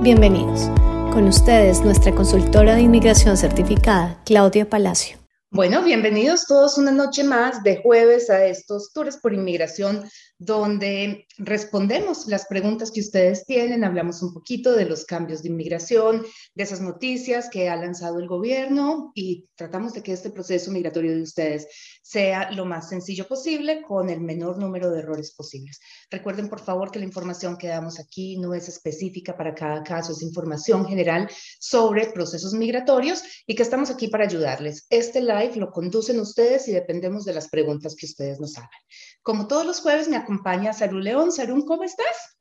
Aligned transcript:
Bienvenidos. 0.00 0.70
Con 1.12 1.26
ustedes, 1.26 1.80
nuestra 1.80 2.14
consultora 2.14 2.76
de 2.76 2.82
inmigración 2.82 3.36
certificada, 3.36 4.22
Claudia 4.24 4.70
Palacio. 4.70 5.18
Bueno, 5.50 5.82
bienvenidos 5.82 6.46
todos 6.46 6.78
una 6.78 6.92
noche 6.92 7.24
más 7.24 7.64
de 7.64 7.82
jueves 7.82 8.30
a 8.30 8.44
estos 8.44 8.92
tours 8.92 9.16
por 9.16 9.34
inmigración 9.34 10.04
donde 10.38 11.26
respondemos 11.36 12.28
las 12.28 12.46
preguntas 12.46 12.92
que 12.92 13.00
ustedes 13.00 13.44
tienen, 13.44 13.82
hablamos 13.82 14.22
un 14.22 14.32
poquito 14.32 14.72
de 14.72 14.84
los 14.84 15.04
cambios 15.04 15.42
de 15.42 15.48
inmigración, 15.48 16.24
de 16.54 16.62
esas 16.62 16.80
noticias 16.80 17.48
que 17.50 17.68
ha 17.68 17.76
lanzado 17.76 18.20
el 18.20 18.28
gobierno 18.28 19.10
y 19.14 19.46
tratamos 19.56 19.94
de 19.94 20.02
que 20.02 20.12
este 20.12 20.30
proceso 20.30 20.70
migratorio 20.70 21.14
de 21.14 21.22
ustedes 21.22 21.66
sea 22.02 22.52
lo 22.52 22.64
más 22.64 22.88
sencillo 22.88 23.26
posible 23.26 23.82
con 23.82 24.10
el 24.10 24.20
menor 24.20 24.58
número 24.58 24.90
de 24.90 25.00
errores 25.00 25.34
posibles. 25.34 25.80
Recuerden, 26.10 26.48
por 26.48 26.60
favor, 26.60 26.92
que 26.92 27.00
la 27.00 27.04
información 27.04 27.56
que 27.56 27.68
damos 27.68 27.98
aquí 27.98 28.38
no 28.38 28.54
es 28.54 28.68
específica 28.68 29.36
para 29.36 29.54
cada 29.54 29.82
caso, 29.82 30.12
es 30.12 30.22
información 30.22 30.86
general 30.86 31.28
sobre 31.58 32.12
procesos 32.12 32.54
migratorios 32.54 33.22
y 33.46 33.56
que 33.56 33.64
estamos 33.64 33.90
aquí 33.90 34.06
para 34.06 34.24
ayudarles. 34.24 34.86
Este 34.88 35.20
live 35.20 35.56
lo 35.56 35.72
conducen 35.72 36.20
ustedes 36.20 36.68
y 36.68 36.72
dependemos 36.72 37.24
de 37.24 37.34
las 37.34 37.48
preguntas 37.48 37.96
que 37.96 38.06
ustedes 38.06 38.38
nos 38.38 38.56
hagan. 38.56 38.70
Como 39.28 39.46
todos 39.46 39.66
los 39.66 39.82
jueves, 39.82 40.08
me 40.08 40.16
acompaña 40.16 40.72
Sarú 40.72 41.00
León. 41.00 41.32
Sarú, 41.32 41.62
¿cómo 41.66 41.84
estás? 41.84 42.38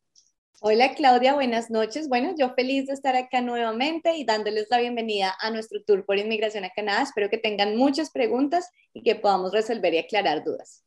Hola 0.62 0.96
Claudia, 0.96 1.34
buenas 1.34 1.70
noches. 1.70 2.08
Bueno, 2.08 2.34
yo 2.40 2.54
feliz 2.54 2.88
de 2.88 2.94
estar 2.94 3.14
acá 3.18 3.42
nuevamente 3.42 4.16
y 4.16 4.24
dándoles 4.24 4.68
la 4.70 4.80
bienvenida 4.80 5.36
a 5.42 5.52
nuestro 5.52 5.84
tour 5.84 6.06
por 6.06 6.18
inmigración 6.18 6.64
a 6.64 6.70
Canadá. 6.70 7.02
Espero 7.02 7.30
que 7.30 7.40
tengan 7.40 7.76
muchas 7.76 8.10
preguntas 8.10 8.70
y 8.94 9.04
que 9.04 9.16
podamos 9.16 9.52
resolver 9.52 9.96
y 9.96 9.98
aclarar 9.98 10.46
dudas. 10.46 10.86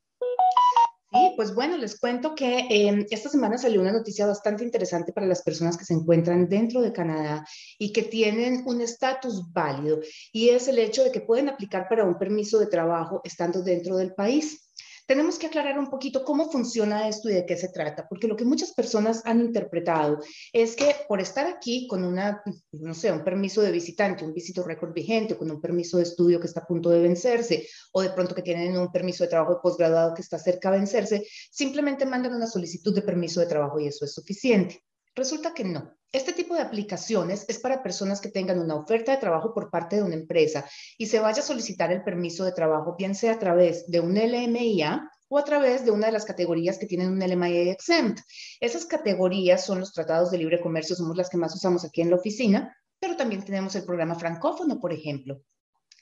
Sí, 1.12 1.32
pues 1.36 1.54
bueno, 1.54 1.76
les 1.76 2.00
cuento 2.00 2.34
que 2.34 2.66
em, 2.70 3.04
esta 3.10 3.28
semana 3.28 3.58
salió 3.58 3.82
una 3.82 3.92
noticia 3.92 4.24
bastante 4.24 4.64
interesante 4.64 5.12
para 5.12 5.26
las 5.26 5.42
personas 5.42 5.76
que 5.76 5.84
se 5.84 5.92
encuentran 5.92 6.48
dentro 6.48 6.80
de 6.80 6.94
Canadá 6.94 7.44
y 7.78 7.92
que 7.92 8.04
tienen 8.04 8.62
un 8.64 8.80
estatus 8.80 9.52
válido 9.52 10.00
y 10.32 10.48
es 10.48 10.66
el 10.66 10.78
hecho 10.78 11.04
de 11.04 11.12
que 11.12 11.20
pueden 11.20 11.50
aplicar 11.50 11.88
para 11.90 12.04
un 12.04 12.16
permiso 12.16 12.58
de 12.58 12.68
trabajo 12.68 13.20
estando 13.22 13.60
dentro 13.62 13.98
del 13.98 14.14
país 14.14 14.69
tenemos 15.10 15.40
que 15.40 15.48
aclarar 15.48 15.76
un 15.76 15.90
poquito 15.90 16.24
cómo 16.24 16.52
funciona 16.52 17.08
esto 17.08 17.28
y 17.28 17.32
de 17.32 17.44
qué 17.44 17.56
se 17.56 17.70
trata, 17.70 18.06
porque 18.08 18.28
lo 18.28 18.36
que 18.36 18.44
muchas 18.44 18.72
personas 18.72 19.22
han 19.24 19.40
interpretado 19.40 20.20
es 20.52 20.76
que 20.76 20.94
por 21.08 21.20
estar 21.20 21.48
aquí 21.48 21.88
con 21.88 22.04
una, 22.04 22.44
no 22.70 22.94
sé, 22.94 23.10
un 23.10 23.24
permiso 23.24 23.60
de 23.60 23.72
visitante, 23.72 24.24
un 24.24 24.32
visito 24.32 24.62
récord 24.62 24.92
vigente, 24.92 25.36
con 25.36 25.50
un 25.50 25.60
permiso 25.60 25.96
de 25.96 26.04
estudio 26.04 26.38
que 26.38 26.46
está 26.46 26.60
a 26.60 26.64
punto 26.64 26.90
de 26.90 27.00
vencerse, 27.00 27.66
o 27.90 28.02
de 28.02 28.10
pronto 28.10 28.36
que 28.36 28.42
tienen 28.42 28.78
un 28.78 28.92
permiso 28.92 29.24
de 29.24 29.30
trabajo 29.30 29.54
de 29.54 29.60
posgrado 29.60 30.14
que 30.14 30.22
está 30.22 30.38
cerca 30.38 30.70
de 30.70 30.78
vencerse, 30.78 31.26
simplemente 31.50 32.06
mandan 32.06 32.32
una 32.32 32.46
solicitud 32.46 32.94
de 32.94 33.02
permiso 33.02 33.40
de 33.40 33.46
trabajo 33.46 33.80
y 33.80 33.88
eso 33.88 34.04
es 34.04 34.14
suficiente. 34.14 34.80
Resulta 35.14 35.54
que 35.54 35.64
no. 35.64 35.92
Este 36.12 36.32
tipo 36.32 36.54
de 36.54 36.62
aplicaciones 36.62 37.44
es 37.48 37.58
para 37.58 37.82
personas 37.82 38.20
que 38.20 38.30
tengan 38.30 38.58
una 38.58 38.74
oferta 38.74 39.12
de 39.12 39.18
trabajo 39.18 39.54
por 39.54 39.70
parte 39.70 39.96
de 39.96 40.02
una 40.02 40.14
empresa 40.14 40.64
y 40.98 41.06
se 41.06 41.20
vaya 41.20 41.40
a 41.40 41.46
solicitar 41.46 41.92
el 41.92 42.02
permiso 42.02 42.44
de 42.44 42.52
trabajo, 42.52 42.96
bien 42.98 43.14
sea 43.14 43.34
a 43.34 43.38
través 43.38 43.86
de 43.88 44.00
un 44.00 44.14
LMIA 44.14 45.08
o 45.28 45.38
a 45.38 45.44
través 45.44 45.84
de 45.84 45.92
una 45.92 46.06
de 46.06 46.12
las 46.12 46.24
categorías 46.24 46.78
que 46.78 46.86
tienen 46.86 47.10
un 47.10 47.20
LMIA 47.20 47.70
exempt. 47.70 48.20
Esas 48.58 48.86
categorías 48.86 49.64
son 49.64 49.78
los 49.78 49.92
tratados 49.92 50.32
de 50.32 50.38
libre 50.38 50.60
comercio, 50.60 50.96
somos 50.96 51.16
las 51.16 51.30
que 51.30 51.36
más 51.36 51.54
usamos 51.54 51.84
aquí 51.84 52.00
en 52.00 52.10
la 52.10 52.16
oficina, 52.16 52.76
pero 52.98 53.16
también 53.16 53.44
tenemos 53.44 53.76
el 53.76 53.84
programa 53.84 54.16
francófono, 54.16 54.80
por 54.80 54.92
ejemplo, 54.92 55.42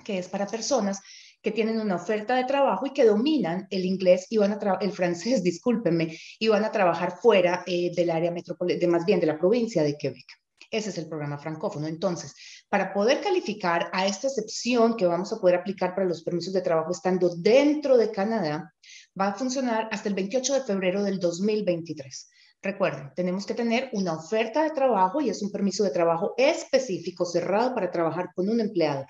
que 0.05 0.19
es 0.19 0.29
para 0.29 0.47
personas 0.47 1.01
que 1.43 1.53
tienen 1.53 1.81
una 1.81 1.97
oferta 1.97 2.37
de 2.37 2.45
trabajo 2.45 2.87
y 2.87 2.93
que 2.93 3.05
dominan 3.05 3.67
el 3.71 3.85
inglés 3.85 4.27
y 4.31 4.39
van 4.39 4.53
a 4.53 4.79
el 4.81 4.93
francés, 4.93 5.43
discúlpenme, 5.45 6.17
y 6.39 6.49
van 6.49 6.65
a 6.65 6.73
trabajar 6.73 7.19
fuera 7.21 7.63
eh, 7.67 7.93
del 7.95 8.11
área 8.11 8.31
metropolitana, 8.31 8.93
más 8.93 9.05
bien 9.05 9.21
de 9.21 9.27
la 9.27 9.39
provincia 9.39 9.83
de 9.83 9.97
Quebec. 9.97 10.27
Ese 10.71 10.91
es 10.91 10.99
el 10.99 11.09
programa 11.09 11.39
francófono. 11.39 11.87
Entonces, 11.87 12.35
para 12.69 12.93
poder 12.93 13.23
calificar 13.23 13.89
a 13.93 14.07
esta 14.07 14.27
excepción 14.27 14.97
que 14.97 15.07
vamos 15.07 15.33
a 15.33 15.41
poder 15.41 15.57
aplicar 15.57 15.95
para 15.95 16.07
los 16.07 16.23
permisos 16.23 16.53
de 16.53 16.61
trabajo 16.61 16.91
estando 16.91 17.34
dentro 17.34 17.97
de 17.97 18.11
Canadá, 18.11 18.75
va 19.19 19.28
a 19.28 19.34
funcionar 19.34 19.89
hasta 19.91 20.11
el 20.11 20.15
28 20.15 20.55
de 20.55 20.61
febrero 20.62 21.03
del 21.03 21.19
2023. 21.19 22.28
Recuerden, 22.61 23.12
tenemos 23.15 23.47
que 23.47 23.55
tener 23.55 23.89
una 23.93 24.15
oferta 24.15 24.62
de 24.62 24.71
trabajo 24.71 25.22
y 25.22 25.31
es 25.31 25.41
un 25.43 25.51
permiso 25.51 25.84
de 25.84 25.91
trabajo 25.91 26.34
específico, 26.37 27.25
cerrado 27.25 27.75
para 27.75 27.91
trabajar 27.91 28.31
con 28.34 28.51
un 28.51 28.61
empleador. 28.61 29.06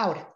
Ahora, 0.00 0.32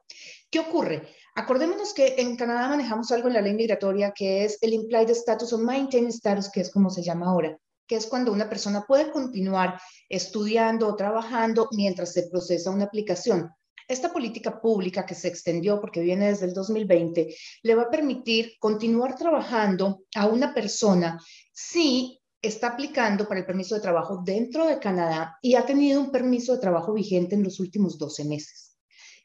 ¿qué 0.50 0.58
ocurre? 0.58 1.08
Acordémonos 1.36 1.94
que 1.94 2.16
en 2.18 2.34
Canadá 2.34 2.66
manejamos 2.66 3.12
algo 3.12 3.28
en 3.28 3.34
la 3.34 3.40
ley 3.40 3.54
migratoria 3.54 4.10
que 4.10 4.44
es 4.44 4.58
el 4.60 4.74
implied 4.74 5.08
status 5.10 5.52
o 5.52 5.58
maintain 5.58 6.08
status, 6.08 6.50
que 6.50 6.62
es 6.62 6.70
como 6.72 6.90
se 6.90 7.04
llama 7.04 7.26
ahora, 7.26 7.56
que 7.86 7.94
es 7.94 8.06
cuando 8.06 8.32
una 8.32 8.48
persona 8.48 8.84
puede 8.84 9.12
continuar 9.12 9.80
estudiando 10.08 10.88
o 10.88 10.96
trabajando 10.96 11.68
mientras 11.70 12.12
se 12.12 12.28
procesa 12.28 12.72
una 12.72 12.86
aplicación. 12.86 13.50
Esta 13.86 14.12
política 14.12 14.60
pública 14.60 15.06
que 15.06 15.14
se 15.14 15.28
extendió 15.28 15.80
porque 15.80 16.00
viene 16.00 16.26
desde 16.26 16.46
el 16.46 16.54
2020 16.54 17.32
le 17.62 17.74
va 17.76 17.82
a 17.82 17.90
permitir 17.90 18.54
continuar 18.58 19.14
trabajando 19.14 20.02
a 20.16 20.26
una 20.26 20.52
persona 20.52 21.22
si 21.52 22.20
está 22.40 22.70
aplicando 22.70 23.28
para 23.28 23.38
el 23.38 23.46
permiso 23.46 23.76
de 23.76 23.80
trabajo 23.80 24.22
dentro 24.24 24.66
de 24.66 24.80
Canadá 24.80 25.38
y 25.40 25.54
ha 25.54 25.64
tenido 25.64 26.00
un 26.00 26.10
permiso 26.10 26.52
de 26.52 26.58
trabajo 26.58 26.92
vigente 26.92 27.36
en 27.36 27.44
los 27.44 27.60
últimos 27.60 27.96
12 27.96 28.24
meses. 28.24 28.71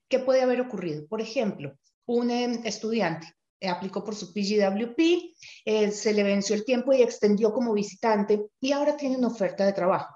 ¿Qué 0.09 0.19
puede 0.19 0.41
haber 0.41 0.61
ocurrido? 0.61 1.07
Por 1.07 1.21
ejemplo, 1.21 1.77
un 2.05 2.31
em, 2.31 2.61
estudiante 2.65 3.27
aplicó 3.61 4.03
por 4.03 4.15
su 4.15 4.33
PGWP, 4.33 4.99
eh, 5.65 5.91
se 5.91 6.13
le 6.13 6.23
venció 6.23 6.55
el 6.55 6.63
tiempo 6.63 6.93
y 6.93 7.01
extendió 7.01 7.51
como 7.51 7.73
visitante 7.73 8.45
y 8.59 8.71
ahora 8.71 8.95
tiene 8.95 9.17
una 9.17 9.27
oferta 9.27 9.65
de 9.65 9.73
trabajo. 9.73 10.15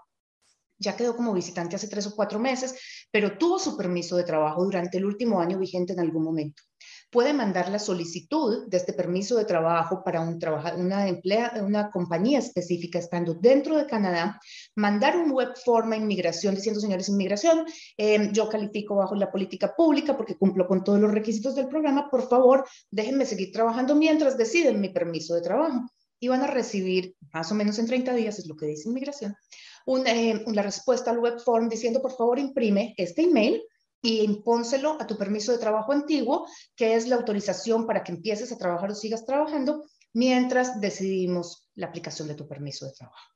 Ya 0.77 0.95
quedó 0.95 1.15
como 1.15 1.33
visitante 1.33 1.75
hace 1.75 1.87
tres 1.87 2.07
o 2.07 2.15
cuatro 2.15 2.39
meses, 2.39 2.75
pero 3.11 3.37
tuvo 3.37 3.59
su 3.59 3.77
permiso 3.77 4.15
de 4.15 4.23
trabajo 4.23 4.63
durante 4.63 4.97
el 4.97 5.05
último 5.05 5.39
año 5.39 5.57
vigente 5.59 5.93
en 5.93 5.99
algún 5.99 6.23
momento 6.23 6.63
puede 7.11 7.33
mandar 7.33 7.69
la 7.69 7.77
solicitud 7.77 8.67
de 8.67 8.77
este 8.77 8.93
permiso 8.93 9.37
de 9.37 9.43
trabajo 9.45 10.01
para 10.03 10.21
un 10.21 10.39
una, 10.77 11.07
emplea, 11.07 11.53
una 11.61 11.91
compañía 11.91 12.39
específica 12.39 12.99
estando 12.99 13.33
dentro 13.33 13.75
de 13.75 13.85
Canadá, 13.85 14.39
mandar 14.75 15.17
un 15.17 15.31
web 15.31 15.49
forma 15.63 15.97
inmigración 15.97 16.55
diciendo, 16.55 16.79
señores, 16.79 17.09
inmigración, 17.09 17.65
em, 17.97 18.31
yo 18.31 18.47
califico 18.47 18.95
bajo 18.95 19.15
la 19.15 19.29
política 19.29 19.75
pública 19.75 20.15
porque 20.15 20.37
cumplo 20.37 20.65
con 20.67 20.83
todos 20.83 20.99
los 20.99 21.11
requisitos 21.11 21.53
del 21.53 21.67
programa, 21.67 22.09
por 22.09 22.27
favor, 22.29 22.65
déjenme 22.89 23.25
seguir 23.25 23.51
trabajando 23.51 23.93
mientras 23.93 24.37
deciden 24.37 24.79
mi 24.79 24.89
permiso 24.89 25.35
de 25.35 25.41
trabajo. 25.41 25.85
Y 26.19 26.29
van 26.29 26.43
a 26.43 26.47
recibir, 26.47 27.15
más 27.33 27.51
o 27.51 27.55
menos 27.55 27.77
en 27.79 27.87
30 27.87 28.13
días, 28.13 28.39
es 28.39 28.47
lo 28.47 28.55
que 28.55 28.67
dice 28.67 28.87
inmigración, 28.87 29.35
una, 29.85 30.11
em, 30.11 30.41
una 30.45 30.61
respuesta 30.61 31.11
al 31.11 31.19
web 31.19 31.39
form 31.39 31.67
diciendo, 31.67 32.01
por 32.01 32.15
favor, 32.15 32.39
imprime 32.39 32.93
este 32.97 33.23
email 33.23 33.61
y 34.01 34.21
impónselo 34.21 34.97
a 34.99 35.07
tu 35.07 35.17
permiso 35.17 35.51
de 35.51 35.59
trabajo 35.59 35.91
antiguo, 35.91 36.47
que 36.75 36.95
es 36.95 37.07
la 37.07 37.15
autorización 37.15 37.85
para 37.85 38.03
que 38.03 38.11
empieces 38.11 38.51
a 38.51 38.57
trabajar 38.57 38.91
o 38.91 38.95
sigas 38.95 39.25
trabajando 39.25 39.83
mientras 40.13 40.81
decidimos 40.81 41.69
la 41.75 41.87
aplicación 41.87 42.27
de 42.27 42.35
tu 42.35 42.47
permiso 42.47 42.85
de 42.85 42.93
trabajo. 42.93 43.27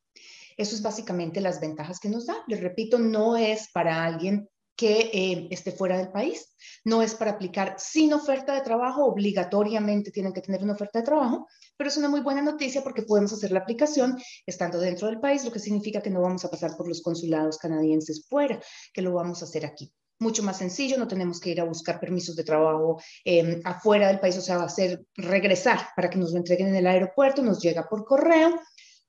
Eso 0.57 0.75
es 0.75 0.81
básicamente 0.81 1.41
las 1.41 1.59
ventajas 1.59 1.99
que 1.99 2.09
nos 2.09 2.25
da. 2.25 2.35
Les 2.47 2.61
repito, 2.61 2.97
no 2.97 3.35
es 3.35 3.69
para 3.73 4.03
alguien 4.05 4.49
que 4.77 5.09
eh, 5.13 5.47
esté 5.51 5.71
fuera 5.71 5.97
del 5.97 6.11
país, 6.11 6.53
no 6.83 7.01
es 7.01 7.15
para 7.15 7.31
aplicar 7.31 7.75
sin 7.77 8.13
oferta 8.13 8.53
de 8.53 8.61
trabajo, 8.61 9.05
obligatoriamente 9.05 10.11
tienen 10.11 10.33
que 10.33 10.41
tener 10.41 10.63
una 10.63 10.73
oferta 10.73 10.99
de 10.99 11.05
trabajo, 11.05 11.47
pero 11.77 11.87
es 11.89 11.95
una 11.95 12.09
muy 12.09 12.19
buena 12.19 12.41
noticia 12.41 12.83
porque 12.83 13.03
podemos 13.03 13.31
hacer 13.31 13.51
la 13.51 13.59
aplicación 13.59 14.17
estando 14.45 14.79
dentro 14.79 15.07
del 15.07 15.21
país, 15.21 15.45
lo 15.45 15.51
que 15.51 15.59
significa 15.59 16.01
que 16.01 16.09
no 16.09 16.21
vamos 16.21 16.43
a 16.43 16.49
pasar 16.49 16.75
por 16.75 16.89
los 16.89 17.01
consulados 17.01 17.57
canadienses 17.57 18.25
fuera, 18.27 18.61
que 18.93 19.01
lo 19.01 19.13
vamos 19.13 19.41
a 19.41 19.45
hacer 19.45 19.65
aquí 19.65 19.93
mucho 20.19 20.43
más 20.43 20.57
sencillo, 20.57 20.97
no 20.97 21.07
tenemos 21.07 21.39
que 21.39 21.51
ir 21.51 21.61
a 21.61 21.65
buscar 21.65 21.99
permisos 21.99 22.35
de 22.35 22.43
trabajo 22.43 23.01
em, 23.23 23.61
afuera 23.63 24.07
del 24.07 24.19
país, 24.19 24.37
o 24.37 24.41
sea, 24.41 24.57
va 24.57 24.65
a 24.65 24.69
ser 24.69 25.05
regresar 25.15 25.89
para 25.95 26.09
que 26.09 26.17
nos 26.17 26.31
lo 26.31 26.37
entreguen 26.37 26.67
en 26.69 26.75
el 26.75 26.87
aeropuerto, 26.87 27.41
nos 27.41 27.61
llega 27.61 27.87
por 27.87 28.05
correo. 28.05 28.59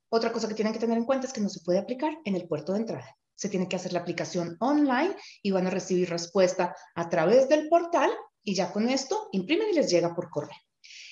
Otra 0.09 0.33
cosa 0.33 0.49
que 0.49 0.55
tienen 0.55 0.73
que 0.73 0.79
tener 0.79 0.99
en 0.99 1.05
cuenta 1.05 1.27
es 1.27 1.33
que 1.33 1.41
no 1.41 1.49
se 1.49 1.61
puede 1.61 1.79
aplicar 1.79 2.13
en 2.25 2.37
el 2.37 2.47
puerto 2.47 2.73
de 2.73 2.81
entrada. 2.81 3.17
Se 3.35 3.49
tiene 3.49 3.69
que 3.69 3.77
hacer 3.77 3.93
la 3.93 4.01
aplicación 4.01 4.57
online 4.61 5.15
y 5.43 5.51
van 5.51 5.67
a 5.67 5.71
recibir 5.71 6.09
respuesta 6.09 6.75
a 6.95 7.09
través 7.09 7.49
del 7.49 7.69
portal 7.69 8.11
y 8.43 8.55
ya 8.55 8.73
con 8.73 8.89
esto 8.89 9.29
imprimen 9.33 9.69
y 9.71 9.75
les 9.75 9.91
llega 9.91 10.15
por 10.15 10.31
correo. 10.31 10.57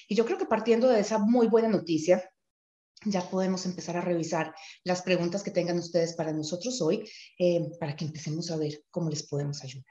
Y 0.09 0.15
yo 0.15 0.25
creo 0.25 0.39
que 0.39 0.47
partiendo 0.47 0.89
de 0.89 1.01
esa 1.01 1.19
muy 1.19 1.49
buena 1.49 1.69
noticia, 1.69 2.31
ya 3.05 3.23
podemos 3.29 3.67
empezar 3.67 3.97
a 3.97 4.01
revisar 4.01 4.55
las 4.85 5.03
preguntas 5.03 5.43
que 5.43 5.51
tengan 5.51 5.79
ustedes 5.79 6.15
para 6.15 6.33
nosotros 6.33 6.81
hoy, 6.81 7.09
eh, 7.39 7.61
para 7.79 7.97
que 7.97 8.05
empecemos 8.05 8.51
a 8.51 8.57
ver 8.57 8.83
cómo 8.91 9.11
les 9.11 9.27
podemos 9.27 9.63
ayudar. 9.63 9.85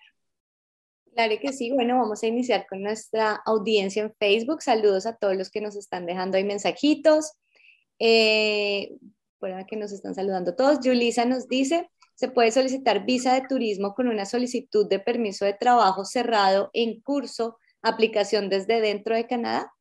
Claro 1.13 1.35
que 1.39 1.53
sí. 1.53 1.71
Bueno, 1.71 1.99
vamos 1.99 2.23
a 2.23 2.27
iniciar 2.27 2.65
con 2.67 2.81
nuestra 2.81 3.39
audiencia 3.45 4.01
en 4.01 4.13
Facebook. 4.15 4.63
Saludos 4.63 5.05
a 5.05 5.15
todos 5.15 5.37
los 5.37 5.51
que 5.51 5.61
nos 5.61 5.75
están 5.75 6.07
dejando 6.07 6.37
ahí 6.37 6.43
mensajitos. 6.43 7.33
Eh, 7.99 8.95
bueno, 9.39 9.63
que 9.67 9.75
nos 9.75 9.91
están 9.91 10.15
saludando 10.15 10.55
todos. 10.55 10.79
Julisa 10.83 11.25
nos 11.25 11.47
dice, 11.47 11.91
¿se 12.15 12.29
puede 12.29 12.51
solicitar 12.51 13.05
visa 13.05 13.35
de 13.35 13.45
turismo 13.47 13.93
con 13.93 14.07
una 14.07 14.25
solicitud 14.25 14.87
de 14.87 14.99
permiso 14.99 15.45
de 15.45 15.53
trabajo 15.53 16.03
cerrado 16.03 16.71
en 16.73 17.01
curso, 17.01 17.57
aplicación 17.83 18.49
desde 18.49 18.81
dentro 18.81 19.15
de 19.15 19.27
Canadá? 19.27 19.71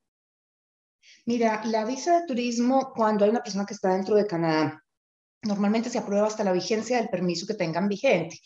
Mira, 1.25 1.63
la 1.65 1.85
visa 1.85 2.21
de 2.21 2.27
turismo, 2.27 2.93
cuando 2.95 3.25
hay 3.25 3.31
una 3.31 3.43
persona 3.43 3.67
que 3.67 3.75
está 3.75 3.95
dentro 3.95 4.17
de 4.17 4.27
Canadá 4.27 4.83
Normalmente 5.45 5.91
se 5.91 5.99
aprueba 5.99 6.29
hasta 6.29 6.45
la 6.45 6.53
vigencia 6.53 6.99
del 6.99 7.09
permiso 7.09 7.47
que 7.47 7.55
tengan 7.55 7.89
vigente. 7.89 8.39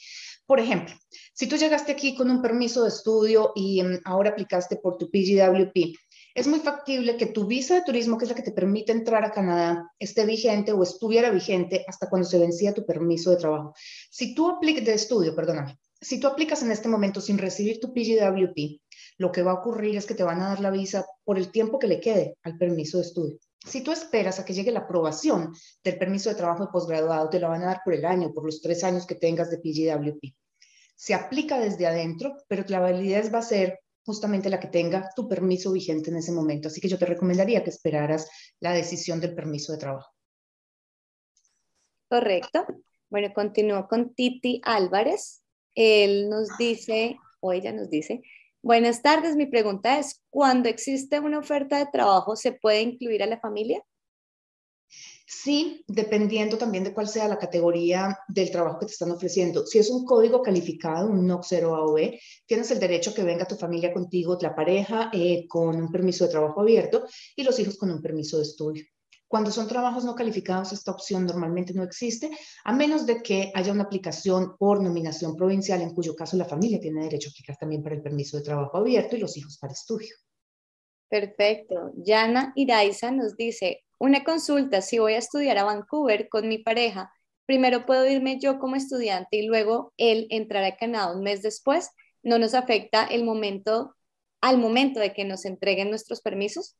Por 0.47 0.61
ejemplo, 0.61 0.95
si 1.35 1.47
tú 1.47 1.57
llegaste 1.57 1.93
aquí 1.93 2.15
con 2.15 2.31
un 2.31 2.41
permiso 2.41 2.85
de 2.85 2.89
estudio 2.89 3.53
y 3.55 3.83
mm, 3.83 4.01
ahora 4.05 4.31
aplicaste 4.31 4.77
por 4.77 4.97
tu 4.97 5.11
PGWP, 5.11 5.95
es 6.35 6.47
muy 6.47 6.61
factible 6.61 7.17
que 7.19 7.27
tu 7.27 7.47
visa 7.47 7.75
de 7.75 7.83
turismo, 7.83 8.17
que 8.17 8.25
es 8.25 8.31
la 8.31 8.37
que 8.37 8.43
te 8.43 8.53
permite 8.53 8.93
entrar 8.93 9.25
a 9.25 9.31
Canadá, 9.31 9.91
esté 9.99 10.25
vigente 10.25 10.73
o 10.73 10.83
estuviera 10.83 11.31
vigente 11.31 11.85
hasta 11.87 12.09
cuando 12.09 12.27
se 12.27 12.39
vencía 12.39 12.73
tu 12.73 12.87
permiso 12.87 13.31
de 13.31 13.37
trabajo. 13.37 13.75
Si 14.11 14.35
tú 14.35 14.49
aplicas 14.49 14.85
de 14.85 14.95
estudio, 14.95 15.35
perdóname, 15.35 15.79
si 16.01 16.19
tú 16.19 16.29
aplicas 16.29 16.63
en 16.63 16.71
este 16.71 16.89
momento 16.89 17.21
sin 17.21 17.37
recibir 17.37 17.79
tu 17.79 17.93
PGWP, 17.93 18.81
lo 19.19 19.33
que 19.33 19.43
va 19.43 19.53
a 19.53 19.61
ocurrir 19.61 19.97
es 19.97 20.07
que 20.07 20.15
te 20.15 20.23
van 20.23 20.41
a 20.41 20.49
dar 20.49 20.61
la 20.61 20.71
visa 20.71 21.07
por 21.25 21.39
el 21.39 21.51
tiempo 21.51 21.79
que 21.79 21.87
le 21.87 22.01
quede 22.01 22.37
al 22.43 22.59
permiso 22.59 22.99
de 22.99 23.05
estudio. 23.05 23.39
Si 23.67 23.83
tú 23.83 23.91
esperas 23.91 24.39
a 24.39 24.45
que 24.45 24.55
llegue 24.55 24.71
la 24.71 24.81
aprobación 24.81 25.53
del 25.83 25.99
permiso 25.99 26.29
de 26.29 26.37
trabajo 26.37 26.67
de 26.67 26.73
posgraduado, 26.73 27.29
te 27.29 27.41
lo 27.41 27.49
van 27.49 27.63
a 27.63 27.67
dar 27.67 27.81
por 27.85 27.95
el 27.95 28.05
año, 28.05 28.33
por 28.33 28.45
los 28.45 28.61
tres 28.61 28.85
años 28.85 29.07
que 29.07 29.17
tengas 29.17 29.51
de 29.51 29.59
PGWP. 29.59 30.35
Se 30.95 31.15
aplica 31.15 31.59
desde 31.59 31.87
adentro, 31.87 32.37
pero 32.49 32.65
la 32.69 32.81
validez 32.81 33.33
va 33.33 33.39
a 33.39 33.43
ser 33.43 33.81
justamente 34.05 34.49
la 34.51 34.61
que 34.61 34.69
tenga 34.69 35.11
tu 35.17 35.29
permiso 35.29 35.73
vigente 35.73 36.11
en 36.11 36.17
ese 36.17 36.31
momento. 36.31 36.69
Así 36.69 36.81
que 36.81 36.89
yo 36.89 36.97
te 36.97 37.07
recomendaría 37.07 37.65
que 37.65 37.71
esperaras 37.71 38.29
la 38.61 38.73
decisión 38.73 39.21
del 39.21 39.35
permiso 39.35 39.73
de 39.73 39.79
trabajo. 39.79 40.13
Correcto. 42.09 42.65
Bueno, 43.11 43.33
continúo 43.35 43.89
con 43.89 44.15
Titi 44.15 44.61
Álvarez. 44.65 45.43
Él 45.75 46.29
nos 46.29 46.57
dice, 46.57 47.17
o 47.41 47.53
ella 47.53 47.73
nos 47.73 47.91
dice, 47.91 48.23
Buenas 48.67 49.01
tardes, 49.01 49.37
mi 49.37 49.47
pregunta 49.47 49.97
es, 49.97 50.25
¿cuando 50.29 50.69
existe 50.69 51.21
una 51.21 51.39
oferta 51.39 51.79
de 51.79 51.87
trabajo, 51.87 52.35
se 52.35 52.51
puede 52.51 52.83
incluir 52.83 53.23
a 53.23 53.27
la 53.27 53.39
familia? 53.39 53.81
Sí, 55.25 55.85
dependiendo 55.87 56.59
también 56.59 56.83
de 56.83 56.93
cuál 56.93 57.07
sea 57.07 57.29
la 57.29 57.39
categoría 57.39 58.19
del 58.27 58.51
trabajo 58.51 58.81
que 58.81 58.87
te 58.87 58.93
están 58.93 59.13
ofreciendo. 59.13 59.65
Si 59.65 59.79
es 59.79 59.89
un 59.89 60.05
código 60.05 60.43
calificado, 60.43 61.09
un 61.09 61.29
NOC 61.29 61.45
0 61.47 61.77
AOE, 61.77 62.21
tienes 62.45 62.69
el 62.73 62.81
derecho 62.81 63.15
que 63.15 63.23
venga 63.23 63.47
tu 63.47 63.55
familia 63.55 63.93
contigo, 63.93 64.37
la 64.41 64.57
pareja 64.57 65.11
eh, 65.13 65.47
con 65.47 65.77
un 65.81 65.93
permiso 65.93 66.25
de 66.25 66.33
trabajo 66.33 66.61
abierto 66.61 67.05
y 67.37 67.45
los 67.45 67.57
hijos 67.61 67.77
con 67.77 67.93
un 67.93 68.03
permiso 68.03 68.39
de 68.39 68.43
estudio. 68.43 68.85
Cuando 69.29 69.51
son 69.51 69.67
trabajos 69.67 70.05
no 70.05 70.15
calificados, 70.15 70.73
esta 70.73 70.93
opción 70.93 71.27
normalmente 71.27 71.75
no 71.75 71.83
existe, 71.83 72.31
a 72.65 72.73
menos 72.73 73.07
de 73.07 73.23
que 73.23 73.51
haya 73.55 73.73
una 73.73 73.85
aplicación 73.85 74.57
por 74.57 74.81
nominación 74.83 75.35
provincial, 75.35 75.83
en 75.83 75.95
cuyo 75.95 76.15
caso 76.15 76.37
la 76.37 76.45
familia 76.45 76.81
tiene 76.81 77.03
derecho 77.03 77.29
a 77.29 77.33
aplicar 77.33 77.57
también 77.57 77.83
para 77.83 77.97
el 77.97 78.03
permiso 78.03 78.37
de 78.37 78.45
trabajo 78.45 78.77
abierto 78.77 79.17
y 79.17 79.21
los 79.21 79.37
hijos 79.37 79.59
para 79.59 79.73
estudio. 79.73 80.15
Perfecto. 81.09 81.93
Yana 81.97 82.53
Iraiza 82.55 83.11
nos 83.11 83.37
dice, 83.37 83.85
una 83.99 84.23
consulta, 84.23 84.81
si 84.81 84.99
voy 84.99 85.15
a 85.15 85.19
estudiar 85.19 85.59
a 85.59 85.65
Vancouver 85.65 86.29
con 86.29 86.49
mi 86.49 86.59
pareja, 86.59 87.13
primero 87.47 87.87
puedo 87.87 88.07
irme 88.07 88.39
yo 88.39 88.59
como 88.59 88.77
estudiante 88.77 89.39
y 89.39 89.47
luego 89.47 89.93
él 89.97 90.27
entrar 90.31 90.65
a 90.65 90.77
Canadá 90.77 91.13
un 91.13 91.23
mes 91.23 91.43
después, 91.43 91.91
¿no 92.23 92.39
nos 92.39 92.55
afecta 92.55 93.05
el 93.05 93.25
momento 93.25 93.97
al 94.41 94.59
momento 94.59 95.01
de 95.01 95.13
que 95.13 95.25
nos 95.25 95.45
entreguen 95.45 95.91
nuestros 95.91 96.21
permisos? 96.21 96.77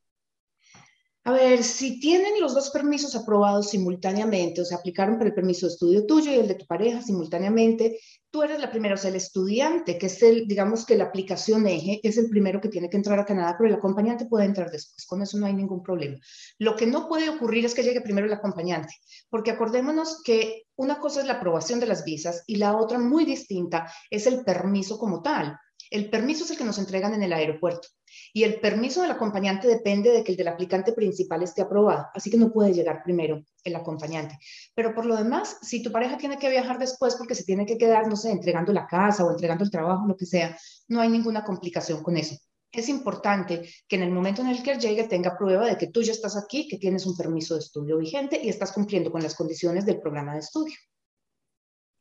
A 1.27 1.33
ver, 1.33 1.65
si 1.65 1.99
tienen 1.99 2.41
los 2.41 2.55
dos 2.55 2.71
permisos 2.71 3.17
aprobados 3.17 3.71
simultáneamente, 3.71 4.61
o 4.61 4.65
sea, 4.65 4.79
aplicaron 4.79 5.17
para 5.17 5.31
el 5.31 5.35
permiso 5.35 5.67
de 5.67 5.73
estudio 5.73 6.07
tuyo 6.07 6.31
y 6.31 6.37
el 6.37 6.47
de 6.47 6.55
tu 6.55 6.67
pareja 6.67 7.03
simultáneamente, 7.03 7.99
tú 8.31 8.45
eres 8.45 8.61
la 8.61 8.71
primera, 8.71 8.95
o 8.95 8.97
sea, 8.97 9.11
el 9.11 9.17
estudiante, 9.17 9.99
que 9.99 10.07
es 10.07 10.23
el, 10.23 10.47
digamos 10.47 10.87
que 10.87 10.95
la 10.95 11.07
aplicación 11.07 11.67
eje, 11.67 11.99
es 12.05 12.17
el 12.17 12.29
primero 12.29 12.61
que 12.61 12.69
tiene 12.69 12.89
que 12.89 12.97
entrar 12.97 13.19
a 13.19 13.25
Canadá, 13.25 13.57
pero 13.59 13.69
el 13.69 13.75
acompañante 13.75 14.27
puede 14.27 14.45
entrar 14.45 14.71
después, 14.71 15.05
con 15.05 15.21
eso 15.21 15.37
no 15.37 15.47
hay 15.47 15.55
ningún 15.55 15.83
problema. 15.83 16.17
Lo 16.61 16.77
que 16.77 16.87
no 16.87 17.09
puede 17.09 17.29
ocurrir 17.29 17.65
es 17.65 17.75
que 17.75 17.83
llegue 17.83 18.03
primero 18.03 18.29
el 18.29 18.33
acompañante, 18.33 18.95
porque 19.29 19.51
acordémonos 19.51 20.23
que 20.23 20.67
una 20.77 21.01
cosa 21.01 21.23
es 21.23 21.27
la 21.27 21.35
aprobación 21.35 21.81
de 21.81 21.87
las 21.87 22.05
visas 22.05 22.45
y 22.47 22.55
la 22.55 22.77
otra 22.77 23.01
muy 23.01 23.25
distinta 23.25 23.93
es 24.11 24.29
el 24.29 24.45
permiso 24.45 24.97
como 24.97 25.23
tal. 25.23 25.59
El 25.91 26.11
permiso 26.11 26.45
es 26.45 26.51
el 26.51 26.59
que 26.59 26.65
nos 26.65 26.79
entregan 26.79 27.15
en 27.15 27.23
el 27.23 27.33
aeropuerto 27.33 27.89
y 28.33 28.45
el 28.45 28.61
permiso 28.61 29.03
del 29.03 29.11
acompañante 29.11 29.69
depende 29.69 30.11
de 30.11 30.23
que 30.23 30.33
el 30.33 30.39
del 30.39 30.49
aplicante 30.49 30.93
principal 30.93 31.43
esté 31.43 31.63
aprobado, 31.63 32.07
así 32.15 32.31
que 32.31 32.37
no 32.37 32.53
puede 32.53 32.73
llegar 32.73 33.03
primero 33.03 33.43
el 33.65 33.77
acompañante. 33.77 34.39
Pero 34.75 34.95
por 34.95 35.07
lo 35.07 35.17
demás, 35.17 35.59
si 35.63 35.83
tu 35.83 35.91
pareja 35.91 36.19
tiene 36.19 36.39
que 36.39 36.51
viajar 36.51 36.79
después 36.79 37.17
porque 37.17 37.35
se 37.35 37.45
tiene 37.45 37.67
que 37.67 37.79
quedar, 37.79 38.07
no 38.09 38.17
sé, 38.17 38.31
entregando 38.31 38.73
la 38.73 38.87
casa 38.87 39.25
o 39.25 39.31
entregando 39.31 39.65
el 39.65 39.71
trabajo, 39.71 40.07
lo 40.07 40.17
que 40.17 40.27
sea, 40.27 40.57
no 40.89 41.01
hay 41.01 41.09
ninguna 41.09 41.45
complicación 41.45 42.03
con 42.03 42.17
eso. 42.17 42.37
Es 42.73 42.89
importante 42.89 43.63
que 43.89 43.97
en 43.97 44.03
el 44.03 44.11
momento 44.11 44.43
en 44.43 44.49
el 44.49 44.63
que 44.63 44.79
llegue 44.79 45.05
tenga 45.05 45.37
prueba 45.39 45.67
de 45.67 45.79
que 45.79 45.87
tú 45.87 46.03
ya 46.03 46.13
estás 46.13 46.37
aquí, 46.37 46.69
que 46.69 46.79
tienes 46.79 47.07
un 47.07 47.17
permiso 47.17 47.55
de 47.55 47.61
estudio 47.61 47.97
vigente 47.97 48.41
y 48.43 48.49
estás 48.49 48.73
cumpliendo 48.73 49.11
con 49.11 49.23
las 49.23 49.35
condiciones 49.35 49.87
del 49.87 50.01
programa 50.01 50.35
de 50.35 50.41
estudio. 50.41 50.75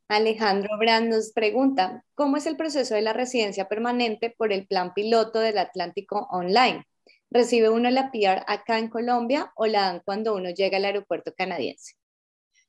Alejandro 0.07 0.77
Brand 0.77 1.09
nos 1.09 1.31
pregunta, 1.31 2.03
¿cómo 2.13 2.37
es 2.37 2.45
el 2.45 2.57
proceso 2.57 2.93
de 2.93 3.01
la 3.01 3.13
residencia 3.13 3.67
permanente 3.67 4.35
por 4.37 4.53
el 4.53 4.67
plan 4.67 4.93
piloto 4.93 5.39
del 5.39 5.57
Atlántico 5.57 6.27
Online? 6.29 6.85
¿Recibe 7.31 7.69
uno 7.69 7.89
la 7.89 8.11
PR 8.11 8.43
acá 8.45 8.77
en 8.77 8.89
Colombia 8.89 9.51
o 9.55 9.65
la 9.65 9.81
dan 9.81 10.01
cuando 10.05 10.35
uno 10.35 10.51
llega 10.51 10.77
al 10.77 10.85
aeropuerto 10.85 11.33
canadiense? 11.35 11.95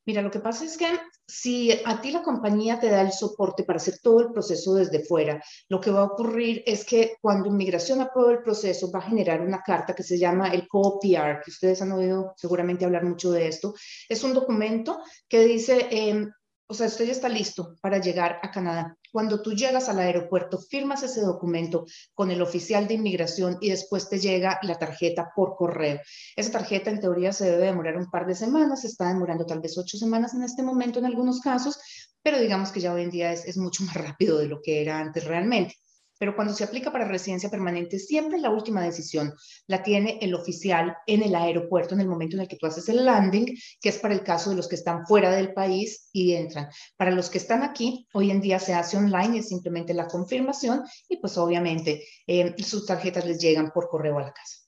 Mira, 0.06 0.22
lo 0.22 0.30
que 0.30 0.40
pasa 0.40 0.64
es 0.64 0.78
que 0.78 0.86
si 1.26 1.72
a 1.84 2.00
ti 2.00 2.10
la 2.10 2.22
compañía 2.22 2.80
te 2.80 2.88
da 2.88 3.02
el 3.02 3.12
soporte 3.12 3.64
para 3.64 3.78
hacer 3.78 3.98
todo 4.00 4.20
el 4.20 4.32
proceso 4.32 4.74
desde 4.74 5.04
fuera, 5.04 5.42
lo 5.68 5.80
que 5.80 5.90
va 5.90 6.00
a 6.00 6.04
ocurrir 6.04 6.62
es 6.64 6.86
que 6.86 7.16
cuando 7.20 7.48
inmigración 7.48 8.00
apruebe 8.00 8.34
el 8.34 8.42
proceso 8.42 8.90
va 8.90 9.00
a 9.00 9.08
generar 9.10 9.42
una 9.42 9.60
carta 9.62 9.94
que 9.94 10.04
se 10.04 10.16
llama 10.16 10.48
el 10.54 10.66
COPR, 10.68 11.42
que 11.44 11.50
ustedes 11.50 11.82
han 11.82 11.92
oído 11.92 12.32
seguramente 12.36 12.84
hablar 12.84 13.04
mucho 13.04 13.30
de 13.32 13.48
esto. 13.48 13.74
Es 14.08 14.22
un 14.24 14.32
documento 14.32 15.02
que 15.28 15.44
dice, 15.44 15.88
eh, 15.90 16.28
o 16.68 16.74
sea, 16.74 16.86
esto 16.86 17.04
ya 17.04 17.12
está 17.12 17.28
listo 17.28 17.76
para 17.80 17.98
llegar 17.98 18.40
a 18.42 18.50
Canadá. 18.50 18.96
Cuando 19.12 19.40
tú 19.40 19.52
llegas 19.52 19.88
al 19.88 20.00
aeropuerto, 20.00 20.58
firmas 20.58 21.02
ese 21.02 21.20
documento 21.20 21.86
con 22.12 22.30
el 22.30 22.42
oficial 22.42 22.88
de 22.88 22.94
inmigración 22.94 23.58
y 23.60 23.70
después 23.70 24.08
te 24.08 24.18
llega 24.18 24.58
la 24.62 24.76
tarjeta 24.76 25.30
por 25.34 25.54
correo. 25.54 26.00
Esa 26.34 26.50
tarjeta 26.50 26.90
en 26.90 27.00
teoría 27.00 27.32
se 27.32 27.50
debe 27.50 27.66
demorar 27.66 27.96
un 27.96 28.10
par 28.10 28.26
de 28.26 28.34
semanas, 28.34 28.80
se 28.80 28.88
está 28.88 29.08
demorando 29.08 29.46
tal 29.46 29.60
vez 29.60 29.78
ocho 29.78 29.96
semanas 29.96 30.34
en 30.34 30.42
este 30.42 30.62
momento 30.62 30.98
en 30.98 31.06
algunos 31.06 31.40
casos, 31.40 31.78
pero 32.22 32.40
digamos 32.40 32.72
que 32.72 32.80
ya 32.80 32.92
hoy 32.92 33.02
en 33.02 33.10
día 33.10 33.32
es 33.32 33.56
mucho 33.56 33.84
más 33.84 33.94
rápido 33.94 34.38
de 34.38 34.48
lo 34.48 34.60
que 34.60 34.82
era 34.82 34.98
antes 34.98 35.24
realmente 35.24 35.76
pero 36.18 36.34
cuando 36.34 36.54
se 36.54 36.64
aplica 36.64 36.90
para 36.90 37.06
residencia 37.06 37.50
permanente, 37.50 37.98
siempre 37.98 38.38
la 38.38 38.50
última 38.50 38.82
decisión 38.82 39.34
la 39.66 39.82
tiene 39.82 40.18
el 40.20 40.34
oficial 40.34 40.96
en 41.06 41.22
el 41.22 41.34
aeropuerto 41.34 41.94
en 41.94 42.00
el 42.00 42.08
momento 42.08 42.36
en 42.36 42.42
el 42.42 42.48
que 42.48 42.56
tú 42.56 42.66
haces 42.66 42.88
el 42.88 43.04
landing, 43.04 43.56
que 43.80 43.88
es 43.88 43.98
para 43.98 44.14
el 44.14 44.22
caso 44.22 44.50
de 44.50 44.56
los 44.56 44.68
que 44.68 44.76
están 44.76 45.06
fuera 45.06 45.30
del 45.30 45.52
país 45.52 46.08
y 46.12 46.34
entran. 46.34 46.68
Para 46.96 47.10
los 47.10 47.30
que 47.30 47.38
están 47.38 47.62
aquí, 47.62 48.06
hoy 48.12 48.30
en 48.30 48.40
día 48.40 48.58
se 48.58 48.74
hace 48.74 48.96
online, 48.96 49.38
es 49.38 49.48
simplemente 49.48 49.94
la 49.94 50.06
confirmación 50.06 50.82
y 51.08 51.18
pues 51.18 51.36
obviamente 51.38 52.04
eh, 52.26 52.54
sus 52.62 52.86
tarjetas 52.86 53.26
les 53.26 53.38
llegan 53.38 53.70
por 53.72 53.88
correo 53.88 54.18
a 54.18 54.22
la 54.22 54.32
casa. 54.32 54.58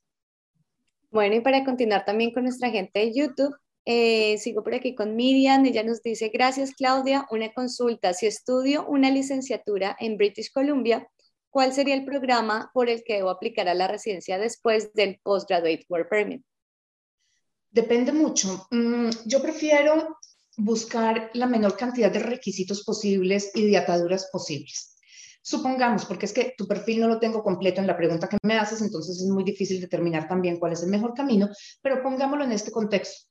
Bueno, 1.11 1.37
y 1.37 1.41
para 1.41 1.65
continuar 1.65 2.05
también 2.05 2.33
con 2.33 2.45
nuestra 2.45 2.71
gente 2.71 3.01
de 3.01 3.15
YouTube, 3.15 3.55
eh, 3.87 4.37
sigo 4.37 4.63
por 4.63 4.75
aquí 4.75 4.95
con 4.95 5.17
Miriam, 5.17 5.65
ella 5.65 5.83
nos 5.83 6.03
dice, 6.03 6.29
gracias 6.29 6.75
Claudia, 6.75 7.27
una 7.31 7.51
consulta, 7.55 8.13
si 8.13 8.27
estudio 8.27 8.87
una 8.87 9.11
licenciatura 9.11 9.97
en 9.99 10.19
British 10.19 10.53
Columbia, 10.53 11.09
¿cuál 11.51 11.73
sería 11.73 11.95
el 11.95 12.05
programa 12.05 12.71
por 12.73 12.89
el 12.89 13.03
que 13.05 13.15
debo 13.15 13.31
aplicar 13.31 13.69
a 13.69 13.75
la 13.75 13.89
residencia 13.89 14.39
después 14.39 14.93
del 14.95 15.21
Postgraduate 15.23 15.87
Work 15.89 16.09
Permit? 16.09 16.43
Depende 17.71 18.13
mucho. 18.13 18.67
Mm, 18.71 19.11
yo 19.27 19.43
prefiero 19.43 20.19
buscar 20.57 21.31
la 21.35 21.47
menor 21.47 21.77
cantidad 21.77 22.11
de 22.11 22.19
requisitos 22.19 22.83
posibles 22.85 23.51
y 23.55 23.71
de 23.71 23.79
ataduras 23.79 24.29
posibles. 24.33 24.97
Supongamos, 25.43 26.05
porque 26.05 26.27
es 26.27 26.33
que 26.33 26.55
tu 26.57 26.67
perfil 26.67 27.01
no 27.01 27.09
lo 27.09 27.21
tengo 27.21 27.43
completo 27.43 27.81
en 27.81 27.87
la 27.87 27.97
pregunta 27.97 28.29
que 28.29 28.39
me 28.43 28.59
haces, 28.59 28.83
entonces 28.83 29.21
es 29.21 29.29
muy 29.29 29.45
difícil 29.45 29.81
determinar 29.81 30.29
también 30.29 30.59
cuál 30.59 30.73
es 30.73 30.83
el 30.83 30.91
mejor 30.91 31.15
camino, 31.15 31.49
pero 31.81 32.03
pongámoslo 32.03 32.45
en 32.45 32.53
este 32.53 32.71
contexto. 32.71 33.29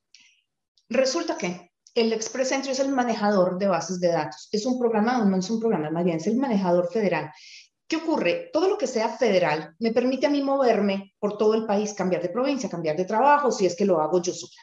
Resulta 0.90 1.38
que 1.38 1.72
el 1.94 2.14
Express 2.14 2.52
Entry 2.54 2.72
es 2.72 2.80
el 2.80 2.90
manejador 2.90 3.58
de 3.58 3.68
bases 3.68 4.00
de 4.00 4.08
datos. 4.08 4.48
Es 4.52 4.66
un 4.66 4.80
programa, 4.80 5.24
no 5.26 5.38
es 5.38 5.50
un 5.50 5.60
programa, 5.60 5.90
más 5.90 6.06
bien 6.06 6.18
es 6.18 6.28
el 6.28 6.38
manejador 6.38 6.90
federal 6.92 7.32
¿Qué 7.88 7.96
ocurre? 7.96 8.50
Todo 8.52 8.68
lo 8.68 8.78
que 8.78 8.88
sea 8.88 9.10
federal 9.18 9.76
me 9.80 9.94
permite 9.94 10.28
a 10.28 10.30
mí 10.30 10.42
moverme 10.42 11.14
por 11.20 11.38
todo 11.38 11.54
el 11.54 11.66
país, 11.66 11.94
cambiar 11.94 12.22
de 12.22 12.30
provincia, 12.30 12.70
cambiar 12.70 12.98
de 12.98 13.06
trabajo, 13.06 13.52
si 13.52 13.66
es 13.66 13.76
que 13.76 13.86
lo 13.86 14.02
hago 14.02 14.22
yo 14.22 14.34
sola. 14.34 14.62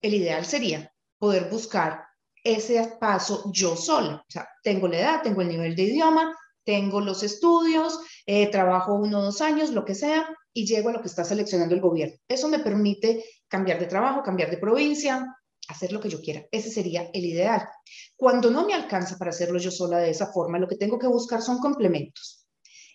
El 0.00 0.14
ideal 0.14 0.44
sería 0.44 0.92
poder 1.18 1.50
buscar 1.50 2.04
ese 2.44 2.96
paso 3.00 3.50
yo 3.52 3.76
sola. 3.76 4.24
O 4.28 4.30
sea, 4.30 4.48
tengo 4.62 4.86
la 4.88 4.98
edad, 4.98 5.22
tengo 5.22 5.42
el 5.42 5.48
nivel 5.48 5.74
de 5.74 5.82
idioma, 5.82 6.36
tengo 6.64 7.00
los 7.00 7.24
estudios, 7.24 7.98
eh, 8.26 8.48
trabajo 8.50 8.94
uno 8.94 9.18
o 9.18 9.22
dos 9.22 9.40
años, 9.40 9.70
lo 9.70 9.84
que 9.84 9.94
sea, 9.96 10.28
y 10.52 10.66
llego 10.66 10.90
a 10.90 10.92
lo 10.92 11.00
que 11.00 11.08
está 11.08 11.24
seleccionando 11.24 11.74
el 11.74 11.80
gobierno. 11.80 12.16
Eso 12.28 12.48
me 12.48 12.60
permite 12.60 13.24
cambiar 13.48 13.80
de 13.80 13.86
trabajo, 13.86 14.22
cambiar 14.22 14.50
de 14.50 14.58
provincia, 14.58 15.26
hacer 15.68 15.92
lo 15.92 16.00
que 16.00 16.08
yo 16.10 16.20
quiera. 16.20 16.44
Ese 16.50 16.70
sería 16.70 17.10
el 17.12 17.24
ideal. 17.24 17.68
Cuando 18.16 18.50
no 18.50 18.66
me 18.66 18.74
alcanza 18.74 19.16
para 19.16 19.30
hacerlo 19.30 19.58
yo 19.58 19.70
sola 19.70 19.98
de 19.98 20.10
esa 20.10 20.32
forma, 20.32 20.58
lo 20.58 20.68
que 20.68 20.76
tengo 20.76 20.98
que 20.98 21.06
buscar 21.06 21.42
son 21.42 21.58
complementos. 21.58 22.46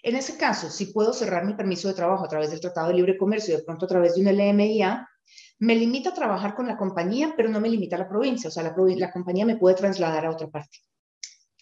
En 0.03 0.15
ese 0.15 0.37
caso, 0.37 0.69
si 0.69 0.87
puedo 0.87 1.13
cerrar 1.13 1.45
mi 1.45 1.55
permiso 1.55 1.87
de 1.87 1.93
trabajo 1.93 2.25
a 2.25 2.27
través 2.29 2.51
del 2.51 2.61
Tratado 2.61 2.87
de 2.89 2.93
Libre 2.95 3.17
Comercio 3.17 3.53
y 3.53 3.57
de 3.57 3.63
pronto 3.63 3.85
a 3.85 3.89
través 3.89 4.15
de 4.15 4.21
un 4.21 4.27
LMIA, 4.27 5.07
Me 5.59 5.75
limita 5.75 6.09
a 6.09 6.13
trabajar 6.13 6.55
con 6.55 6.67
la 6.67 6.77
compañía, 6.77 7.33
pero 7.35 7.49
no 7.49 7.59
me 7.59 7.69
limita 7.69 7.95
a 7.95 7.99
la 7.99 8.09
provincia, 8.09 8.47
o 8.47 8.51
sea, 8.51 8.63
la, 8.63 8.75
la 8.75 9.11
compañía 9.11 9.45
me 9.45 9.57
puede 9.57 9.75
trasladar 9.75 10.25
a 10.25 10.31
otra 10.31 10.47
parte. 10.49 10.77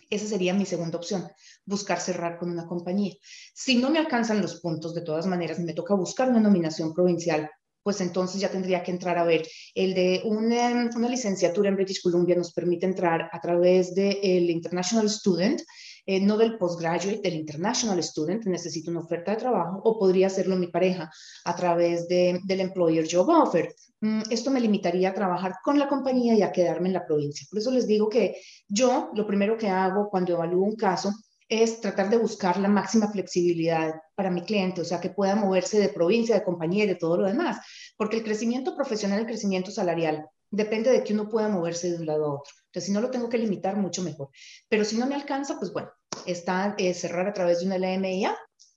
Esa 0.09 0.27
sería 0.27 0.53
mi 0.53 0.65
segunda 0.65 0.97
opción, 0.97 1.27
buscar 1.65 1.99
cerrar 1.99 2.37
con 2.37 2.49
una 2.49 2.67
compañía. 2.67 3.15
Si 3.53 3.77
no 3.77 3.89
me 3.89 3.99
alcanzan 3.99 4.41
los 4.41 4.61
puntos, 4.61 4.93
de 4.93 5.01
todas 5.01 5.25
maneras, 5.25 5.59
me 5.59 5.73
toca 5.73 5.95
buscar 5.95 6.29
una 6.29 6.39
nominación 6.39 6.93
provincial, 6.93 7.49
pues 7.85 8.01
entonces 8.01 8.41
ya 8.41 8.49
tendría 8.49 8.81
que 8.81 8.89
entrar 8.89 9.15
a 9.19 9.23
ver. 9.23 9.47
El 9.75 9.93
de 9.93 10.23
una, 10.25 10.89
una 10.95 11.07
licenciatura 11.07 11.69
en 11.69 11.75
British 11.75 12.01
Columbia 12.01 12.35
nos 12.35 12.51
permite 12.51 12.87
entrar 12.87 13.29
a 13.31 13.39
través 13.39 13.93
del 13.93 14.49
International 14.49 15.07
Student, 15.07 15.61
eh, 16.07 16.19
no 16.19 16.35
del 16.35 16.57
postgraduate, 16.57 17.21
del 17.21 17.35
international 17.35 18.01
student, 18.03 18.45
necesito 18.45 18.89
una 18.89 19.01
oferta 19.01 19.31
de 19.31 19.37
trabajo, 19.37 19.81
o 19.83 19.99
podría 19.99 20.27
hacerlo 20.27 20.55
mi 20.55 20.67
pareja 20.67 21.11
a 21.43 21.55
través 21.55 22.07
de, 22.07 22.39
del 22.43 22.61
employer 22.61 23.07
job 23.11 23.29
offer. 23.29 23.75
Mm, 24.01 24.21
esto 24.29 24.49
me 24.49 24.61
limitaría 24.61 25.09
a 25.09 25.13
trabajar 25.13 25.55
con 25.63 25.77
la 25.77 25.87
compañía 25.87 26.33
y 26.35 26.41
a 26.41 26.51
quedarme 26.51 26.89
en 26.89 26.93
la 26.93 27.05
provincia. 27.05 27.45
Por 27.49 27.59
eso 27.59 27.69
les 27.71 27.85
digo 27.85 28.09
que 28.09 28.35
yo 28.67 29.11
lo 29.13 29.27
primero 29.27 29.57
que 29.57 29.69
hago 29.69 30.09
cuando 30.09 30.33
evalúo 30.33 30.63
un 30.63 30.75
caso 30.75 31.11
es 31.47 31.79
tratar 31.81 32.09
de 32.09 32.17
buscar 32.17 32.57
la 32.57 32.67
máxima 32.67 33.11
flexibilidad 33.11 33.93
para 34.15 34.31
mi 34.31 34.41
cliente, 34.41 34.81
o 34.81 34.85
sea, 34.85 34.99
que 34.99 35.09
pueda 35.09 35.35
moverse 35.35 35.79
de 35.79 35.89
provincia, 35.89 36.35
de 36.35 36.43
compañía 36.43 36.85
y 36.85 36.87
de 36.87 36.95
todo 36.95 37.17
lo 37.17 37.27
demás, 37.27 37.57
porque 37.97 38.17
el 38.17 38.23
crecimiento 38.23 38.75
profesional, 38.75 39.19
el 39.19 39.27
crecimiento 39.27 39.71
salarial, 39.71 40.27
depende 40.49 40.91
de 40.91 41.03
que 41.03 41.13
uno 41.13 41.29
pueda 41.29 41.49
moverse 41.49 41.91
de 41.91 41.97
un 41.97 42.05
lado 42.05 42.25
a 42.25 42.33
otro. 42.39 42.53
Entonces, 42.67 42.87
si 42.87 42.91
no 42.91 43.01
lo 43.01 43.11
tengo 43.11 43.29
que 43.29 43.37
limitar, 43.37 43.75
mucho 43.75 44.03
mejor. 44.03 44.29
Pero 44.69 44.85
si 44.85 44.97
no 44.97 45.05
me 45.05 45.15
alcanza, 45.15 45.57
pues 45.59 45.71
bueno, 45.71 45.91
está 46.25 46.75
eh, 46.77 46.93
cerrar 46.93 47.27
a 47.27 47.33
través 47.33 47.59
de 47.59 47.67
una 47.67 47.77
LMIA, 47.77 48.35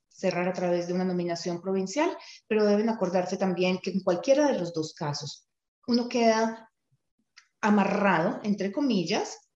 cerrar 0.08 0.48
a 0.48 0.52
través 0.52 0.88
de 0.88 0.94
una 0.94 1.04
nominación 1.04 1.60
provincial, 1.60 2.10
pero 2.48 2.66
deben 2.66 2.88
acordarse 2.88 3.36
también 3.36 3.78
que 3.78 3.90
en 3.90 4.00
cualquiera 4.00 4.46
de 4.48 4.58
los 4.58 4.72
dos 4.72 4.92
casos, 4.92 5.48
uno 5.86 6.08
queda 6.08 6.70
amarrado, 7.60 8.40
entre 8.42 8.72
comillas, 8.72 9.47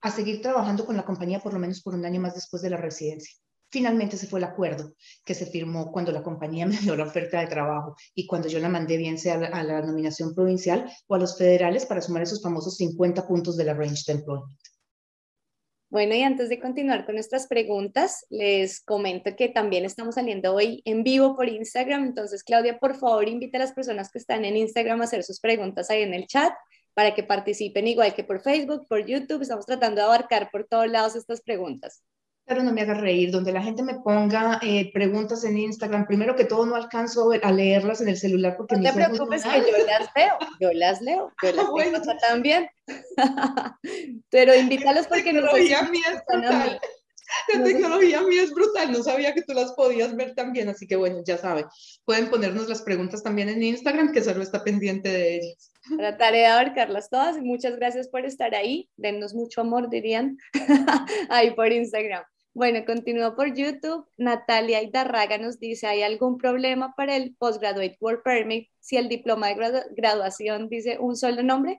a 0.00 0.10
seguir 0.10 0.40
trabajando 0.40 0.86
con 0.86 0.96
la 0.96 1.04
compañía 1.04 1.40
por 1.40 1.52
lo 1.52 1.58
menos 1.58 1.82
por 1.82 1.94
un 1.94 2.04
año 2.04 2.20
más 2.20 2.34
después 2.34 2.62
de 2.62 2.70
la 2.70 2.76
residencia. 2.76 3.34
Finalmente 3.70 4.16
ese 4.16 4.26
fue 4.26 4.40
el 4.40 4.44
acuerdo 4.44 4.94
que 5.24 5.34
se 5.34 5.46
firmó 5.46 5.92
cuando 5.92 6.10
la 6.12 6.22
compañía 6.22 6.66
me 6.66 6.78
dio 6.78 6.96
la 6.96 7.04
oferta 7.04 7.40
de 7.40 7.46
trabajo 7.46 7.96
y 8.14 8.26
cuando 8.26 8.48
yo 8.48 8.58
la 8.60 8.68
mandé 8.68 8.96
bien 8.96 9.18
sea 9.18 9.34
a 9.34 9.62
la, 9.62 9.82
nominación 9.82 10.34
provincial 10.34 10.90
o 11.06 11.14
a 11.14 11.18
los 11.18 11.36
federales 11.36 11.86
para 11.86 12.00
sumar 12.00 12.22
esos 12.22 12.42
famosos 12.42 12.76
50 12.76 13.26
puntos 13.26 13.56
de 13.56 13.64
la 13.64 13.74
range 13.74 14.04
de 14.06 14.12
employment. 14.14 14.58
Bueno, 15.90 16.14
y 16.14 16.22
antes 16.22 16.50
de 16.50 16.60
continuar 16.60 17.06
con 17.06 17.14
nuestras 17.14 17.46
preguntas, 17.46 18.26
les 18.28 18.82
comento 18.82 19.34
que 19.34 19.48
también 19.48 19.86
estamos 19.86 20.16
saliendo 20.16 20.54
hoy 20.54 20.82
en 20.84 21.02
vivo 21.02 21.34
por 21.34 21.48
Instagram. 21.48 22.04
Entonces, 22.04 22.44
Claudia, 22.44 22.78
por 22.78 22.94
favor, 22.94 23.26
invita 23.26 23.56
a 23.56 23.60
las 23.60 23.72
personas 23.72 24.10
que 24.10 24.18
están 24.18 24.44
en 24.44 24.58
Instagram 24.58 25.00
a 25.00 25.04
hacer 25.04 25.24
sus 25.24 25.40
preguntas 25.40 25.88
ahí 25.88 26.02
en 26.02 26.12
el 26.12 26.26
chat 26.26 26.52
para 26.98 27.14
que 27.14 27.22
participen 27.22 27.86
igual 27.86 28.12
que 28.12 28.24
por 28.24 28.40
Facebook, 28.40 28.88
por 28.88 29.06
YouTube. 29.06 29.42
Estamos 29.42 29.64
tratando 29.64 30.00
de 30.00 30.06
abarcar 30.08 30.50
por 30.50 30.64
todos 30.64 30.88
lados 30.88 31.14
estas 31.14 31.40
preguntas. 31.40 32.02
Pero 32.44 32.64
no 32.64 32.72
me 32.72 32.80
haga 32.80 32.94
reír, 32.94 33.30
donde 33.30 33.52
la 33.52 33.62
gente 33.62 33.84
me 33.84 34.00
ponga 34.00 34.58
eh, 34.62 34.90
preguntas 34.92 35.44
en 35.44 35.58
Instagram, 35.58 36.08
primero 36.08 36.34
que 36.34 36.44
todo 36.44 36.66
no 36.66 36.74
alcanzo 36.74 37.30
a 37.40 37.52
leerlas 37.52 38.00
en 38.00 38.08
el 38.08 38.16
celular 38.16 38.56
porque 38.56 38.74
no 38.74 38.82
te 38.82 38.92
preocupes 38.94 39.44
que 39.44 39.60
yo 39.60 39.86
las 39.86 40.10
leo, 40.16 40.38
yo 40.58 40.72
las 40.72 41.00
leo, 41.00 41.32
yo 41.40 41.52
las 41.52 41.66
bueno. 41.70 42.02
también. 42.20 42.68
Pero 44.30 44.56
invítalos 44.56 45.06
porque 45.06 45.32
no 45.32 45.42
si 45.54 45.68
La 45.68 47.64
tecnología 47.64 48.22
mía 48.22 48.42
es 48.42 48.52
brutal, 48.52 48.90
no 48.90 49.04
sabía 49.04 49.34
que 49.34 49.42
tú 49.42 49.52
las 49.52 49.72
podías 49.74 50.16
ver 50.16 50.34
también, 50.34 50.68
así 50.68 50.88
que 50.88 50.96
bueno, 50.96 51.22
ya 51.24 51.38
saben, 51.38 51.66
pueden 52.04 52.28
ponernos 52.28 52.68
las 52.68 52.82
preguntas 52.82 53.22
también 53.22 53.50
en 53.50 53.62
Instagram, 53.62 54.10
que 54.10 54.24
solo 54.24 54.42
está 54.42 54.64
pendiente 54.64 55.08
de 55.10 55.36
ellas. 55.36 55.70
Trataré 55.96 56.38
de 56.38 56.46
abarcarlas 56.46 57.08
todas 57.10 57.38
muchas 57.38 57.76
gracias 57.76 58.08
por 58.08 58.24
estar 58.24 58.54
ahí, 58.54 58.88
dennos 58.96 59.34
mucho 59.34 59.60
amor, 59.60 59.88
dirían, 59.88 60.36
ahí 61.30 61.52
por 61.52 61.72
Instagram. 61.72 62.24
Bueno, 62.54 62.84
continúo 62.84 63.36
por 63.36 63.54
YouTube. 63.54 64.06
Natalia 64.16 64.82
Idarraga 64.82 65.38
nos 65.38 65.60
dice, 65.60 65.86
¿hay 65.86 66.02
algún 66.02 66.38
problema 66.38 66.92
para 66.96 67.16
el 67.16 67.36
Postgraduate 67.36 67.96
Work 68.00 68.24
Permit 68.24 68.68
si 68.80 68.96
el 68.96 69.08
diploma 69.08 69.48
de 69.48 69.84
graduación 69.96 70.68
dice 70.68 70.98
un 70.98 71.16
solo 71.16 71.42
nombre? 71.42 71.78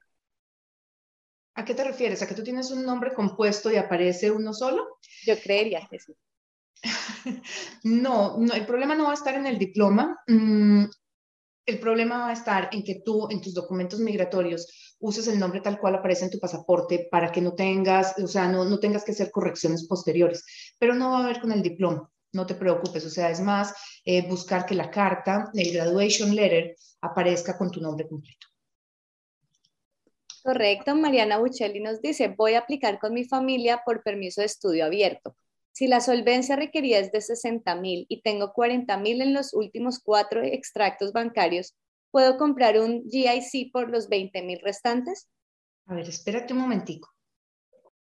¿A 1.56 1.66
qué 1.66 1.74
te 1.74 1.84
refieres? 1.84 2.22
¿A 2.22 2.28
que 2.28 2.36
tú 2.36 2.44
tienes 2.44 2.72
un 2.72 2.86
nombre 2.86 3.14
compuesto 3.14 3.70
y 3.70 3.76
aparece 3.76 4.32
uno 4.32 4.54
solo? 4.54 4.98
Yo 5.26 5.38
creería 5.38 5.86
que 5.90 6.00
sí. 6.00 6.14
no, 7.84 8.38
no, 8.38 8.54
el 8.54 8.66
problema 8.66 8.96
no 8.96 9.04
va 9.06 9.12
a 9.12 9.16
estar 9.16 9.36
en 9.36 9.48
el 9.48 9.60
diploma. 9.60 10.18
El 11.70 11.80
problema 11.80 12.18
va 12.18 12.30
a 12.30 12.34
estar 12.34 12.68
en 12.72 12.84
que 12.84 13.02
tú 13.06 13.28
en 13.30 13.42
tus 13.42 13.54
documentos 13.54 14.00
migratorios 14.00 14.96
uses 14.98 15.28
el 15.28 15.38
nombre 15.38 15.62
tal 15.62 15.80
cual 15.80 15.94
aparece 15.94 16.26
en 16.26 16.32
tu 16.32 16.40
pasaporte 16.40 17.08
para 17.12 17.32
que 17.32 17.42
no 17.42 17.54
tengas, 17.54 18.18
o 18.18 18.28
sea, 18.28 18.48
no, 18.48 18.66
no 18.66 18.80
tengas 18.80 19.04
que 19.04 19.12
hacer 19.12 19.30
correcciones 19.30 19.86
posteriores, 19.88 20.74
pero 20.80 20.96
no 20.96 21.12
va 21.12 21.20
a 21.20 21.24
haber 21.26 21.40
con 21.40 21.52
el 21.52 21.62
diploma. 21.62 22.12
No 22.34 22.48
te 22.48 22.56
preocupes, 22.56 23.06
o 23.06 23.10
sea, 23.12 23.30
es 23.30 23.40
más 23.40 23.76
eh, 24.04 24.28
buscar 24.28 24.66
que 24.66 24.74
la 24.74 24.90
carta, 24.90 25.52
el 25.54 25.72
graduation 25.72 26.34
letter, 26.34 26.76
aparezca 27.02 27.56
con 27.56 27.70
tu 27.70 27.80
nombre 27.82 28.08
completo. 28.08 28.48
Correcto, 30.44 30.96
Mariana 30.96 31.38
Buccelli 31.38 31.82
nos 31.82 32.02
dice, 32.02 32.30
voy 32.30 32.56
a 32.56 32.60
aplicar 32.62 32.98
con 32.98 33.14
mi 33.14 33.26
familia 33.26 33.84
por 33.86 34.02
permiso 34.02 34.42
de 34.42 34.48
estudio 34.48 34.86
abierto. 34.86 35.36
Si 35.80 35.88
la 35.88 36.02
solvencia 36.02 36.58
requerida 36.58 36.98
es 36.98 37.10
de 37.14 37.22
60 37.22 37.74
mil 37.76 38.06
y 38.10 38.22
tengo 38.22 38.52
40 38.52 38.98
mil 38.98 39.22
en 39.22 39.34
los 39.34 39.54
últimos 39.54 40.00
cuatro 40.04 40.44
extractos 40.44 41.14
bancarios, 41.14 41.74
¿puedo 42.12 42.38
comprar 42.38 42.78
un 42.78 43.06
GIC 43.10 43.72
por 43.72 43.90
los 43.90 44.10
20 44.10 44.42
mil 44.42 44.60
restantes? 44.62 45.30
A 45.86 45.96
ver, 45.96 46.10
espérate 46.10 46.52
un 46.52 46.60
momentico. 46.60 47.08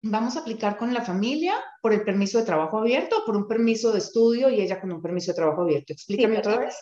Vamos 0.00 0.38
a 0.38 0.40
aplicar 0.40 0.79
con 0.79 0.95
la 0.95 1.05
familia 1.05 1.62
por 1.83 1.93
el 1.93 2.02
permiso 2.02 2.38
de 2.38 2.47
trabajo 2.47 2.79
abierto 2.79 3.19
o 3.19 3.26
por 3.26 3.37
un 3.37 3.47
permiso 3.47 3.93
de 3.93 3.99
estudio 3.99 4.49
y 4.49 4.62
ella 4.62 4.81
con 4.81 4.90
un 4.90 5.02
permiso 5.02 5.33
de 5.33 5.37
trabajo 5.37 5.61
abierto. 5.61 5.93
Explícame 5.93 6.38
otra 6.38 6.61
vez. 6.61 6.75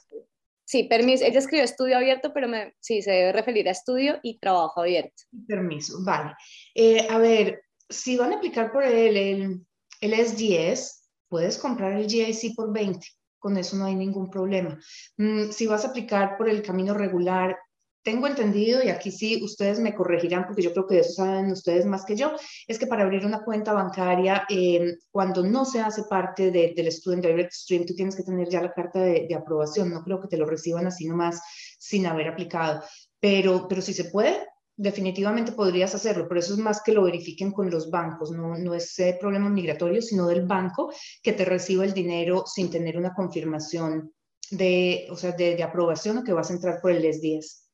Sí, 0.65 0.85
permiso. 0.85 1.25
Ella 1.25 1.41
escribió 1.41 1.65
estudio 1.65 1.97
abierto, 1.97 2.33
pero 2.33 2.47
me, 2.47 2.77
sí, 2.79 3.03
se 3.03 3.11
debe 3.11 3.33
referir 3.33 3.67
a 3.67 3.73
estudio 3.73 4.21
y 4.23 4.39
trabajo 4.39 4.83
abierto. 4.83 5.25
Permiso, 5.49 6.05
vale. 6.05 6.35
Eh, 6.73 7.05
a 7.11 7.19
ver, 7.19 7.63
si 7.89 8.17
van 8.17 8.33
a 8.33 8.37
aplicar 8.37 8.71
por 8.71 8.85
el, 8.85 9.17
el 9.17 9.67
el 10.01 10.13
S10, 10.13 10.99
puedes 11.29 11.59
comprar 11.59 11.93
el 11.93 12.09
GIC 12.09 12.55
por 12.55 12.73
20, 12.73 13.07
con 13.39 13.57
eso 13.57 13.77
no 13.77 13.85
hay 13.85 13.95
ningún 13.95 14.31
problema. 14.31 14.79
Mm, 15.17 15.51
si 15.51 15.67
vas 15.67 15.85
a 15.85 15.89
aplicar 15.89 16.37
por 16.37 16.49
el 16.49 16.63
camino 16.63 16.95
regular, 16.95 17.57
tengo 18.03 18.27
entendido, 18.27 18.83
y 18.83 18.89
aquí 18.89 19.11
sí 19.11 19.43
ustedes 19.43 19.81
me 19.81 19.95
corregirán 19.95 20.47
porque 20.47 20.63
yo 20.63 20.73
creo 20.73 20.87
que 20.87 21.01
eso 21.01 21.13
saben 21.13 21.51
ustedes 21.51 21.85
más 21.85 22.07
que 22.07 22.17
yo, 22.17 22.33
es 22.67 22.79
que 22.79 22.87
para 22.87 23.03
abrir 23.03 23.27
una 23.27 23.45
cuenta 23.45 23.75
bancaria, 23.75 24.47
em, 24.49 24.97
cuando 25.11 25.43
no 25.43 25.65
se 25.65 25.81
hace 25.81 26.05
parte 26.05 26.51
del 26.51 26.91
Student 26.91 27.27
Direct 27.27 27.53
Stream, 27.53 27.85
tú 27.85 27.95
tienes 27.95 28.17
que 28.17 28.23
tener 28.23 28.49
ya 28.49 28.63
la 28.63 28.73
carta 28.73 29.01
de, 29.01 29.27
de, 29.29 29.35
aprobación. 29.35 29.91
No 29.91 30.03
creo 30.03 30.21
que 30.21 30.29
te 30.29 30.39
lo 30.39 30.47
reciban 30.47 30.87
así 30.87 31.07
nomás 31.07 31.41
sin 31.79 32.07
haber 32.07 32.29
aplicado. 32.29 32.83
Pero, 33.21 33.67
pero 33.69 33.83
si 33.83 33.93
se 33.93 34.05
puede, 34.05 34.39
definitivamente 34.79 35.53
podrías 35.53 35.93
hacerlo, 35.95 36.27
pero 36.29 36.39
eso 36.39 36.55
es 36.55 36.61
más 36.61 36.81
que 36.83 36.93
lo 36.93 37.03
verifiquen 37.03 37.51
con 37.51 37.69
los 37.69 37.91
bancos, 37.91 38.31
no, 38.31 38.57
no 38.57 38.75
es 38.75 38.97
problema 39.21 39.51
migratorio, 39.51 40.01
sino 40.01 40.29
del 40.29 40.47
banco 40.47 40.93
que 41.21 41.33
te 41.33 41.45
reciba 41.45 41.85
el 41.85 41.93
dinero 41.93 42.45
sin 42.47 42.71
tener 42.71 42.97
una 42.97 43.13
confirmación 43.13 44.15
de, 44.51 45.09
o 45.11 45.17
sea, 45.17 45.33
de, 45.33 45.61
aprobación 45.63 46.19
o 46.19 46.25
que 46.25 46.33
vas 46.33 46.51
a 46.51 46.55
entrar 46.55 46.81
por 46.81 46.93
el 46.93 47.03
les 47.03 47.21
10. 47.21 47.65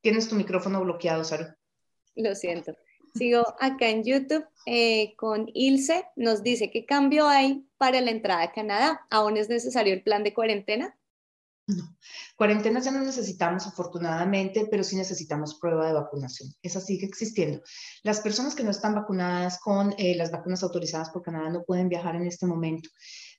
Tienes 0.00 0.28
tu 0.28 0.34
micrófono 0.34 0.80
bloqueado, 0.80 1.22
Sara. 1.22 1.56
Lo 2.16 2.34
siento. 2.34 2.74
Sigo 3.14 3.44
acá 3.60 3.90
en 3.90 4.04
YouTube 4.04 4.44
eh, 4.64 5.14
con 5.16 5.48
Ilse. 5.52 6.06
Nos 6.16 6.42
dice 6.42 6.70
qué 6.70 6.86
cambio 6.86 7.28
hay 7.28 7.64
para 7.76 8.00
la 8.00 8.10
entrada 8.10 8.42
a 8.42 8.52
Canadá. 8.52 9.06
¿Aún 9.10 9.36
es 9.36 9.50
necesario 9.50 9.92
el 9.92 10.02
plan 10.02 10.24
de 10.24 10.32
cuarentena? 10.34 10.96
No. 11.66 11.96
Cuarentenas 12.36 12.84
ya 12.84 12.90
no 12.90 13.00
necesitamos, 13.00 13.66
afortunadamente, 13.68 14.66
pero 14.68 14.82
sí 14.82 14.96
necesitamos 14.96 15.58
prueba 15.60 15.86
de 15.86 15.92
vacunación. 15.92 16.52
Esa 16.60 16.80
sigue 16.80 17.06
existiendo. 17.06 17.62
Las 18.02 18.20
personas 18.20 18.56
que 18.56 18.64
no 18.64 18.70
están 18.72 18.96
vacunadas 18.96 19.60
con 19.60 19.94
eh, 19.96 20.16
las 20.16 20.32
vacunas 20.32 20.64
autorizadas 20.64 21.10
por 21.10 21.22
Canadá 21.22 21.50
no 21.50 21.62
pueden 21.62 21.88
viajar 21.88 22.16
en 22.16 22.26
este 22.26 22.46
momento. 22.46 22.90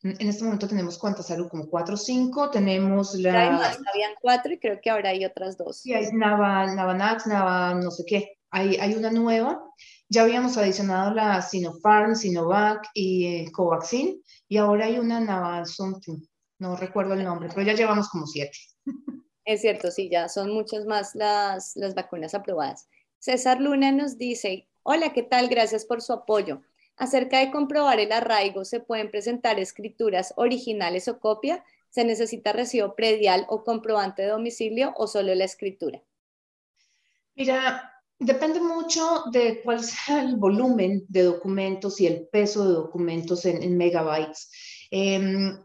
En 0.03 0.27
este 0.27 0.43
momento 0.43 0.67
tenemos 0.67 0.97
cuántas 0.97 1.27
salud, 1.27 1.49
como 1.49 1.67
cuatro 1.67 1.95
o 1.95 1.97
cinco. 1.97 2.49
Tenemos 2.49 3.13
la. 3.15 3.57
habían 3.57 4.13
cuatro 4.21 4.53
y 4.53 4.59
creo 4.59 4.79
que 4.81 4.89
ahora 4.89 5.09
hay 5.09 5.25
otras 5.25 5.57
dos. 5.57 5.81
Sí, 5.81 5.93
hay 5.93 6.11
Nava, 6.13 6.73
Navanax, 6.73 7.27
Nava, 7.27 7.75
no 7.75 7.91
sé 7.91 8.03
qué. 8.05 8.37
Hay, 8.51 8.77
hay 8.77 8.95
una 8.95 9.11
nueva. 9.11 9.61
Ya 10.07 10.23
habíamos 10.23 10.57
adicionado 10.57 11.13
la 11.13 11.41
Sinopharm, 11.41 12.15
Sinovac 12.15 12.87
y 12.93 13.25
eh, 13.25 13.51
Covaxin. 13.51 14.21
Y 14.47 14.57
ahora 14.57 14.85
hay 14.85 14.99
una 14.99 15.19
Nava 15.19 15.65
something 15.65 16.19
no 16.63 16.77
recuerdo 16.77 17.13
el 17.13 17.23
nombre, 17.23 17.49
pero 17.49 17.61
ya 17.67 17.73
llevamos 17.73 18.09
como 18.09 18.25
siete. 18.25 18.57
Es 19.45 19.59
cierto, 19.59 19.91
sí, 19.91 20.09
ya 20.09 20.29
son 20.29 20.53
muchas 20.53 20.85
más 20.85 21.15
las, 21.15 21.75
las 21.75 21.93
vacunas 21.93 22.33
aprobadas. 22.33 22.87
César 23.19 23.59
Luna 23.59 23.91
nos 23.91 24.17
dice, 24.17 24.69
hola, 24.83 25.11
¿qué 25.11 25.21
tal? 25.21 25.49
Gracias 25.49 25.83
por 25.83 26.01
su 26.01 26.13
apoyo. 26.13 26.61
Acerca 26.95 27.39
de 27.39 27.51
comprobar 27.51 27.99
el 27.99 28.13
arraigo, 28.13 28.63
¿se 28.63 28.79
pueden 28.79 29.11
presentar 29.11 29.59
escrituras 29.59 30.33
originales 30.37 31.09
o 31.09 31.19
copia? 31.19 31.65
¿Se 31.89 32.05
necesita 32.05 32.53
recibo 32.53 32.95
predial 32.95 33.45
o 33.49 33.65
comprobante 33.65 34.21
de 34.21 34.29
domicilio 34.29 34.93
o 34.95 35.07
solo 35.07 35.35
la 35.35 35.43
escritura? 35.43 36.01
Mira, 37.35 37.91
depende 38.17 38.61
mucho 38.61 39.23
de 39.29 39.61
cuál 39.61 39.83
sea 39.83 40.21
el 40.21 40.37
volumen 40.37 41.03
de 41.09 41.23
documentos 41.23 41.99
y 41.99 42.07
el 42.07 42.29
peso 42.29 42.65
de 42.65 42.73
documentos 42.75 43.43
en, 43.43 43.75
megabytes. 43.75 44.49
Em, 44.89 45.57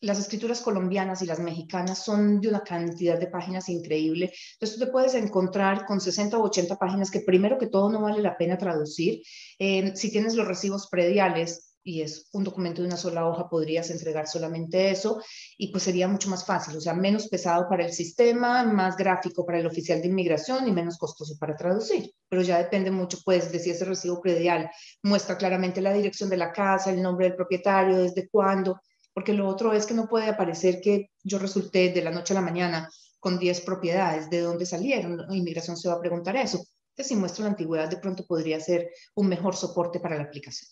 las 0.00 0.18
escrituras 0.18 0.60
colombianas 0.60 1.22
y 1.22 1.26
las 1.26 1.38
mexicanas 1.38 2.04
son 2.04 2.40
de 2.40 2.48
una 2.48 2.60
cantidad 2.60 3.18
de 3.18 3.28
páginas 3.28 3.68
increíble. 3.68 4.32
Entonces, 4.54 4.78
tú 4.78 4.84
te 4.84 4.92
puedes 4.92 5.14
encontrar 5.14 5.86
con 5.86 6.00
60 6.00 6.38
o 6.38 6.44
80 6.44 6.76
páginas 6.76 7.10
que 7.10 7.20
primero 7.20 7.58
que 7.58 7.68
todo 7.68 7.90
no 7.90 8.02
vale 8.02 8.22
la 8.22 8.36
pena 8.36 8.58
traducir. 8.58 9.22
Em, 9.58 9.94
si 9.94 10.10
tienes 10.10 10.34
los 10.34 10.46
recibos 10.46 10.88
prediales, 10.88 11.66
y 11.86 12.02
es 12.02 12.28
un 12.32 12.42
documento 12.42 12.82
de 12.82 12.88
una 12.88 12.96
sola 12.96 13.28
hoja, 13.28 13.48
podrías 13.48 13.90
entregar 13.90 14.26
solamente 14.26 14.90
eso 14.90 15.22
y 15.56 15.70
pues 15.70 15.84
sería 15.84 16.08
mucho 16.08 16.28
más 16.28 16.44
fácil, 16.44 16.76
o 16.76 16.80
sea, 16.80 16.94
menos 16.94 17.28
pesado 17.28 17.68
para 17.68 17.84
el 17.84 17.92
sistema, 17.92 18.64
más 18.64 18.96
gráfico 18.96 19.46
para 19.46 19.60
el 19.60 19.66
oficial 19.66 20.02
de 20.02 20.08
inmigración 20.08 20.66
y 20.66 20.72
menos 20.72 20.98
costoso 20.98 21.36
para 21.38 21.54
traducir. 21.54 22.12
Pero 22.28 22.42
ya 22.42 22.58
depende 22.58 22.90
mucho 22.90 23.18
pues 23.24 23.52
de 23.52 23.60
si 23.60 23.70
ese 23.70 23.84
recibo 23.84 24.20
predial 24.20 24.68
muestra 25.04 25.38
claramente 25.38 25.80
la 25.80 25.92
dirección 25.92 26.28
de 26.28 26.38
la 26.38 26.50
casa, 26.50 26.90
el 26.90 27.00
nombre 27.00 27.28
del 27.28 27.36
propietario, 27.36 27.98
desde 27.98 28.28
cuándo, 28.28 28.80
porque 29.16 29.32
lo 29.32 29.48
otro 29.48 29.72
es 29.72 29.86
que 29.86 29.94
no 29.94 30.08
puede 30.08 30.28
aparecer 30.28 30.82
que 30.82 31.08
yo 31.24 31.38
resulté 31.38 31.90
de 31.90 32.02
la 32.02 32.10
noche 32.10 32.34
a 32.34 32.40
la 32.40 32.42
mañana 32.42 32.90
con 33.18 33.38
10 33.38 33.62
propiedades, 33.62 34.28
¿de 34.28 34.40
dónde 34.40 34.66
salieron? 34.66 35.18
Inmigración 35.34 35.78
se 35.78 35.88
va 35.88 35.94
a 35.94 36.00
preguntar 36.00 36.36
eso. 36.36 36.58
Entonces, 36.90 37.08
si 37.08 37.16
muestra 37.16 37.44
la 37.44 37.52
antigüedad, 37.52 37.88
de 37.88 37.96
pronto 37.96 38.26
podría 38.26 38.60
ser 38.60 38.90
un 39.14 39.28
mejor 39.28 39.56
soporte 39.56 40.00
para 40.00 40.16
la 40.16 40.24
aplicación. 40.24 40.70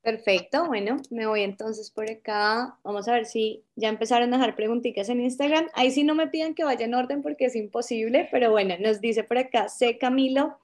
Perfecto, 0.00 0.64
bueno, 0.68 1.02
me 1.10 1.26
voy 1.26 1.42
entonces 1.42 1.90
por 1.90 2.10
acá. 2.10 2.78
Vamos 2.82 3.06
a 3.06 3.12
ver 3.12 3.26
si 3.26 3.62
ya 3.76 3.90
empezaron 3.90 4.32
a 4.32 4.38
dejar 4.38 4.56
preguntitas 4.56 5.10
en 5.10 5.20
Instagram. 5.20 5.66
Ahí 5.74 5.90
sí 5.90 6.02
no 6.02 6.14
me 6.14 6.28
piden 6.28 6.54
que 6.54 6.64
vaya 6.64 6.86
en 6.86 6.94
orden 6.94 7.20
porque 7.20 7.44
es 7.44 7.56
imposible, 7.56 8.26
pero 8.32 8.50
bueno, 8.50 8.74
nos 8.80 9.02
dice 9.02 9.22
por 9.22 9.36
acá 9.36 9.68
C. 9.68 9.98
Camilo. 9.98 10.58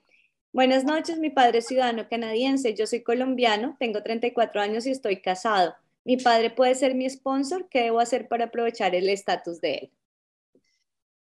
Buenas 0.55 0.85
noches, 0.85 1.19
mi 1.19 1.29
padre 1.29 1.57
es 1.57 1.67
ciudadano 1.67 2.07
canadiense, 2.07 2.73
yo 2.75 2.87
soy 2.87 3.03
colombiano, 3.03 3.75
tengo 3.77 4.01
34 4.01 4.61
años 4.61 4.85
y 4.85 4.91
estoy 4.91 5.19
casado. 5.21 5.75
Mi 6.05 6.15
padre 6.15 6.49
puede 6.49 6.75
ser 6.75 6.95
mi 6.95 7.09
sponsor, 7.09 7.67
¿qué 7.67 7.81
debo 7.81 7.99
hacer 7.99 8.29
para 8.29 8.45
aprovechar 8.45 8.95
el 8.95 9.09
estatus 9.09 9.59
de 9.59 9.73
él? 9.73 9.91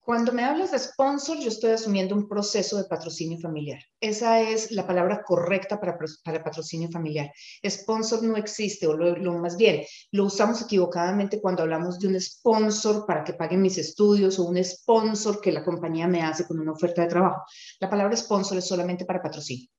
Cuando 0.05 0.33
me 0.33 0.43
hablas 0.43 0.71
de 0.71 0.79
sponsor, 0.79 1.37
yo 1.39 1.47
estoy 1.47 1.71
asumiendo 1.71 2.13
un 2.13 2.27
proceso 2.27 2.75
de 2.75 2.83
patrocinio 2.83 3.39
familiar. 3.39 3.79
Esa 4.01 4.41
es 4.41 4.69
la 4.71 4.85
palabra 4.85 5.23
correcta 5.23 5.79
para, 5.79 5.97
para 6.25 6.43
patrocinio 6.43 6.89
familiar. 6.91 7.31
Sponsor 7.65 8.21
no 8.21 8.35
existe, 8.35 8.85
o 8.85 8.97
lo, 8.97 9.33
más 9.39 9.55
bien, 9.55 9.85
lo 10.11 10.25
usamos 10.25 10.61
equivocadamente 10.61 11.39
cuando 11.39 11.63
hablamos 11.63 11.99
de 11.99 12.09
un 12.09 12.19
sponsor 12.19 13.05
para 13.05 13.23
que 13.23 13.33
paguen 13.33 13.61
mis 13.61 13.77
estudios 13.77 14.39
o 14.39 14.43
un 14.43 14.61
sponsor 14.61 15.39
que 15.39 15.53
la 15.53 15.63
compañía 15.63 16.05
me 16.05 16.21
hace 16.21 16.45
con 16.45 16.59
una 16.59 16.73
oferta 16.73 17.03
de 17.03 17.07
trabajo. 17.07 17.43
La 17.79 17.89
palabra 17.89 18.17
sponsor 18.17 18.57
es 18.57 18.67
solamente 18.67 19.05
para 19.05 19.21
patrocinio. 19.21 19.69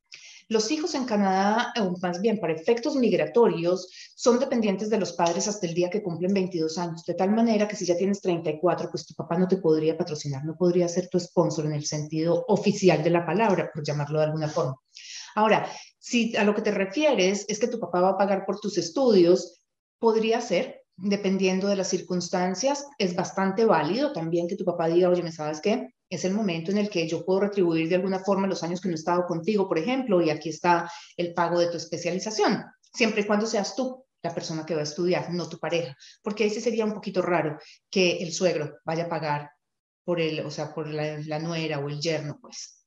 Los 0.48 0.70
hijos 0.70 0.94
en 0.94 1.04
Canadá, 1.04 1.72
o 1.80 1.96
más 2.02 2.20
bien 2.20 2.38
para 2.38 2.52
efectos 2.52 2.96
migratorios, 2.96 3.88
son 4.14 4.38
dependientes 4.38 4.90
de 4.90 4.98
los 4.98 5.12
padres 5.12 5.48
hasta 5.48 5.66
el 5.66 5.74
día 5.74 5.90
que 5.90 6.02
cumplen 6.02 6.34
22 6.34 6.78
años, 6.78 7.04
de 7.04 7.14
tal 7.14 7.30
manera 7.30 7.66
que 7.66 7.76
si 7.76 7.86
ya 7.86 7.96
tienes 7.96 8.20
34, 8.20 8.90
pues 8.90 9.06
tu 9.06 9.14
papá 9.14 9.38
no 9.38 9.48
te 9.48 9.56
podría 9.56 9.96
patrocinar, 9.96 10.44
no 10.44 10.56
podría 10.56 10.88
ser 10.88 11.08
tu 11.08 11.18
sponsor 11.18 11.66
en 11.66 11.72
el 11.72 11.86
sentido 11.86 12.44
oficial 12.48 13.02
de 13.02 13.10
la 13.10 13.24
palabra, 13.24 13.70
por 13.72 13.84
llamarlo 13.84 14.18
de 14.18 14.26
alguna 14.26 14.48
forma. 14.48 14.76
Ahora, 15.34 15.66
si 15.98 16.36
a 16.36 16.44
lo 16.44 16.54
que 16.54 16.62
te 16.62 16.70
refieres 16.70 17.46
es 17.48 17.58
que 17.58 17.68
tu 17.68 17.80
papá 17.80 18.00
va 18.00 18.10
a 18.10 18.18
pagar 18.18 18.44
por 18.44 18.60
tus 18.60 18.78
estudios, 18.78 19.62
podría 19.98 20.40
ser, 20.40 20.82
dependiendo 20.96 21.66
de 21.66 21.76
las 21.76 21.88
circunstancias, 21.88 22.86
es 22.98 23.16
bastante 23.16 23.64
válido 23.64 24.12
también 24.12 24.46
que 24.46 24.56
tu 24.56 24.64
papá 24.64 24.88
diga, 24.88 25.08
oye, 25.08 25.22
¿me 25.22 25.32
sabes 25.32 25.60
qué? 25.60 25.94
Es 26.14 26.25
el 26.25 26.35
momento 26.35 26.71
en 26.71 26.78
el 26.78 26.88
que 26.88 27.06
yo 27.09 27.25
puedo 27.25 27.40
retribuir 27.40 27.88
de 27.88 27.97
alguna 27.97 28.21
forma 28.21 28.47
los 28.47 28.62
años 28.62 28.80
que 28.80 28.88
no 28.88 28.94
he 28.94 28.99
estado 28.99 29.26
contigo, 29.26 29.68
por 29.68 29.79
ejemplo, 29.79 30.22
y 30.22 30.31
aquí 30.31 30.48
está 30.48 30.90
el 31.16 31.35
pago 31.35 31.59
de 31.59 31.68
tu 31.68 31.77
especialización, 31.77 32.64
siempre 32.92 33.22
y 33.22 33.24
cuando 33.24 33.46
seas 33.46 33.74
tú 33.74 34.05
la 34.22 34.35
persona 34.35 34.64
que 34.64 34.74
va 34.74 34.81
a 34.81 34.85
estudiar, 34.85 35.33
no 35.33 35.48
tu 35.48 35.59
pareja, 35.59 35.94
porque 36.22 36.48
sí 36.48 36.61
sería 36.61 36.85
un 36.85 36.94
poquito 36.94 37.20
raro 37.20 37.59
que 37.90 38.18
el 38.18 38.33
suegro 38.33 38.79
vaya 38.85 39.05
a 39.05 39.09
pagar 39.09 39.50
por 40.05 40.20
el, 40.20 40.40
o 40.40 40.50
sea, 40.50 40.72
por 40.72 40.88
la, 40.88 41.18
la 41.27 41.38
nuera 41.38 41.79
o 41.79 41.88
el 41.88 42.00
yerno, 42.00 42.38
pues. 42.40 42.85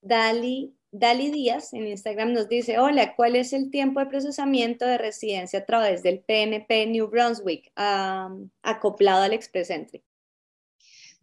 Dali, 0.00 0.74
Dali 0.90 1.30
Díaz 1.30 1.72
en 1.74 1.86
Instagram 1.86 2.32
nos 2.32 2.48
dice, 2.48 2.78
hola, 2.78 3.14
¿cuál 3.14 3.36
es 3.36 3.52
el 3.52 3.70
tiempo 3.70 4.00
de 4.00 4.06
procesamiento 4.06 4.84
de 4.84 4.98
residencia 4.98 5.60
a 5.60 5.64
través 5.64 6.02
del 6.02 6.20
PNP 6.20 6.86
New 6.86 7.08
Brunswick 7.08 7.72
acoplado 8.62 9.22
al 9.22 9.32
Express 9.32 9.70
Entry? 9.70 10.02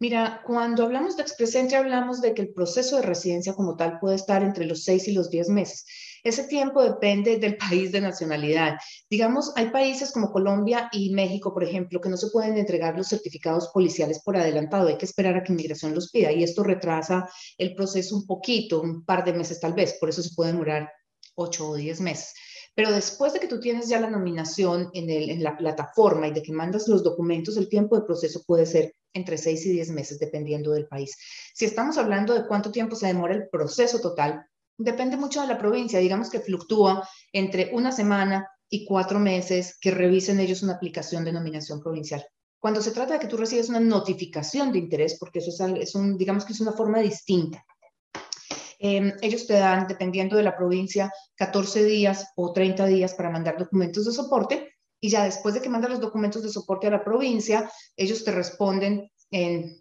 Mira, 0.02 0.40
cuando 0.46 0.84
hablamos 0.84 1.14
de 1.18 1.22
Express 1.22 1.54
Entry 1.56 1.76
hablamos 1.76 2.22
de 2.22 2.32
que 2.32 2.40
el 2.40 2.54
proceso 2.54 2.96
de 2.96 3.02
residencia 3.02 3.52
como 3.52 3.76
tal 3.76 3.98
puede 3.98 4.16
estar 4.16 4.42
entre 4.42 4.64
los 4.64 4.82
seis 4.82 5.06
y 5.08 5.12
los 5.12 5.28
diez 5.28 5.50
meses. 5.50 5.84
Ese 6.24 6.44
tiempo 6.44 6.82
depende 6.82 7.36
del 7.36 7.58
país 7.68 7.92
de 7.92 8.00
nacionalidad. 8.00 8.78
Digamos, 9.10 9.52
hay 9.56 9.68
países 9.68 10.10
como 10.10 10.32
Colombia 10.32 10.88
y 10.90 11.10
México, 11.10 11.52
por 11.52 11.64
ejemplo, 11.64 12.00
que 12.00 12.08
no 12.08 12.16
se 12.16 12.30
pueden 12.30 12.56
entregar 12.56 12.96
los 12.96 13.08
certificados 13.08 13.68
policiales 13.74 14.22
por 14.24 14.38
adelantado. 14.38 14.88
Hay 14.88 14.96
que 14.96 15.04
esperar 15.04 15.36
a 15.36 15.44
que 15.44 15.52
inmigración 15.52 15.94
los 15.94 16.10
pida 16.10 16.32
y 16.32 16.44
esto 16.44 16.62
retrasa 16.62 17.28
el 17.58 17.74
proceso 17.74 18.16
un 18.16 18.26
poquito, 18.26 18.80
un 18.80 19.04
par 19.04 19.22
de 19.22 19.34
meses 19.34 19.60
tal 19.60 19.74
vez. 19.74 19.98
Por 20.00 20.08
eso 20.08 20.22
se 20.22 20.34
puede 20.34 20.52
demorar 20.52 20.90
ocho 21.34 21.68
o 21.68 21.76
diez 21.76 22.00
meses. 22.00 22.32
Pero 22.74 22.90
después 22.90 23.34
de 23.34 23.40
que 23.40 23.48
tú 23.48 23.60
tienes 23.60 23.90
ya 23.90 24.00
la 24.00 24.08
nominación 24.08 24.88
en, 24.94 25.10
en, 25.10 25.42
la 25.42 25.58
plataforma 25.58 26.26
y 26.26 26.32
de 26.32 26.42
que 26.42 26.52
mandas 26.52 26.88
los 26.88 27.02
documentos, 27.02 27.58
el 27.58 27.68
tiempo 27.68 27.96
de 27.96 28.06
proceso 28.06 28.42
puede 28.46 28.64
ser 28.64 28.94
entre 29.12 29.38
6 29.38 29.66
y 29.66 29.72
10 29.72 29.90
meses, 29.90 30.18
dependiendo 30.18 30.72
del 30.72 30.86
país. 30.86 31.16
Si 31.54 31.64
estamos 31.64 31.98
hablando 31.98 32.34
de 32.34 32.46
cuánto 32.46 32.70
tiempo 32.70 32.96
se 32.96 33.06
demora 33.06 33.34
el 33.34 33.48
proceso 33.48 34.00
total, 34.00 34.46
depende 34.76 35.16
mucho 35.16 35.40
de 35.40 35.46
la 35.46 35.58
provincia. 35.58 35.98
Digamos 35.98 36.30
que 36.30 36.40
fluctúa 36.40 37.08
entre 37.32 37.70
una 37.72 37.92
semana 37.92 38.48
y 38.68 38.84
cuatro 38.84 39.18
meses 39.18 39.76
que 39.80 39.90
revisen 39.90 40.40
ellos 40.40 40.62
una 40.62 40.74
aplicación 40.74 41.24
de 41.24 41.32
nominación 41.32 41.80
provincial. 41.80 42.24
Cuando 42.58 42.82
se 42.82 42.92
trata 42.92 43.14
de 43.14 43.20
que 43.20 43.26
tú 43.26 43.36
recibes 43.36 43.68
una 43.68 43.80
notificación 43.80 44.70
de 44.70 44.78
interés, 44.78 45.16
porque 45.18 45.38
eso 45.40 45.50
es, 45.50 45.78
es 45.80 45.94
un, 45.94 46.16
digamos 46.16 46.44
que 46.44 46.52
es 46.52 46.60
una 46.60 46.72
forma 46.72 47.00
distinta. 47.00 47.64
Em, 48.78 49.12
ellos 49.20 49.46
te 49.46 49.54
dan, 49.54 49.86
dependiendo 49.86 50.36
de 50.36 50.42
la 50.42 50.56
provincia, 50.56 51.12
14 51.34 51.84
días 51.84 52.32
o 52.36 52.52
30 52.52 52.86
días 52.86 53.14
para 53.14 53.30
mandar 53.30 53.58
documentos 53.58 54.06
de 54.06 54.12
soporte 54.12 54.69
y 55.00 55.08
ya 55.08 55.24
después 55.24 55.54
de 55.54 55.62
que 55.62 55.68
mandas 55.68 55.90
los 55.90 56.00
documentos 56.00 56.42
de 56.42 56.50
soporte 56.50 56.86
a 56.86 56.90
la 56.90 57.04
provincia, 57.04 57.70
ellos 57.96 58.24
te 58.24 58.32
responden 58.32 59.10
en 59.30 59.80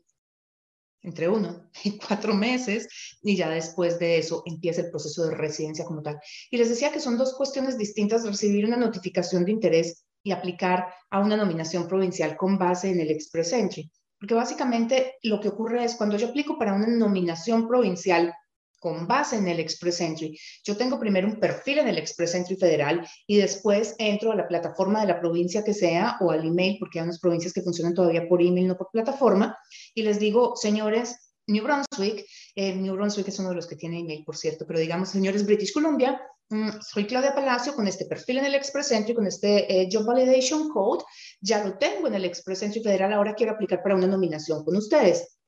entre 1.01 1.29
uno 1.29 1.69
y 1.83 1.97
cuatro 1.97 2.33
meses 2.33 2.87
y 3.21 3.35
ya 3.35 3.49
después 3.49 3.99
de 3.99 4.17
eso 4.17 4.43
empieza 4.45 4.81
el 4.81 4.89
proceso 4.89 5.25
de 5.25 5.35
residencia 5.35 5.85
como 5.85 6.01
tal. 6.01 6.19
Y 6.49 6.57
les 6.57 6.69
decía 6.69 6.91
que 6.91 6.99
son 6.99 7.17
dos 7.17 7.35
cuestiones 7.35 7.77
distintas, 7.77 8.25
recibir 8.25 8.65
una 8.65 8.77
notificación 8.77 9.45
de 9.45 9.51
interés 9.51 10.05
y 10.23 10.31
aplicar 10.31 10.87
a 11.09 11.19
una 11.19 11.37
nominación 11.37 11.87
provincial 11.87 12.35
con 12.35 12.57
base 12.57 12.89
en 12.89 12.99
el 12.99 13.11
Express 13.11 13.53
Entry. 13.53 13.89
Porque 14.19 14.35
básicamente 14.35 15.15
lo 15.23 15.39
que 15.39 15.47
ocurre 15.47 15.85
es 15.85 15.95
cuando 15.95 16.17
yo 16.17 16.27
aplico 16.27 16.57
para 16.57 16.73
una 16.73 16.87
nominación 16.87 17.67
provincial, 17.67 18.33
con 18.79 19.07
base 19.07 19.37
en 19.37 19.47
el 19.47 19.59
Express 19.59 20.01
Entry. 20.01 20.37
Yo 20.63 20.77
tengo 20.77 20.99
primero 20.99 21.27
un 21.27 21.39
perfil 21.39 21.79
en 21.79 21.87
el 21.87 21.97
Express 21.97 22.35
Entry 22.35 22.55
federal 22.55 23.07
y 23.27 23.37
después 23.37 23.95
entro 23.97 24.31
a 24.31 24.35
la 24.35 24.47
plataforma 24.47 25.01
de 25.01 25.07
la 25.07 25.19
provincia 25.19 25.63
que 25.63 25.73
sea 25.73 26.17
o 26.21 26.31
al 26.31 26.45
email, 26.45 26.77
porque 26.79 26.99
hay 26.99 27.03
unas 27.03 27.19
provincias 27.19 27.53
que 27.53 27.61
funcionan 27.61 27.93
todavía 27.93 28.27
por 28.27 28.41
email, 28.41 28.67
no 28.67 28.77
por 28.77 28.89
plataforma, 28.91 29.57
y 29.93 30.03
les 30.03 30.19
digo, 30.19 30.55
señores, 30.55 31.33
New 31.47 31.63
Brunswick, 31.63 32.25
eh, 32.55 32.75
New 32.75 32.93
Brunswick 32.95 33.27
es 33.27 33.39
uno 33.39 33.49
de 33.49 33.55
los 33.55 33.67
que 33.67 33.75
tiene 33.75 33.99
email, 33.99 34.23
por 34.23 34.37
cierto, 34.37 34.65
pero 34.67 34.79
digamos, 34.79 35.09
señores 35.09 35.45
British 35.45 35.73
Columbia, 35.73 36.21
mm, 36.49 36.69
soy 36.81 37.07
Claudia 37.07 37.33
Palacio 37.33 37.73
con 37.73 37.87
este 37.87 38.05
perfil 38.05 38.37
en 38.37 38.45
el 38.45 38.55
Express 38.55 38.91
Entry, 38.91 39.15
con 39.15 39.25
este 39.25 39.81
eh, 39.81 39.89
Job 39.91 40.05
Validation 40.05 40.69
Code, 40.69 41.03
ya 41.41 41.63
lo 41.63 41.77
tengo 41.77 42.07
en 42.07 42.13
el 42.13 42.25
Express 42.25 42.61
Entry 42.61 42.83
federal, 42.83 43.13
ahora 43.13 43.33
quiero 43.33 43.53
aplicar 43.53 43.81
para 43.81 43.95
una 43.95 44.07
nominación 44.07 44.63
con 44.63 44.77
ustedes 44.77 45.38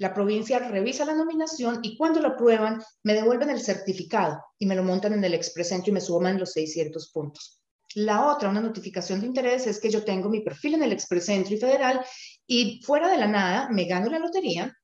la 0.00 0.14
provincia 0.14 0.58
revisa 0.58 1.04
la 1.04 1.14
nominación 1.14 1.80
y 1.82 1.94
cuando 1.94 2.20
lo 2.20 2.28
aprueban, 2.28 2.82
me 3.02 3.12
devuelven 3.12 3.50
el 3.50 3.60
certificado 3.60 4.42
y 4.58 4.64
me 4.64 4.74
lo 4.74 4.82
montan 4.82 5.12
en 5.12 5.22
el 5.22 5.34
Express 5.34 5.72
Entry 5.72 5.90
y 5.90 5.92
me 5.92 6.00
suman 6.00 6.38
los 6.38 6.52
600 6.52 7.10
puntos. 7.12 7.60
La 7.96 8.32
otra, 8.32 8.48
una 8.48 8.62
notificación 8.62 9.20
de 9.20 9.26
interés, 9.26 9.66
es 9.66 9.78
que 9.78 9.90
yo 9.90 10.02
tengo 10.02 10.30
mi 10.30 10.40
perfil 10.40 10.76
en 10.76 10.84
el 10.84 10.92
Express 10.92 11.28
Entry 11.28 11.58
federal 11.58 12.00
y 12.46 12.80
fuera 12.82 13.10
de 13.10 13.18
la 13.18 13.26
nada 13.26 13.68
me 13.70 13.84
gano 13.84 14.08
la 14.08 14.18
lotería 14.18 14.74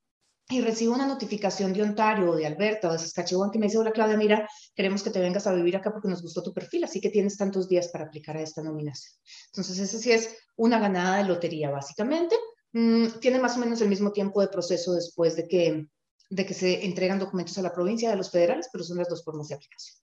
y 0.51 0.61
recibo 0.61 0.95
una 0.95 1.07
notificación 1.07 1.73
de 1.73 1.83
Ontario 1.83 2.33
o 2.33 2.37
de 2.37 2.45
Alberta 2.45 2.91
o 2.91 2.93
de 2.93 2.99
Saskatchewan 2.99 3.51
que 3.51 3.59
me 3.59 3.67
dice, 3.67 3.79
hola 3.79 3.93
Claudia, 3.93 4.19
mira, 4.19 4.47
queremos 4.75 5.03
que 5.03 5.09
te 5.09 5.19
vengas 5.19 5.47
a 5.47 5.55
vivir 5.55 5.77
acá 5.77 5.93
porque 5.93 6.09
nos 6.09 6.21
gustó 6.21 6.43
tu 6.43 6.53
perfil, 6.53 6.85
así 6.85 7.01
que 7.01 7.09
tienes 7.09 7.39
tantos 7.39 7.71
días 7.71 7.89
para 7.89 8.05
aplicar 8.05 8.37
a 8.37 8.43
esta 8.43 8.63
nominación. 8.63 9.15
Entonces, 9.47 9.79
esa 9.79 9.99
sí 9.99 10.13
es 10.13 10.37
una 10.57 10.79
ganada 10.79 11.17
de 11.17 11.25
lotería, 11.25 11.71
básicamente. 11.71 12.37
Mm, 12.77 13.21
tiene 13.21 13.39
más 13.39 13.57
o 13.57 13.61
menos 13.61 13.81
el 13.81 13.89
mismo 13.89 14.13
tiempo 14.13 14.43
de 14.43 14.49
proceso 14.49 14.93
después 14.93 15.35
de 15.35 15.49
que, 15.49 15.87
de 16.29 16.45
que 16.45 16.53
se 16.53 16.85
entregan 16.85 17.19
documentos 17.19 17.57
a 17.57 17.63
la 17.63 17.73
provincia 17.73 18.11
de 18.11 18.17
los 18.17 18.31
federales, 18.31 18.69
pero 18.71 18.85
son 18.85 18.99
las 18.99 19.09
dos 19.09 19.25
formas 19.25 19.49
de 19.49 19.55
aplicación. 19.55 19.97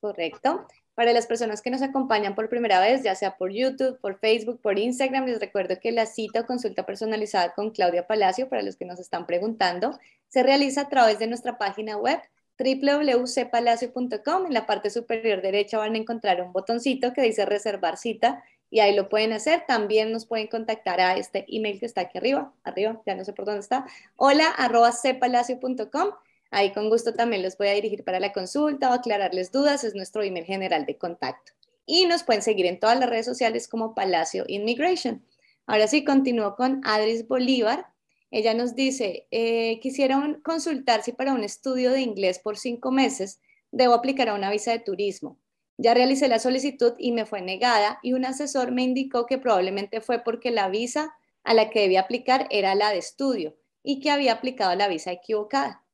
Correcto. 0.00 0.66
Para 0.94 1.12
las 1.12 1.26
personas 1.26 1.60
que 1.60 1.68
nos 1.68 1.82
acompañan 1.82 2.34
por 2.34 2.48
primera 2.48 2.80
vez, 2.80 3.02
ya 3.02 3.14
sea 3.14 3.36
por 3.36 3.52
YouTube, 3.52 4.00
por 4.00 4.18
Facebook, 4.18 4.62
por 4.62 4.78
Instagram, 4.78 5.26
les 5.26 5.40
recuerdo 5.40 5.78
que 5.78 5.92
la 5.92 6.06
cita 6.06 6.40
o 6.40 6.46
consulta 6.46 6.86
personalizada 6.86 7.52
con 7.52 7.70
Claudia 7.70 8.06
Palacio, 8.06 8.48
para 8.48 8.62
los 8.62 8.76
que 8.76 8.86
nos 8.86 8.98
están 8.98 9.26
preguntando, 9.26 9.98
se 10.28 10.42
realiza 10.42 10.80
a 10.80 10.88
través 10.88 11.18
de 11.18 11.26
nuestra 11.26 11.58
página 11.58 11.98
web 11.98 12.18
www.cpalacio.com. 12.58 14.46
En 14.46 14.54
la 14.54 14.64
parte 14.64 14.88
superior 14.88 15.42
derecha 15.42 15.76
van 15.76 15.96
a 15.96 15.98
encontrar 15.98 16.40
un 16.40 16.54
botoncito 16.54 17.12
que 17.12 17.20
dice 17.20 17.44
reservar 17.44 17.98
cita 17.98 18.42
y 18.72 18.80
ahí 18.80 18.96
lo 18.96 19.08
pueden 19.10 19.32
hacer. 19.32 19.64
También 19.68 20.10
nos 20.10 20.26
pueden 20.26 20.48
contactar 20.48 21.00
a 21.00 21.16
este 21.16 21.44
email 21.46 21.78
que 21.78 21.86
está 21.86 22.00
aquí 22.00 22.18
arriba, 22.18 22.52
arriba, 22.64 23.00
ya 23.06 23.14
no 23.14 23.24
sé 23.24 23.34
por 23.34 23.44
dónde 23.44 23.60
está, 23.60 23.86
hola 24.16 24.48
arroba 24.48 24.90
cpalacio.com 24.90 26.10
Ahí 26.50 26.72
con 26.72 26.90
gusto 26.90 27.14
también 27.14 27.42
los 27.42 27.56
voy 27.56 27.68
a 27.68 27.72
dirigir 27.72 28.04
para 28.04 28.20
la 28.20 28.32
consulta 28.32 28.90
o 28.90 28.92
aclararles 28.92 29.52
dudas. 29.52 29.84
Es 29.84 29.94
nuestro 29.94 30.22
email 30.22 30.44
general 30.44 30.84
de 30.84 30.98
contacto. 30.98 31.52
Y 31.86 32.04
nos 32.04 32.24
pueden 32.24 32.42
seguir 32.42 32.66
en 32.66 32.78
todas 32.78 33.00
las 33.00 33.08
redes 33.08 33.24
sociales 33.24 33.68
como 33.68 33.94
Palacio 33.94 34.44
Immigration. 34.46 35.24
Ahora 35.66 35.86
sí, 35.86 36.04
continúo 36.04 36.54
con 36.54 36.82
Adris 36.84 37.26
Bolívar. 37.26 37.86
Ella 38.30 38.52
nos 38.52 38.74
dice, 38.74 39.26
eh, 39.30 39.80
quisiera 39.80 40.38
consultar 40.44 41.02
si 41.02 41.12
para 41.12 41.32
un 41.32 41.42
estudio 41.42 41.90
de 41.90 42.02
inglés 42.02 42.38
por 42.38 42.58
cinco 42.58 42.90
meses 42.90 43.40
debo 43.70 43.94
aplicar 43.94 44.28
a 44.28 44.34
una 44.34 44.50
visa 44.50 44.72
de 44.72 44.80
turismo. 44.80 45.38
Ya 45.82 45.94
realicé 45.94 46.28
la 46.28 46.38
solicitud 46.38 46.92
y 46.96 47.10
me 47.10 47.26
fue 47.26 47.42
negada 47.42 47.98
y 48.04 48.12
un 48.12 48.24
asesor 48.24 48.70
me 48.70 48.84
indicó 48.84 49.26
que 49.26 49.36
probablemente 49.36 50.00
fue 50.00 50.20
porque 50.22 50.52
la 50.52 50.68
visa 50.68 51.12
a 51.42 51.54
la 51.54 51.70
que 51.70 51.80
debía 51.80 52.02
aplicar 52.02 52.46
era 52.50 52.76
la 52.76 52.90
de 52.90 52.98
estudio 52.98 53.56
y 53.82 53.98
que 53.98 54.12
había 54.12 54.34
aplicado 54.34 54.76
la 54.76 54.86
visa 54.86 55.10
equivocada. 55.10 55.84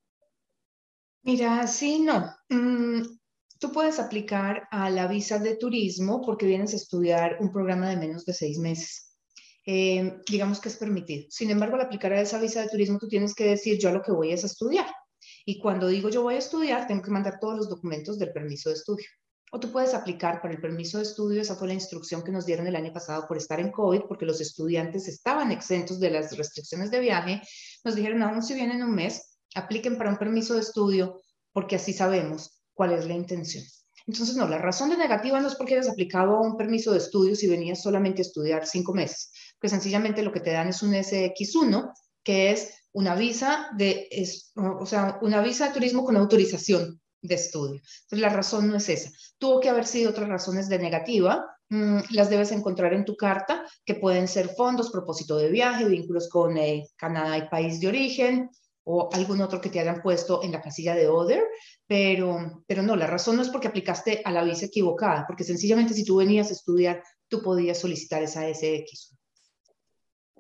Mira, 1.23 1.67
sí, 1.67 2.01
no. 2.01 2.31
Mm, 2.51 3.01
tú 3.59 3.73
puedes 3.73 3.99
aplicar 3.99 4.69
a 4.71 4.91
la 4.91 5.07
visa 5.07 5.39
de 5.39 5.57
turismo 5.57 6.21
porque 6.21 6.45
vienes 6.45 6.75
a 6.75 6.77
estudiar 6.77 7.39
un 7.41 7.51
programa 7.51 7.89
de 7.89 7.97
menos 7.97 8.27
de 8.27 8.35
seis 8.35 8.59
meses. 8.59 9.17
Eh, 9.65 10.19
digamos 10.29 10.61
que 10.61 10.69
es 10.69 10.77
permitido. 10.77 11.29
Sin 11.31 11.51
embargo, 11.51 11.77
al 11.77 11.87
aplicar 11.87 12.13
a 12.13 12.21
esa 12.21 12.39
visa 12.39 12.61
de 12.61 12.69
turismo, 12.69 12.99
tú 12.99 13.09
tienes 13.09 13.35
que 13.35 13.45
decir, 13.45 13.79
yo 13.79 13.91
lo 13.91 14.03
que 14.03 14.13
voy 14.13 14.33
es 14.33 14.45
a 14.45 14.49
estudiar. 14.49 14.87
Y 15.47 15.59
cuando 15.59 15.89
digo 15.89 16.11
yo 16.11 16.23
voy 16.23 16.35
a 16.35 16.39
estudiar, 16.39 16.87
tengo 16.87 17.01
que 17.01 17.11
mandar 17.11 17.39
todos 17.41 17.57
los 17.57 17.71
documentos 17.71 18.19
del 18.19 18.33
permiso 18.35 18.69
de 18.69 18.75
estudio. 18.75 19.07
O 19.51 19.59
tú 19.59 19.73
puedes 19.73 19.95
aplicar 19.95 20.43
para 20.43 20.55
el 20.55 20.61
permiso 20.61 20.99
de 20.99 21.05
estudio, 21.05 21.41
esa 21.41 21.57
fue 21.57 21.69
la 21.69 21.75
instrucción 21.75 22.23
que 22.23 22.33
nos 22.33 22.45
dieron 22.45 22.67
el 22.67 22.77
año 22.77 22.93
pasado 22.93 23.27
por 23.27 23.37
estar 23.37 23.61
en 23.61 23.71
COVID, 23.71 24.03
porque 24.09 24.27
los 24.27 24.41
estudiantes 24.41 25.09
estaban 25.09 25.51
exentos 25.51 25.99
de 26.01 26.11
las 26.11 26.37
restricciones 26.37 26.91
de 26.91 27.01
viaje. 27.01 27.43
Nos 27.85 27.95
dijeron, 27.95 28.23
aún 28.23 28.43
si 28.43 28.55
vienen 28.55 28.83
un 28.83 28.95
mes, 28.95 29.39
apliquen 29.55 29.97
para 29.97 30.11
un 30.11 30.19
permiso 30.19 30.55
de 30.55 30.61
estudio 30.61 31.21
porque 31.53 31.77
así 31.77 31.93
sabemos 31.93 32.61
cuál 32.75 32.93
es 32.93 33.07
la 33.07 33.15
intención. 33.15 33.65
Entonces, 34.07 34.37
no, 34.37 34.49
la 34.49 34.59
razón 34.59 34.91
de 34.91 34.97
negativa 34.97 35.41
no 35.41 35.49
es 35.49 35.55
porque 35.55 35.75
hayas 35.75 35.89
aplicado 35.89 36.37
a 36.37 36.41
un 36.41 36.57
permiso 36.57 36.93
de 36.93 36.99
estudio 36.99 37.35
si 37.35 37.47
venías 37.47 37.83
solamente 37.83 38.23
a 38.23 38.27
estudiar 38.27 38.67
cinco 38.67 38.95
meses, 38.95 39.33
que 39.61 39.69
sencillamente 39.69 40.23
lo 40.23 40.33
que 40.33 40.41
te 40.41 40.53
dan 40.53 40.69
es 40.69 40.83
un 40.83 40.93
SX1, 40.93 41.93
que 42.23 42.51
es 42.51 42.73
una 42.93 43.15
visa 43.15 43.69
de, 43.77 44.09
o 44.57 44.87
sea, 44.87 45.19
una 45.21 45.43
visa 45.43 45.69
de 45.69 45.75
turismo 45.75 46.05
con 46.05 46.17
autorización 46.17 47.01
de 47.23 47.35
estudio. 47.35 47.81
Entonces, 47.81 48.21
la 48.21 48.29
razón 48.29 48.69
no 48.69 48.77
es 48.77 48.89
esa. 48.89 49.11
Tuvo 49.39 49.61
que 49.61 49.69
haber 49.69 49.87
sido 49.87 50.11
otras 50.11 50.29
razones 50.29 50.69
de 50.69 50.79
negativa, 50.79 51.47
mm, 51.69 51.99
las 52.11 52.31
debes 52.31 52.53
encontrar 52.53 52.93
en 52.95 53.05
tu 53.05 53.17
carta, 53.17 53.65
que 53.85 53.95
pueden 53.95 54.29
ser 54.29 54.49
fondos, 54.51 54.91
propósito 54.91 55.37
de 55.37 55.51
viaje, 55.51 55.85
vínculos 55.85 56.29
con 56.29 56.57
eh, 56.57 56.89
Canadá 56.97 57.39
y 57.39 57.49
país 57.49 57.81
de 57.81 57.89
origen, 57.89 58.51
o 58.91 59.11
algún 59.13 59.43
otro 59.43 59.61
que 59.61 59.69
te 59.69 59.81
hayan 59.81 60.01
puesto 60.01 60.43
en 60.43 60.51
la 60.51 60.63
casilla 60.63 60.95
de 60.95 61.09
Other, 61.09 61.45
pero, 61.87 62.65
pero 62.67 62.83
no, 62.83 62.97
la 62.97 63.07
razón 63.07 63.37
no 63.37 63.43
es 63.43 63.51
porque 63.51 63.69
aplicaste 63.69 64.23
a 64.25 64.33
la 64.33 64.43
visa 64.43 64.65
equivocada, 64.65 65.27
porque 65.27 65.45
sencillamente 65.45 65.93
si 65.93 66.07
tú 66.07 66.17
venías 66.17 66.49
a 66.49 66.55
estudiar, 66.55 67.03
tú 67.29 67.43
podías 67.43 67.79
solicitar 67.79 68.23
esa 68.23 68.49
SX. 68.49 69.15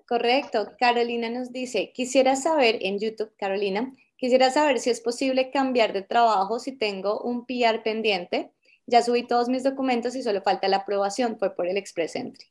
Correcto. 0.08 0.68
Carolina 0.80 1.28
nos 1.28 1.52
dice, 1.52 1.92
quisiera 1.92 2.36
saber 2.36 2.78
en 2.80 2.98
YouTube, 2.98 3.34
Carolina, 3.36 3.94
quisiera 4.18 4.50
saber 4.50 4.78
si 4.80 4.90
es 4.90 5.00
posible 5.00 5.50
cambiar 5.50 5.94
de 5.94 6.02
trabajo 6.02 6.58
si 6.58 6.72
tengo 6.72 7.20
un 7.20 7.46
PR 7.46 7.82
pendiente. 7.82 8.52
Ya 8.86 9.02
subí 9.02 9.26
todos 9.26 9.48
mis 9.48 9.62
documentos 9.62 10.14
y 10.14 10.22
solo 10.22 10.42
falta 10.42 10.68
la 10.68 10.78
aprobación, 10.78 11.38
fue 11.38 11.54
por 11.54 11.66
el 11.66 11.78
Express 11.78 12.16
Entry. 12.16 12.46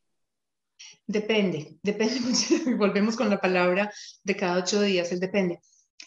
Depende, 1.05 1.77
depende, 1.83 2.19
volvemos 2.77 3.15
con 3.15 3.29
la 3.29 3.39
palabra 3.39 3.91
de 4.23 4.35
cada 4.35 4.59
ocho 4.59 4.81
días, 4.81 5.11
el 5.11 5.19
depende. 5.19 5.59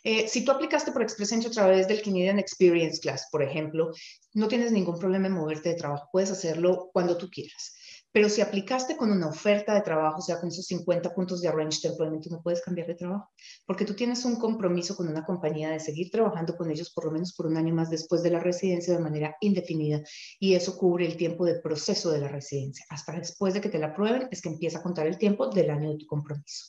Eh, 0.03 0.29
si 0.29 0.45
tú 0.45 0.53
aplicaste 0.53 0.93
por 0.93 1.03
Express 1.03 1.33
Entry 1.33 1.49
a 1.51 1.53
través 1.53 1.89
del 1.89 2.03
Canadian 2.03 2.39
Experience 2.39 3.01
Class, 3.01 3.29
por 3.31 3.43
ejemplo, 3.43 3.91
no 4.33 4.49
tienes 4.49 4.73
ningún 4.73 4.99
problema 4.99 5.27
en 5.27 5.35
moverte 5.35 5.71
de 5.71 5.75
trabajo, 5.75 6.09
puedes 6.13 6.31
hacerlo 6.31 6.91
cuando 6.93 7.19
tú 7.19 7.29
quieras. 7.29 7.75
Pero 8.13 8.29
si 8.29 8.41
aplicaste 8.41 8.97
con 8.97 9.11
una 9.13 9.29
oferta 9.29 9.75
de 9.75 9.83
trabajo, 9.83 10.19
o 10.19 10.23
sea, 10.23 10.41
con 10.41 10.49
esos 10.49 10.67
50 10.67 11.15
puntos 11.15 11.41
de 11.41 11.49
Arranged 11.49 11.91
Employment, 11.91 12.27
no 12.27 12.43
puedes 12.43 12.61
cambiar 12.63 12.87
de 12.89 12.95
trabajo, 12.95 13.31
porque 13.67 13.85
tú 13.85 13.95
tienes 13.95 14.25
un 14.25 14.37
compromiso 14.37 14.97
con 14.97 15.09
una 15.09 15.25
compañía 15.25 15.71
de 15.71 15.81
seguir 15.81 16.11
trabajando 16.11 16.57
con 16.57 16.71
ellos 16.71 16.91
por 16.93 17.05
lo 17.05 17.13
menos 17.13 17.33
por 17.35 17.47
un 17.47 17.57
año 17.57 17.75
más 17.75 17.91
después 17.91 18.23
de 18.23 18.31
la 18.31 18.41
residencia 18.41 18.95
de 18.95 19.03
manera 19.03 19.37
indefinida, 19.41 20.03
y 20.39 20.55
eso 20.55 20.77
cubre 20.77 21.07
el 21.07 21.17
tiempo 21.17 21.45
de 21.45 21.61
proceso 21.61 22.11
de 22.11 22.21
la 22.21 22.29
residencia. 22.29 22.85
Hasta 22.91 23.13
después 23.13 23.55
de 23.55 23.61
que 23.61 23.69
te 23.69 23.79
la 23.79 23.89
aprueben 23.89 24.29
es 24.31 24.43
que 24.43 24.49
empieza 24.49 24.79
a 24.79 24.83
contar 24.83 25.07
el 25.07 25.19
tiempo 25.19 25.49
del 25.49 25.71
año 25.71 25.91
de 25.91 25.99
tu 25.99 26.07
compromiso. 26.07 26.67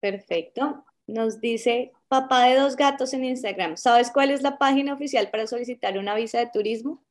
Perfecto 0.00 0.84
nos 1.08 1.40
dice 1.40 1.92
papá 2.06 2.44
de 2.44 2.56
dos 2.56 2.76
gatos 2.76 3.12
en 3.14 3.24
Instagram. 3.24 3.76
¿Sabes 3.76 4.10
cuál 4.12 4.30
es 4.30 4.42
la 4.42 4.58
página 4.58 4.92
oficial 4.92 5.30
para 5.30 5.46
solicitar 5.46 5.98
una 5.98 6.14
visa 6.14 6.38
de 6.38 6.50
turismo? 6.52 7.02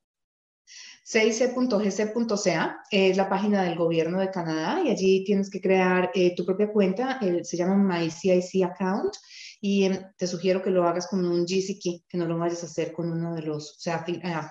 cic.gc.ca 1.10 2.84
es 2.92 3.16
la 3.16 3.30
página 3.30 3.64
del 3.64 3.78
gobierno 3.78 4.20
de 4.20 4.30
Canadá 4.30 4.82
y 4.84 4.90
allí 4.90 5.24
tienes 5.24 5.50
que 5.50 5.62
crear 5.62 6.12
eh, 6.14 6.36
tu 6.36 6.46
propia 6.46 6.70
cuenta, 6.70 7.18
se 7.44 7.56
llama 7.56 7.78
MyCIC 7.78 8.66
Account 8.66 9.16
y 9.62 9.86
em, 9.86 10.04
te 10.18 10.28
sugiero 10.28 10.62
que 10.62 10.70
lo 10.70 10.86
hagas 10.86 11.08
con 11.08 11.26
un 11.26 11.46
GCK, 11.46 12.10
que 12.10 12.18
no 12.18 12.26
lo 12.26 12.38
vayas 12.38 12.64
a 12.64 12.66
hacer 12.66 12.92
con 12.92 13.10
uno 13.10 13.34
de 13.36 13.44
los, 13.44 13.78
o 13.78 13.80
sea, 13.80 14.06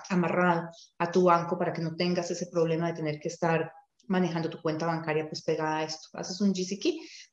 amarrado 0.09 0.69
a 0.97 1.11
tu 1.11 1.25
banco 1.25 1.59
para 1.59 1.71
que 1.71 1.83
no 1.83 1.95
tengas 1.95 2.31
ese 2.31 2.47
problema 2.47 2.87
de 2.87 2.93
tener 2.93 3.19
que 3.19 3.27
estar 3.27 3.71
manejando 4.07 4.49
tu 4.49 4.59
cuenta 4.59 4.87
bancaria 4.87 5.29
pues 5.29 5.43
pegada 5.43 5.77
a 5.77 5.83
esto. 5.83 6.07
Haces 6.13 6.41
un 6.41 6.53
GCK, 6.53 6.87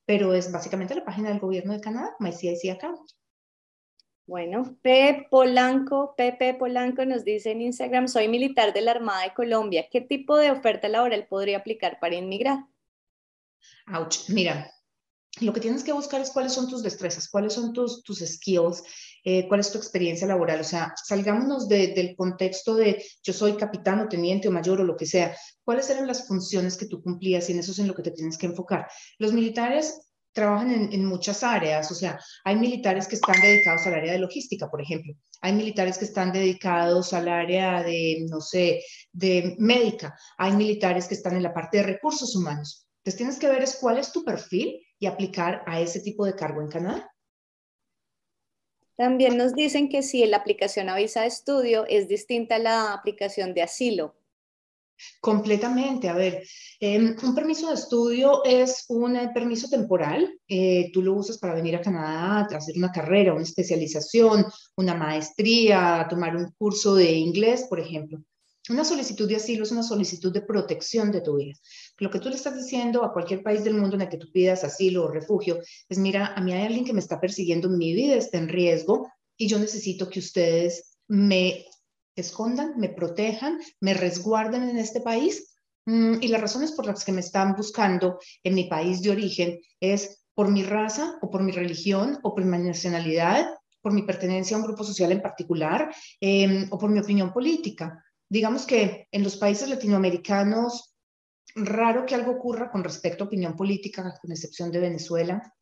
pero 0.04 0.34
es 0.34 0.52
básicamente 0.52 0.94
la 0.94 1.04
página 1.04 1.30
del 1.30 1.40
gobierno 1.40 1.72
de 1.72 1.80
Canadá, 1.80 2.14
MyCIC 2.20 2.72
Account. 2.72 3.00
Bueno, 4.26 4.78
P. 4.80 5.26
Polanco, 5.30 6.14
Pepe 6.16 6.54
Polanco 6.54 7.04
nos 7.04 7.24
dice 7.24 7.50
en 7.50 7.60
Instagram, 7.60 8.08
soy 8.08 8.26
militar 8.28 8.72
de 8.72 8.80
la 8.80 8.92
Armada 8.92 9.22
de 9.22 9.34
Colombia. 9.34 9.86
¿Qué 9.90 10.00
tipo 10.00 10.38
de 10.38 10.50
oferta 10.50 10.88
laboral 10.88 11.26
podría 11.26 11.58
aplicar 11.58 11.98
para 12.00 12.14
inmigrar? 12.14 12.64
Ouch, 13.86 14.30
mira, 14.30 14.72
lo 15.40 15.52
que 15.52 15.60
tienes 15.60 15.84
que 15.84 15.92
buscar 15.92 16.22
es 16.22 16.30
cuáles 16.30 16.54
son 16.54 16.70
tus 16.70 16.82
destrezas, 16.82 17.28
cuáles 17.28 17.52
son 17.52 17.74
tus, 17.74 18.02
tus 18.02 18.20
skills, 18.20 18.82
eh, 19.24 19.46
cuál 19.46 19.60
es 19.60 19.70
tu 19.70 19.76
experiencia 19.76 20.26
laboral. 20.26 20.60
O 20.60 20.64
sea, 20.64 20.94
salgámonos 21.04 21.68
del 21.68 22.14
contexto 22.16 22.76
de 22.76 23.04
yo 23.22 23.32
soy 23.34 23.56
capitán 23.56 24.00
o 24.00 24.08
teniente 24.08 24.48
o 24.48 24.52
mayor 24.52 24.80
o 24.80 24.84
lo 24.84 24.96
que 24.96 25.06
sea. 25.06 25.36
¿Cuáles 25.64 25.90
eran 25.90 26.06
las 26.06 26.26
funciones 26.26 26.78
que 26.78 26.86
tú 26.86 27.02
cumplías 27.02 27.48
y 27.50 27.52
en 27.52 27.58
eso 27.58 27.72
es 27.72 27.78
en 27.78 27.88
lo 27.88 27.94
que 27.94 28.02
te 28.02 28.12
tienes 28.12 28.38
que 28.38 28.46
enfocar? 28.46 28.88
Los 29.18 29.34
militares 29.34 30.13
trabajan 30.34 30.92
en, 30.92 31.04
muchas 31.06 31.42
áreas, 31.42 31.90
o 31.90 31.94
sea, 31.94 32.18
hay 32.44 32.56
militares 32.56 33.06
que 33.06 33.14
están 33.14 33.40
dedicados 33.40 33.86
al 33.86 33.94
área 33.94 34.12
de 34.12 34.18
logística, 34.18 34.68
por 34.68 34.82
ejemplo, 34.82 35.14
hay 35.40 35.52
militares 35.52 35.96
que 35.96 36.04
están 36.04 36.32
dedicados 36.32 37.12
al 37.12 37.28
área 37.28 37.82
de, 37.82 38.26
no 38.28 38.40
sé, 38.40 38.82
de 39.12 39.54
médica, 39.58 40.18
hay 40.36 40.52
militares 40.52 41.06
que 41.06 41.14
están 41.14 41.36
en 41.36 41.44
la 41.44 41.54
parte 41.54 41.78
de 41.78 41.84
recursos 41.84 42.34
humanos. 42.34 42.86
Entonces 42.98 43.16
tienes 43.16 43.38
que 43.38 43.48
ver 43.48 43.62
es 43.62 43.76
cuál 43.80 43.98
es 43.98 44.12
tu 44.12 44.24
perfil 44.24 44.84
y 44.98 45.06
aplicar 45.06 45.62
a 45.66 45.80
ese 45.80 46.00
tipo 46.00 46.26
de 46.26 46.34
cargo 46.34 46.60
en 46.60 46.68
Canadá. 46.68 47.10
También 48.96 49.36
nos 49.36 49.54
dicen 49.54 49.88
que 49.88 50.02
si 50.02 50.24
la 50.26 50.38
aplicación 50.38 50.88
a 50.88 50.96
visa 50.96 51.22
de 51.22 51.28
estudio 51.28 51.84
es 51.86 52.08
distinta 52.08 52.56
a 52.56 52.60
la 52.60 52.92
aplicación 52.92 53.52
de 53.54 53.62
asilo. 53.62 54.16
Completamente. 55.20 56.08
A 56.08 56.14
ver, 56.14 56.42
em, 56.80 57.16
un 57.22 57.34
permiso 57.34 57.68
de 57.68 57.74
estudio 57.74 58.44
es 58.44 58.84
un 58.88 59.16
eh, 59.16 59.30
permiso 59.34 59.68
temporal. 59.68 60.38
Eh, 60.48 60.90
tú 60.92 61.02
lo 61.02 61.14
usas 61.14 61.38
para 61.38 61.54
venir 61.54 61.76
a 61.76 61.80
Canadá 61.80 62.40
a 62.40 62.56
hacer 62.56 62.76
una 62.76 62.92
carrera, 62.92 63.34
una 63.34 63.42
especialización, 63.42 64.46
una 64.76 64.94
maestría, 64.94 66.06
tomar 66.08 66.36
un 66.36 66.52
curso 66.58 66.94
de 66.94 67.12
inglés, 67.12 67.66
por 67.68 67.80
ejemplo. 67.80 68.20
Una 68.70 68.84
solicitud 68.84 69.28
de 69.28 69.36
asilo 69.36 69.64
es 69.64 69.72
una 69.72 69.82
solicitud 69.82 70.32
de 70.32 70.40
protección 70.40 71.12
de 71.12 71.20
tu 71.20 71.36
vida. 71.36 71.54
Lo 71.98 72.10
que 72.10 72.18
tú 72.18 72.30
le 72.30 72.36
estás 72.36 72.56
diciendo 72.56 73.04
a 73.04 73.12
cualquier 73.12 73.42
país 73.42 73.62
del 73.62 73.74
mundo 73.74 73.96
en 73.96 74.02
el 74.02 74.08
que 74.08 74.16
tú 74.16 74.32
pidas 74.32 74.64
asilo 74.64 75.04
o 75.04 75.10
refugio 75.10 75.60
es, 75.88 75.98
mira, 75.98 76.32
a 76.34 76.40
mí 76.40 76.52
hay 76.52 76.64
alguien 76.64 76.86
que 76.86 76.94
me 76.94 77.00
está 77.00 77.20
persiguiendo, 77.20 77.68
mi 77.68 77.92
vida 77.92 78.14
está 78.14 78.38
en 78.38 78.48
riesgo 78.48 79.06
y 79.36 79.48
yo 79.48 79.58
necesito 79.58 80.08
que 80.08 80.20
ustedes 80.20 80.96
me 81.08 81.66
escondan, 82.16 82.74
me 82.78 82.88
protejan, 82.88 83.60
me 83.80 83.94
resguarden 83.94 84.68
en 84.68 84.78
este 84.78 85.00
país. 85.00 85.56
Mm, 85.86 86.22
y 86.22 86.28
las 86.28 86.40
razones 86.40 86.72
por 86.72 86.86
las 86.86 87.04
que 87.04 87.12
me 87.12 87.20
están 87.20 87.54
buscando 87.54 88.18
en 88.42 88.54
mi 88.54 88.64
país 88.64 89.02
de 89.02 89.10
origen 89.10 89.60
es 89.80 90.24
por 90.34 90.50
mi 90.50 90.62
raza 90.62 91.18
o 91.20 91.30
por 91.30 91.42
mi 91.42 91.52
religión 91.52 92.18
o 92.22 92.34
por 92.34 92.44
mi 92.44 92.58
nacionalidad, 92.58 93.54
por 93.80 93.92
mi 93.92 94.02
pertenencia 94.02 94.56
a 94.56 94.60
un 94.60 94.66
grupo 94.66 94.82
social 94.82 95.12
en 95.12 95.20
particular 95.20 95.94
em, 96.20 96.66
o 96.70 96.78
por 96.78 96.90
mi 96.90 96.98
opinión 96.98 97.32
política 97.32 98.02
digamos 98.28 98.66
que 98.66 99.06
en 99.12 99.22
los 99.22 99.36
países 99.36 99.68
latinoamericanos, 99.68 100.94
raro 101.54 102.04
que 102.04 102.16
algo 102.16 102.32
ocurra 102.32 102.70
con 102.70 102.82
respecto 102.82 103.24
a 103.24 103.26
opinión 103.28 103.54
política, 103.54 104.18
con 104.20 104.32
excepción 104.32 104.72
de 104.72 104.80
Venezuela, 104.80 105.54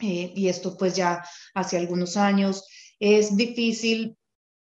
eh, 0.00 0.32
y 0.34 0.48
esto 0.48 0.76
pues 0.76 0.94
ya 0.94 1.24
hace 1.54 1.78
algunos 1.78 2.16
años. 2.16 2.64
Es 3.00 3.36
difícil, 3.36 4.16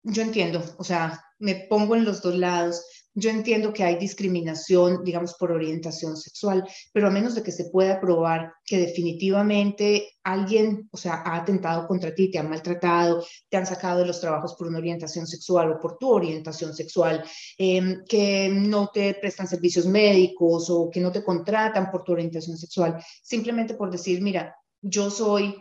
yo 0.03 0.21
entiendo, 0.21 0.63
o 0.77 0.83
sea, 0.83 1.23
me 1.39 1.55
pongo 1.69 1.95
en 1.95 2.05
los 2.05 2.21
dos 2.21 2.35
lados. 2.35 2.83
Yo 3.13 3.29
entiendo 3.29 3.73
que 3.73 3.83
hay 3.83 3.97
discriminación, 3.97 5.03
digamos, 5.03 5.33
por 5.33 5.51
orientación 5.51 6.15
sexual, 6.15 6.63
pero 6.93 7.07
a 7.07 7.11
menos 7.11 7.35
de 7.35 7.43
que 7.43 7.51
se 7.51 7.65
pueda 7.65 7.99
probar 7.99 8.53
que 8.63 8.77
definitivamente 8.77 10.11
alguien, 10.23 10.87
o 10.91 10.97
sea, 10.97 11.21
ha 11.25 11.35
atentado 11.35 11.87
contra 11.87 12.15
ti, 12.15 12.31
te 12.31 12.39
han 12.39 12.49
maltratado, 12.49 13.25
te 13.49 13.57
han 13.57 13.65
sacado 13.65 13.99
de 13.99 14.05
los 14.05 14.21
trabajos 14.21 14.55
por 14.55 14.67
una 14.67 14.77
orientación 14.77 15.27
sexual 15.27 15.73
o 15.73 15.79
por 15.79 15.97
tu 15.97 16.09
orientación 16.09 16.73
sexual, 16.73 17.23
em, 17.57 18.01
que 18.07 18.49
no 18.49 18.89
te 18.93 19.15
prestan 19.15 19.47
servicios 19.47 19.85
médicos 19.87 20.69
o 20.69 20.89
que 20.89 21.01
no 21.01 21.11
te 21.11 21.23
contratan 21.23 21.91
por 21.91 22.03
tu 22.03 22.13
orientación 22.13 22.57
sexual, 22.57 23.03
simplemente 23.21 23.73
por 23.73 23.91
decir, 23.91 24.21
mira, 24.21 24.55
yo 24.81 25.09
soy 25.09 25.55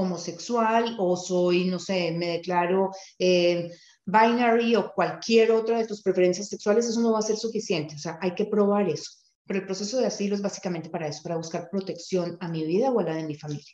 homosexual 0.00 0.96
o 0.98 1.16
soy, 1.16 1.64
no 1.64 1.78
sé, 1.78 2.12
me 2.12 2.28
declaro 2.28 2.90
eh, 3.18 3.70
binary 4.04 4.76
o 4.76 4.92
cualquier 4.92 5.52
otra 5.52 5.78
de 5.78 5.86
tus 5.86 6.02
preferencias 6.02 6.48
sexuales, 6.48 6.86
eso 6.86 7.00
no 7.00 7.12
va 7.12 7.20
a 7.20 7.22
ser 7.22 7.36
suficiente. 7.36 7.94
O 7.94 7.98
sea, 7.98 8.18
hay 8.20 8.34
que 8.34 8.46
probar 8.46 8.88
eso. 8.88 9.10
Pero 9.46 9.60
el 9.60 9.66
proceso 9.66 9.98
de 9.98 10.06
asilo 10.06 10.34
es 10.34 10.42
básicamente 10.42 10.90
para 10.90 11.08
eso, 11.08 11.22
para 11.22 11.36
buscar 11.36 11.68
protección 11.70 12.36
a 12.40 12.48
mi 12.48 12.64
vida 12.64 12.90
o 12.90 13.00
a 13.00 13.04
la 13.04 13.14
de 13.14 13.24
mi 13.24 13.34
familia. 13.34 13.72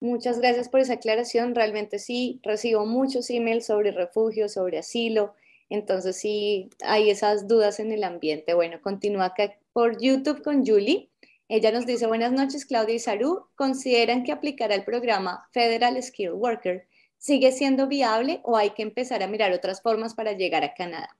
Muchas 0.00 0.38
gracias 0.38 0.68
por 0.68 0.80
esa 0.80 0.94
aclaración. 0.94 1.54
Realmente 1.54 1.98
sí, 1.98 2.40
recibo 2.42 2.86
muchos 2.86 3.30
emails 3.30 3.66
sobre 3.66 3.92
refugio, 3.92 4.48
sobre 4.48 4.78
asilo. 4.78 5.34
Entonces 5.68 6.16
sí, 6.16 6.70
hay 6.84 7.10
esas 7.10 7.48
dudas 7.48 7.80
en 7.80 7.92
el 7.92 8.04
ambiente. 8.04 8.54
Bueno, 8.54 8.80
continúa 8.82 9.26
acá 9.26 9.58
por 9.72 10.00
YouTube 10.00 10.42
con 10.42 10.64
Julie. 10.64 11.10
Ella 11.48 11.70
nos 11.70 11.86
dice, 11.86 12.08
buenas 12.08 12.32
noches 12.32 12.66
Claudia 12.66 12.96
y 12.96 12.98
Saru, 12.98 13.46
¿consideran 13.54 14.24
que 14.24 14.32
aplicar 14.32 14.72
al 14.72 14.84
programa 14.84 15.48
Federal 15.52 16.02
Skill 16.02 16.32
Worker 16.32 16.88
sigue 17.18 17.52
siendo 17.52 17.86
viable 17.86 18.40
o 18.42 18.56
hay 18.56 18.70
que 18.70 18.82
empezar 18.82 19.22
a 19.22 19.28
mirar 19.28 19.52
otras 19.52 19.80
formas 19.80 20.14
para 20.14 20.32
llegar 20.32 20.64
a 20.64 20.74
Canadá? 20.74 21.16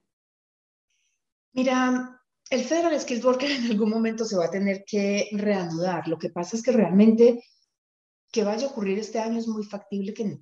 Mira, 1.53 2.21
el 2.51 2.65
Federal 2.65 3.01
Skill 3.01 3.25
Worker 3.25 3.51
en 3.51 3.71
algún 3.71 3.89
momento 3.89 4.25
se 4.25 4.37
va 4.37 4.47
a 4.47 4.51
tener 4.51 4.85
que 4.85 5.29
reanudar. 5.33 6.09
Lo 6.09 6.19
que 6.19 6.31
pasa 6.31 6.57
es 6.57 6.63
que 6.63 6.73
realmente 6.73 7.45
que 8.33 8.43
vaya 8.43 8.67
a 8.67 8.71
ocurrir 8.71 8.99
este 8.99 9.21
año 9.21 9.39
es 9.39 9.47
muy 9.47 9.65
factible 9.65 10.13
que 10.13 10.25
no. 10.25 10.39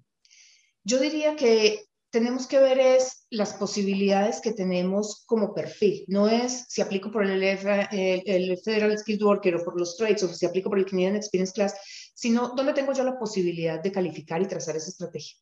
Yo 0.82 0.98
diría 0.98 1.36
que 1.36 1.84
tenemos 2.14 2.46
que 2.46 2.60
ver 2.60 2.78
es 2.78 3.26
las 3.30 3.54
posibilidades 3.54 4.40
que 4.40 4.52
tenemos 4.52 5.24
como 5.26 5.52
perfil. 5.52 6.04
No 6.06 6.28
es 6.28 6.64
si 6.68 6.80
aplico 6.80 7.10
por 7.10 7.26
el, 7.26 7.42
el, 7.42 8.58
Federal 8.58 8.96
Skilled 8.96 9.20
Worker 9.20 9.56
o 9.56 9.64
por 9.64 9.76
los 9.76 9.96
trades 9.96 10.22
o 10.22 10.32
si 10.32 10.46
aplico 10.46 10.70
por 10.70 10.78
el 10.78 10.86
Canadian 10.86 11.16
Experience 11.16 11.52
Class, 11.52 11.74
sino 12.14 12.50
dónde 12.50 12.72
tengo 12.72 12.92
yo 12.92 13.02
la 13.02 13.18
posibilidad 13.18 13.82
de 13.82 13.90
calificar 13.90 14.40
y 14.40 14.46
trazar 14.46 14.76
esa 14.76 14.90
estrategia. 14.90 15.36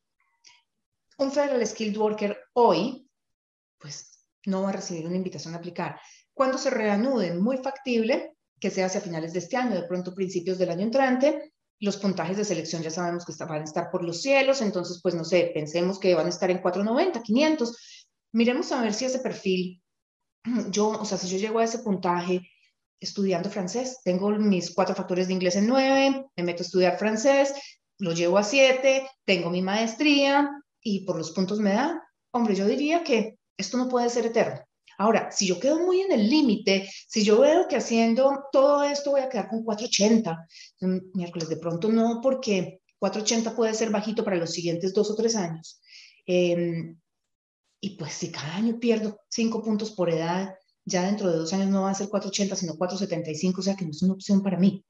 Un 1.18 1.30
Federal 1.30 1.66
Skilled 1.66 1.98
Worker 1.98 2.38
hoy, 2.54 3.06
pues 3.76 4.24
no 4.46 4.62
va 4.62 4.70
a 4.70 4.72
recibir 4.72 5.06
una 5.06 5.16
invitación 5.16 5.52
a 5.52 5.58
aplicar. 5.58 6.00
Cuando 6.32 6.56
se 6.56 6.70
reanude, 6.70 7.34
muy 7.34 7.58
factible 7.58 8.32
que 8.58 8.70
sea 8.70 8.86
hacia 8.86 9.02
finales 9.02 9.34
de 9.34 9.40
este 9.40 9.58
año, 9.58 9.74
de 9.74 9.86
pronto 9.86 10.14
principios 10.14 10.56
del 10.56 10.70
año 10.70 10.84
entrante, 10.84 11.51
los 11.82 11.96
puntajes 11.96 12.36
de 12.36 12.44
selección 12.44 12.80
ya 12.80 12.90
sabemos 12.90 13.24
que 13.24 13.34
van 13.44 13.62
a 13.62 13.64
estar 13.64 13.90
por 13.90 14.04
los 14.04 14.22
cielos, 14.22 14.62
entonces, 14.62 15.00
pues 15.02 15.16
no 15.16 15.24
sé, 15.24 15.50
pensemos 15.52 15.98
que 15.98 16.14
van 16.14 16.26
a 16.26 16.28
estar 16.28 16.48
en 16.48 16.58
490, 16.58 17.20
500. 17.20 17.76
Miremos 18.32 18.70
a 18.70 18.82
ver 18.82 18.94
si 18.94 19.04
ese 19.04 19.18
perfil, 19.18 19.82
yo, 20.70 20.90
o 20.90 21.04
sea, 21.04 21.18
si 21.18 21.28
yo 21.28 21.38
llego 21.38 21.58
a 21.58 21.64
ese 21.64 21.80
puntaje 21.80 22.48
estudiando 23.00 23.50
francés, 23.50 23.98
tengo 24.04 24.30
mis 24.30 24.72
cuatro 24.72 24.94
factores 24.94 25.26
de 25.26 25.32
inglés 25.32 25.56
en 25.56 25.66
9, 25.66 26.24
me 26.36 26.42
meto 26.44 26.62
a 26.62 26.66
estudiar 26.66 26.98
francés, 26.98 27.52
lo 27.98 28.12
llevo 28.12 28.38
a 28.38 28.44
7, 28.44 29.08
tengo 29.24 29.50
mi 29.50 29.60
maestría 29.60 30.48
y 30.80 31.04
por 31.04 31.16
los 31.16 31.32
puntos 31.32 31.58
me 31.58 31.72
da, 31.72 32.00
hombre, 32.30 32.54
yo 32.54 32.64
diría 32.64 33.02
que 33.02 33.38
esto 33.56 33.76
no 33.76 33.88
puede 33.88 34.08
ser 34.08 34.26
eterno. 34.26 34.60
Ahora, 34.98 35.30
si 35.30 35.46
yo 35.46 35.58
quedo 35.58 35.78
muy 35.78 36.00
en 36.00 36.12
el 36.12 36.28
límite, 36.28 36.88
si 37.08 37.24
yo 37.24 37.40
veo 37.40 37.66
que 37.68 37.76
haciendo 37.76 38.44
todo 38.52 38.82
esto 38.84 39.12
voy 39.12 39.20
a 39.20 39.28
quedar 39.28 39.48
con 39.48 39.64
480, 39.64 40.46
mm, 40.80 40.98
miércoles 41.14 41.48
de 41.48 41.56
pronto 41.56 41.88
no, 41.88 42.20
porque 42.22 42.80
480 42.98 43.56
puede 43.56 43.74
ser 43.74 43.90
bajito 43.90 44.24
para 44.24 44.36
los 44.36 44.52
siguientes 44.52 44.92
dos 44.94 45.10
o 45.10 45.14
tres 45.14 45.34
años. 45.36 45.80
Em, 46.26 46.96
y 47.80 47.96
pues 47.96 48.12
si 48.12 48.30
cada 48.30 48.54
año 48.54 48.78
pierdo 48.78 49.18
cinco 49.28 49.62
puntos 49.62 49.90
por 49.90 50.08
edad, 50.08 50.54
ya 50.84 51.04
dentro 51.04 51.30
de 51.30 51.38
dos 51.38 51.52
años 51.52 51.68
no 51.68 51.82
va 51.82 51.90
a 51.90 51.94
ser 51.94 52.08
480, 52.08 52.56
sino 52.56 52.76
475, 52.76 53.60
o 53.60 53.64
sea 53.64 53.76
que 53.76 53.84
no 53.84 53.90
es 53.90 54.02
una 54.02 54.14
opción 54.14 54.42
para 54.42 54.58
mí. 54.58 54.84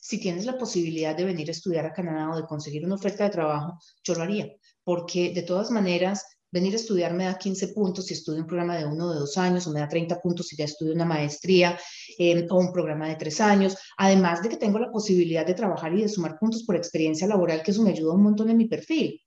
Si 0.00 0.20
tienes 0.20 0.46
la 0.46 0.56
posibilidad 0.56 1.16
de 1.16 1.24
venir 1.24 1.48
a 1.48 1.52
estudiar 1.52 1.86
a 1.86 1.92
Canadá 1.92 2.30
o 2.30 2.36
de 2.36 2.46
conseguir 2.46 2.84
una 2.84 2.94
oferta 2.94 3.24
de 3.24 3.30
trabajo, 3.30 3.78
yo 4.04 4.14
lo 4.14 4.22
haría, 4.22 4.48
porque 4.84 5.32
de 5.32 5.42
todas 5.42 5.70
maneras 5.70 6.24
venir 6.56 6.72
a 6.72 6.82
estudiar 6.82 7.12
me 7.12 7.24
da 7.28 7.36
15 7.36 7.68
puntos 7.76 8.06
si 8.06 8.14
estudio 8.14 8.40
un 8.40 8.46
programa 8.46 8.76
de 8.78 8.86
uno 8.86 9.06
o 9.06 9.12
de 9.12 9.20
dos 9.24 9.36
años, 9.36 9.66
o 9.66 9.70
me 9.72 9.80
da 9.80 9.88
30 9.88 10.20
puntos 10.24 10.48
si 10.48 10.56
ya 10.56 10.64
estudio 10.64 10.94
una 10.94 11.04
maestría 11.04 11.78
em, 12.18 12.46
o 12.50 12.54
un 12.64 12.72
programa 12.76 13.08
de 13.08 13.16
tres 13.16 13.40
años, 13.40 13.76
además 13.98 14.42
de 14.42 14.48
que 14.48 14.56
tengo 14.56 14.78
la 14.78 14.90
posibilidad 14.90 15.46
de 15.46 15.54
trabajar 15.54 15.92
y 15.92 16.02
de 16.02 16.08
sumar 16.08 16.38
puntos 16.38 16.64
por 16.64 16.76
experiencia 16.76 17.26
laboral, 17.26 17.62
que 17.62 17.72
eso 17.72 17.82
me 17.82 17.90
ayuda 17.90 18.14
un 18.14 18.22
montón 18.22 18.48
en 18.50 18.56
mi 18.56 18.66
perfil. 18.66 19.20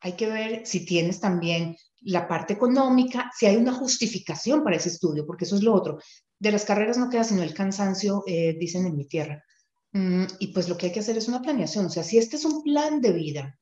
Hay 0.00 0.12
que 0.12 0.28
ver 0.28 0.62
si 0.64 0.86
tienes 0.86 1.20
también 1.20 1.76
la 2.02 2.26
parte 2.26 2.54
económica, 2.54 3.30
si 3.36 3.46
hay 3.46 3.56
una 3.56 3.74
justificación 3.74 4.62
para 4.62 4.76
ese 4.76 4.88
estudio, 4.88 5.26
porque 5.26 5.44
eso 5.44 5.56
es 5.56 5.62
lo 5.62 5.74
otro. 5.74 5.98
De 6.38 6.52
las 6.52 6.64
carreras 6.64 6.96
no 6.98 7.10
queda 7.10 7.24
sino 7.24 7.42
el 7.42 7.52
cansancio, 7.52 8.22
eh, 8.26 8.56
dicen 8.58 8.86
en 8.86 8.96
mi 8.96 9.06
tierra. 9.06 9.44
Mm, 9.92 10.24
y 10.38 10.46
pues 10.48 10.68
lo 10.68 10.76
que 10.76 10.86
hay 10.86 10.92
que 10.92 11.00
hacer 11.00 11.16
es 11.18 11.28
una 11.28 11.42
planeación. 11.42 11.86
O 11.86 11.90
sea, 11.90 12.04
si 12.04 12.16
este 12.16 12.36
es 12.36 12.44
un 12.44 12.62
plan 12.62 13.00
de 13.00 13.12
vida, 13.12 13.58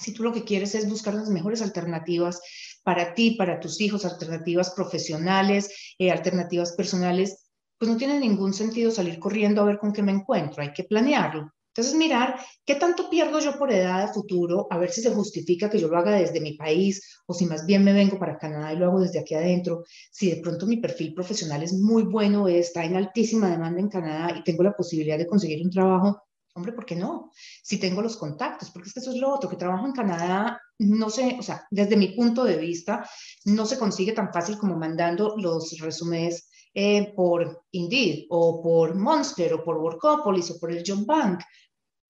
si 0.00 0.12
tú 0.12 0.22
lo 0.22 0.32
que 0.32 0.44
quieres 0.44 0.74
es 0.74 0.88
buscar 0.88 1.14
las 1.14 1.28
mejores 1.28 1.62
alternativas 1.62 2.40
para 2.82 3.14
ti, 3.14 3.32
para 3.32 3.60
tus 3.60 3.80
hijos, 3.80 4.04
alternativas 4.04 4.70
profesionales, 4.70 5.94
eh, 5.98 6.10
alternativas 6.10 6.72
personales, 6.72 7.50
pues 7.78 7.90
no 7.90 7.96
tiene 7.96 8.18
ningún 8.18 8.52
sentido 8.52 8.90
salir 8.90 9.18
corriendo 9.18 9.62
a 9.62 9.66
ver 9.66 9.78
con 9.78 9.92
qué 9.92 10.02
me 10.02 10.12
encuentro, 10.12 10.62
hay 10.62 10.72
que 10.72 10.84
planearlo. 10.84 11.52
Entonces, 11.68 11.94
mirar 11.94 12.36
qué 12.66 12.74
tanto 12.74 13.08
pierdo 13.08 13.38
yo 13.38 13.56
por 13.56 13.72
edad 13.72 14.04
de 14.04 14.12
futuro, 14.12 14.66
a 14.70 14.78
ver 14.78 14.90
si 14.90 15.02
se 15.02 15.12
justifica 15.12 15.70
que 15.70 15.78
yo 15.78 15.86
lo 15.86 15.98
haga 15.98 16.12
desde 16.12 16.40
mi 16.40 16.54
país 16.54 17.20
o 17.26 17.32
si 17.32 17.46
más 17.46 17.64
bien 17.64 17.84
me 17.84 17.92
vengo 17.92 18.18
para 18.18 18.38
Canadá 18.38 18.72
y 18.72 18.76
lo 18.76 18.86
hago 18.86 19.00
desde 19.00 19.20
aquí 19.20 19.34
adentro. 19.34 19.84
Si 20.10 20.30
de 20.30 20.40
pronto 20.42 20.66
mi 20.66 20.78
perfil 20.78 21.14
profesional 21.14 21.62
es 21.62 21.72
muy 21.72 22.02
bueno, 22.02 22.48
está 22.48 22.84
en 22.84 22.96
altísima 22.96 23.48
demanda 23.48 23.80
en 23.80 23.88
Canadá 23.88 24.36
y 24.36 24.42
tengo 24.42 24.64
la 24.64 24.72
posibilidad 24.72 25.16
de 25.16 25.28
conseguir 25.28 25.62
un 25.64 25.70
trabajo 25.70 26.20
Hombre, 26.60 26.74
¿por 26.74 26.84
qué 26.84 26.94
no? 26.94 27.32
Si 27.62 27.80
tengo 27.80 28.02
los 28.02 28.18
contactos, 28.18 28.70
porque 28.70 28.88
es 28.88 28.92
que 28.92 29.00
eso 29.00 29.12
es 29.12 29.16
lo 29.16 29.32
otro, 29.32 29.48
que 29.48 29.56
trabajo 29.56 29.86
en 29.86 29.92
Canadá, 29.92 30.60
no 30.78 31.08
sé, 31.08 31.36
o 31.38 31.42
sea, 31.42 31.66
desde 31.70 31.96
mi 31.96 32.08
punto 32.08 32.44
de 32.44 32.58
vista, 32.58 33.08
no 33.46 33.64
se 33.64 33.78
consigue 33.78 34.12
tan 34.12 34.30
fácil 34.30 34.58
como 34.58 34.76
mandando 34.76 35.36
los 35.38 35.78
resúmenes 35.78 36.50
eh, 36.74 37.14
por 37.16 37.64
Indeed 37.70 38.26
o 38.28 38.62
por 38.62 38.94
Monster 38.94 39.54
o 39.54 39.64
por 39.64 39.78
Workopolis 39.78 40.50
o 40.50 40.60
por 40.60 40.70
el 40.70 40.84
John 40.86 41.06
Bank, 41.06 41.40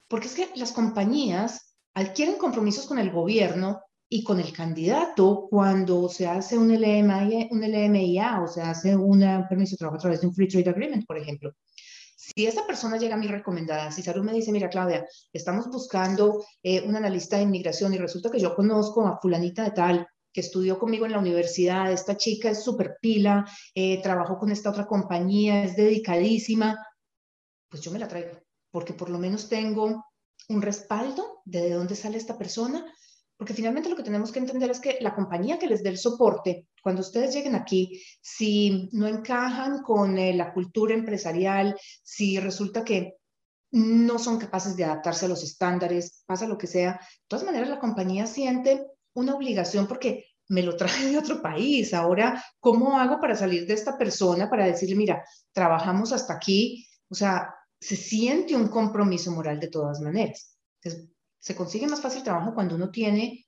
porque 0.08 0.26
es 0.26 0.34
que 0.34 0.50
las 0.56 0.72
compañías 0.72 1.76
adquieren 1.94 2.36
compromisos 2.36 2.86
con 2.86 2.98
el 2.98 3.12
gobierno 3.12 3.82
y 4.08 4.24
con 4.24 4.40
el 4.40 4.52
candidato 4.52 5.46
cuando 5.48 6.08
se 6.08 6.26
hace 6.26 6.58
un 6.58 6.72
LMIA, 6.72 7.46
un 7.52 7.62
LMIA 7.62 8.42
o 8.42 8.48
se 8.48 8.62
hace 8.62 8.96
un 8.96 9.20
permiso 9.48 9.74
de 9.74 9.76
trabajo 9.76 9.98
a 9.98 10.00
través 10.00 10.20
de 10.20 10.26
un 10.26 10.34
Free 10.34 10.48
Trade 10.48 10.70
Agreement, 10.70 11.06
por 11.06 11.16
ejemplo. 11.16 11.52
Si 12.22 12.46
esa 12.46 12.66
persona 12.66 12.98
llega 12.98 13.14
a 13.14 13.18
mi 13.18 13.26
recomendada, 13.26 13.90
si 13.90 14.02
Salud 14.02 14.22
me 14.22 14.34
dice, 14.34 14.52
mira 14.52 14.68
Claudia, 14.68 15.06
estamos 15.32 15.68
buscando 15.68 16.44
eh, 16.62 16.82
un 16.86 16.94
analista 16.94 17.36
de 17.36 17.44
inmigración 17.44 17.94
y 17.94 17.98
resulta 17.98 18.30
que 18.30 18.38
yo 18.38 18.54
conozco 18.54 19.06
a 19.06 19.18
fulanita 19.18 19.64
de 19.64 19.70
tal 19.70 20.06
que 20.30 20.42
estudió 20.42 20.78
conmigo 20.78 21.06
en 21.06 21.12
la 21.12 21.18
universidad, 21.18 21.90
esta 21.90 22.18
chica 22.18 22.50
es 22.50 22.62
súper 22.62 22.98
pila, 23.00 23.46
eh, 23.74 24.02
trabajó 24.02 24.36
con 24.36 24.52
esta 24.52 24.68
otra 24.68 24.86
compañía, 24.86 25.64
es 25.64 25.76
dedicadísima, 25.76 26.78
pues 27.70 27.80
yo 27.80 27.90
me 27.90 27.98
la 27.98 28.06
traigo, 28.06 28.38
porque 28.70 28.92
por 28.92 29.08
lo 29.08 29.18
menos 29.18 29.48
tengo 29.48 30.04
un 30.50 30.62
respaldo 30.62 31.40
de 31.46 31.72
dónde 31.72 31.96
sale 31.96 32.18
esta 32.18 32.36
persona 32.36 32.84
porque 33.40 33.54
finalmente 33.54 33.88
lo 33.88 33.96
que 33.96 34.02
tenemos 34.02 34.30
que 34.30 34.38
entender 34.38 34.70
es 34.70 34.80
que 34.80 34.98
la 35.00 35.14
compañía 35.14 35.58
que 35.58 35.66
les 35.66 35.82
dé 35.82 35.88
el 35.88 35.96
soporte, 35.96 36.66
cuando 36.82 37.00
ustedes 37.00 37.34
lleguen 37.34 37.54
aquí, 37.54 38.04
si 38.20 38.90
no 38.92 39.06
encajan 39.06 39.80
con 39.82 40.18
eh, 40.18 40.34
la 40.34 40.52
cultura 40.52 40.92
empresarial, 40.92 41.74
si 42.02 42.38
resulta 42.38 42.84
que 42.84 43.14
no 43.70 44.18
son 44.18 44.38
capaces 44.38 44.76
de 44.76 44.84
adaptarse 44.84 45.24
a 45.24 45.30
los 45.30 45.42
estándares, 45.42 46.22
pasa 46.26 46.46
lo 46.46 46.58
que 46.58 46.66
sea, 46.66 47.00
de 47.00 47.26
todas 47.28 47.46
maneras 47.46 47.70
la 47.70 47.78
compañía 47.78 48.26
siente 48.26 48.84
una 49.14 49.34
obligación 49.34 49.86
porque 49.86 50.26
me 50.50 50.62
lo 50.62 50.76
traje 50.76 51.06
de 51.06 51.16
otro 51.16 51.40
país. 51.40 51.94
Ahora, 51.94 52.44
¿cómo 52.58 53.00
hago 53.00 53.20
para 53.20 53.34
salir 53.34 53.66
de 53.66 53.72
esta 53.72 53.96
persona 53.96 54.50
para 54.50 54.66
decirle, 54.66 54.96
mira, 54.96 55.24
trabajamos 55.54 56.12
hasta 56.12 56.34
aquí? 56.34 56.86
O 57.08 57.14
sea, 57.14 57.54
se 57.80 57.96
siente 57.96 58.54
un 58.54 58.68
compromiso 58.68 59.30
moral 59.30 59.58
de 59.58 59.68
todas 59.68 59.98
maneras. 60.02 60.58
Entonces, 60.82 61.10
se 61.40 61.56
consigue 61.56 61.88
más 61.88 62.00
fácil 62.00 62.22
trabajo 62.22 62.54
cuando 62.54 62.76
uno 62.76 62.90
tiene 62.90 63.46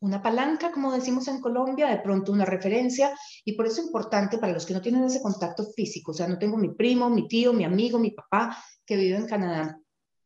una 0.00 0.22
palanca, 0.22 0.70
como 0.72 0.92
decimos 0.92 1.26
en 1.28 1.40
Colombia, 1.40 1.86
de 1.86 2.00
pronto 2.00 2.32
una 2.32 2.44
referencia, 2.44 3.16
y 3.44 3.52
por 3.52 3.66
eso 3.66 3.80
es 3.80 3.86
importante 3.86 4.38
para 4.38 4.52
los 4.52 4.66
que 4.66 4.74
no 4.74 4.82
tienen 4.82 5.04
ese 5.04 5.22
contacto 5.22 5.64
físico, 5.74 6.10
o 6.10 6.14
sea, 6.14 6.28
no 6.28 6.38
tengo 6.38 6.58
mi 6.58 6.74
primo, 6.74 7.08
mi 7.08 7.26
tío, 7.26 7.52
mi 7.52 7.64
amigo, 7.64 7.98
mi 7.98 8.10
papá 8.10 8.56
que 8.84 8.96
vive 8.96 9.16
en 9.16 9.26
Canadá, 9.26 9.80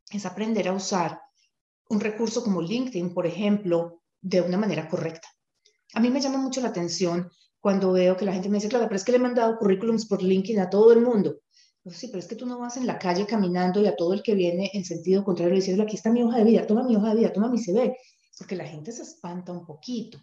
es 0.09 0.25
aprender 0.25 0.67
a 0.67 0.73
usar 0.73 1.21
un 1.89 1.99
recurso 1.99 2.43
como 2.43 2.61
LinkedIn, 2.61 3.13
por 3.13 3.25
ejemplo, 3.25 4.01
de 4.21 4.41
una 4.41 4.57
manera 4.57 4.89
correcta. 4.89 5.27
A 5.93 5.99
mí 5.99 6.09
me 6.09 6.19
llama 6.19 6.37
mucho 6.37 6.61
la 6.61 6.69
atención 6.69 7.29
cuando 7.59 7.93
veo 7.93 8.17
que 8.17 8.25
la 8.25 8.33
gente 8.33 8.49
me 8.49 8.57
dice, 8.57 8.69
claro, 8.69 8.85
pero 8.85 8.95
es 8.95 9.03
que 9.03 9.11
le 9.11 9.17
he 9.17 9.21
mandado 9.21 9.57
currículums 9.57 10.07
por 10.07 10.21
LinkedIn 10.21 10.59
a 10.59 10.69
todo 10.69 10.91
el 10.91 11.01
mundo. 11.01 11.37
Pues 11.83 11.97
sí, 11.97 12.07
pero 12.07 12.19
es 12.19 12.27
que 12.27 12.35
tú 12.35 12.45
no 12.45 12.59
vas 12.59 12.77
en 12.77 12.85
la 12.85 12.99
calle 12.99 13.25
caminando 13.25 13.81
y 13.81 13.87
a 13.87 13.95
todo 13.95 14.13
el 14.13 14.21
que 14.21 14.35
viene 14.35 14.69
en 14.73 14.85
sentido 14.85 15.23
contrario 15.23 15.55
diciendo, 15.55 15.81
aquí 15.81 15.95
está 15.95 16.11
mi 16.11 16.21
hoja 16.21 16.37
de 16.37 16.43
vida, 16.43 16.67
toma 16.67 16.83
mi 16.83 16.95
hoja 16.95 17.09
de 17.09 17.15
vida, 17.15 17.33
toma 17.33 17.49
mi 17.49 17.57
CV, 17.57 17.97
porque 18.37 18.55
la 18.55 18.65
gente 18.65 18.91
se 18.91 19.01
espanta 19.01 19.51
un 19.51 19.65
poquito. 19.65 20.19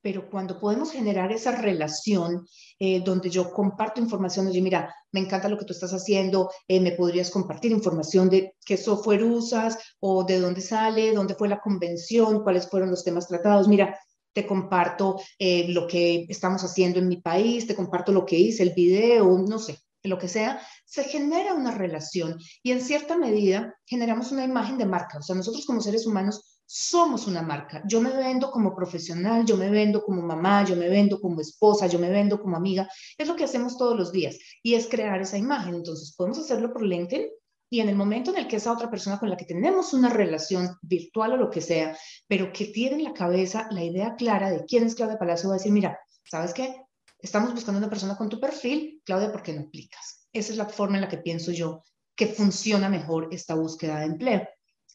Pero 0.00 0.30
cuando 0.30 0.58
podemos 0.58 0.92
generar 0.92 1.30
esa 1.32 1.52
relación 1.52 2.46
eh, 2.78 3.02
donde 3.02 3.30
yo 3.30 3.52
comparto 3.52 4.00
información, 4.00 4.46
oye, 4.46 4.62
mira, 4.62 4.94
me 5.12 5.20
encanta 5.20 5.48
lo 5.48 5.58
que 5.58 5.64
tú 5.66 5.72
estás 5.74 5.92
haciendo, 5.92 6.50
eh, 6.68 6.80
me 6.80 6.92
podrías 6.92 7.30
compartir 7.30 7.72
información 7.72 8.30
de 8.30 8.54
qué 8.64 8.76
software 8.76 9.24
usas 9.24 9.78
o 10.00 10.24
de 10.24 10.40
dónde 10.40 10.60
sale, 10.62 11.12
dónde 11.12 11.34
fue 11.34 11.48
la 11.48 11.60
convención, 11.60 12.42
cuáles 12.42 12.68
fueron 12.68 12.90
los 12.90 13.04
temas 13.04 13.28
tratados. 13.28 13.68
Mira, 13.68 13.98
te 14.32 14.46
comparto 14.46 15.20
eh, 15.38 15.68
lo 15.68 15.86
que 15.86 16.26
estamos 16.28 16.64
haciendo 16.64 16.98
en 16.98 17.08
mi 17.08 17.18
país, 17.22 17.66
te 17.66 17.74
comparto 17.74 18.12
lo 18.12 18.26
que 18.26 18.38
hice, 18.38 18.62
el 18.62 18.74
video, 18.74 19.38
no 19.38 19.58
sé, 19.58 19.78
lo 20.04 20.18
que 20.18 20.28
sea, 20.28 20.60
se 20.84 21.04
genera 21.04 21.54
una 21.54 21.70
relación 21.70 22.38
y 22.62 22.72
en 22.72 22.82
cierta 22.82 23.16
medida 23.16 23.74
generamos 23.86 24.32
una 24.32 24.44
imagen 24.44 24.76
de 24.76 24.86
marca. 24.86 25.18
O 25.18 25.22
sea, 25.22 25.34
nosotros 25.34 25.64
como 25.64 25.80
seres 25.80 26.06
humanos 26.06 26.60
somos 26.66 27.26
una 27.26 27.42
marca. 27.42 27.82
Yo 27.86 28.00
me 28.00 28.10
vendo 28.10 28.50
como 28.50 28.74
profesional, 28.74 29.44
yo 29.44 29.56
me 29.56 29.70
vendo 29.70 30.02
como 30.02 30.22
mamá, 30.22 30.64
yo 30.64 30.76
me 30.76 30.88
vendo 30.88 31.20
como 31.20 31.40
esposa, 31.40 31.86
yo 31.86 31.98
me 31.98 32.10
vendo 32.10 32.40
como 32.40 32.56
amiga. 32.56 32.88
Es 33.16 33.28
lo 33.28 33.36
que 33.36 33.44
hacemos 33.44 33.78
todos 33.78 33.96
los 33.96 34.12
días 34.12 34.38
y 34.62 34.74
es 34.74 34.88
crear 34.88 35.20
esa 35.20 35.38
imagen. 35.38 35.74
Entonces, 35.74 36.14
podemos 36.14 36.38
hacerlo 36.38 36.72
por 36.72 36.82
LinkedIn 36.82 37.28
y 37.70 37.80
en 37.80 37.88
el 37.88 37.96
momento 37.96 38.30
en 38.30 38.38
el 38.38 38.46
que 38.46 38.56
esa 38.56 38.72
otra 38.72 38.90
persona 38.90 39.18
con 39.18 39.30
la 39.30 39.36
que 39.36 39.46
tenemos 39.46 39.94
una 39.94 40.10
relación 40.10 40.76
virtual 40.82 41.32
o 41.32 41.36
lo 41.36 41.50
que 41.50 41.60
sea, 41.60 41.96
pero 42.28 42.52
que 42.52 42.66
tiene 42.66 42.96
en 42.96 43.04
la 43.04 43.14
cabeza 43.14 43.68
la 43.70 43.82
idea 43.82 44.14
clara 44.16 44.50
de 44.50 44.64
quién 44.64 44.84
es 44.84 44.94
Claudia 44.94 45.18
Palacio, 45.18 45.48
va 45.48 45.56
a 45.56 45.58
decir, 45.58 45.72
mira, 45.72 45.98
¿sabes 46.24 46.54
qué? 46.54 46.83
Estamos 47.24 47.54
buscando 47.54 47.78
una 47.78 47.88
persona 47.88 48.18
con 48.18 48.28
tu 48.28 48.38
perfil, 48.38 49.00
Claudia, 49.02 49.32
¿por 49.32 49.42
qué 49.42 49.54
no 49.54 49.62
aplicas? 49.62 50.28
Esa 50.30 50.52
es 50.52 50.58
la 50.58 50.66
forma 50.66 50.96
en 50.96 51.00
la 51.00 51.08
que 51.08 51.16
pienso 51.16 51.52
yo 51.52 51.82
que 52.14 52.26
funciona 52.26 52.90
mejor 52.90 53.30
esta 53.32 53.54
búsqueda 53.54 54.00
de 54.00 54.04
empleo. 54.04 54.46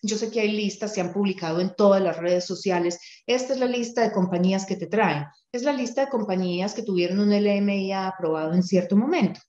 Yo 0.04 0.16
sé 0.16 0.30
que 0.30 0.42
hay 0.42 0.52
listas, 0.52 0.94
se 0.94 1.02
han 1.02 1.12
publicado 1.12 1.60
en 1.60 1.74
todas 1.76 2.04
las 2.04 2.18
redes 2.18 2.46
sociales. 2.46 3.00
Esta 3.26 3.54
es 3.54 3.60
la 3.60 3.66
lista 3.66 4.04
de 4.04 4.12
compañías 4.12 4.68
que 4.68 4.76
te 4.76 4.86
traen. 4.86 5.26
Es 5.52 5.64
la 5.64 5.74
lista 5.74 6.06
de 6.06 6.12
compañías 6.12 6.76
que 6.76 6.84
tuvieron 6.84 7.20
un 7.20 7.34
LMIA 7.34 8.08
aprobado 8.08 8.54
en 8.54 8.62
cierto 8.62 8.96
momento. 8.96 9.42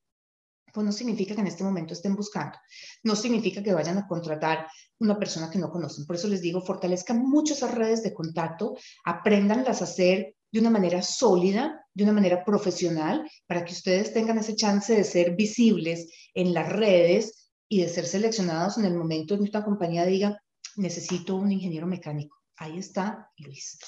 Pues 0.73 0.87
no 0.87 0.91
significa 0.91 1.35
que 1.35 1.43
en 1.43 1.49
este 1.49 1.63
momento 1.63 1.93
estén 1.93 2.17
buscando. 2.17 2.57
No 3.03 3.15
significa 3.15 3.63
que 3.63 3.75
vayan 3.75 3.99
a 3.99 4.07
contratar 4.09 4.67
una 5.01 5.19
persona 5.19 5.51
que 5.51 5.59
no 5.59 5.71
conocen. 5.71 6.07
Por 6.07 6.17
eso 6.17 6.29
les 6.29 6.41
digo, 6.41 6.63
fortalezcan 6.63 7.19
mucho 7.29 7.53
esas 7.53 7.75
redes 7.75 8.03
de 8.03 8.15
contacto, 8.15 8.75
apréndanlas 9.05 9.83
a 9.83 9.85
hacer 9.85 10.35
de 10.51 10.61
una 10.61 10.71
manera 10.71 11.03
sólida, 11.03 11.80
de 12.01 12.05
una 12.05 12.21
manera 12.21 12.45
profesional, 12.45 13.31
para 13.47 13.65
que 13.65 13.73
ustedes 13.73 14.13
tengan 14.13 14.39
ese 14.39 14.57
chance 14.57 14.95
de 14.95 15.05
ser 15.05 15.37
visibles 15.37 16.11
en 16.35 16.55
las 16.55 16.71
redes 16.73 17.51
y 17.69 17.83
de 17.83 17.89
ser 17.89 18.07
seleccionados 18.07 18.79
en 18.79 18.87
el 18.87 18.95
momento 18.95 19.35
en 19.35 19.45
que 19.45 19.51
una 19.51 19.65
compañía 19.65 20.07
diga, 20.07 20.43
necesito 20.77 21.37
un 21.37 21.53
ingeniero 21.53 21.87
mecánico. 21.87 22.37
Ahí 22.57 22.79
está 22.79 23.31
Luis. 23.37 23.79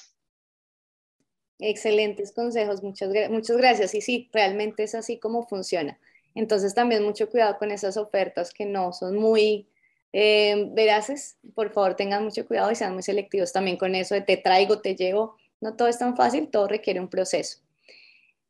Excelentes 1.59 2.33
consejos, 2.33 2.83
muchas, 2.83 3.11
muchas 3.31 3.57
gracias. 3.57 3.95
Y 3.95 4.01
sí, 4.01 4.29
realmente 4.33 4.83
es 4.83 4.95
así 4.95 5.19
como 5.19 5.47
funciona. 5.47 5.99
Entonces 6.35 6.75
también 6.75 7.05
mucho 7.05 7.31
cuidado 7.31 7.57
con 7.59 7.71
esas 7.71 7.97
ofertas 7.97 8.53
que 8.53 8.67
no 8.67 8.93
son 8.93 9.17
muy 9.17 9.69
eh, 10.13 10.69
veraces. 10.73 11.39
Por 11.55 11.73
favor, 11.73 11.95
tengan 11.95 12.25
mucho 12.25 12.47
cuidado 12.47 12.71
y 12.71 12.75
sean 12.75 12.93
muy 12.93 13.03
selectivos 13.03 13.53
también 13.53 13.77
con 13.79 13.95
eso 13.95 14.15
de 14.15 14.21
te 14.21 14.37
traigo, 14.37 14.81
te 14.81 14.97
llevo. 14.97 15.37
No 15.61 15.77
todo 15.77 15.89
es 15.89 15.99
tan 15.99 16.17
fácil, 16.17 16.51
todo 16.51 16.69
requiere 16.69 17.01
un 17.01 17.09
proceso. 17.09 17.62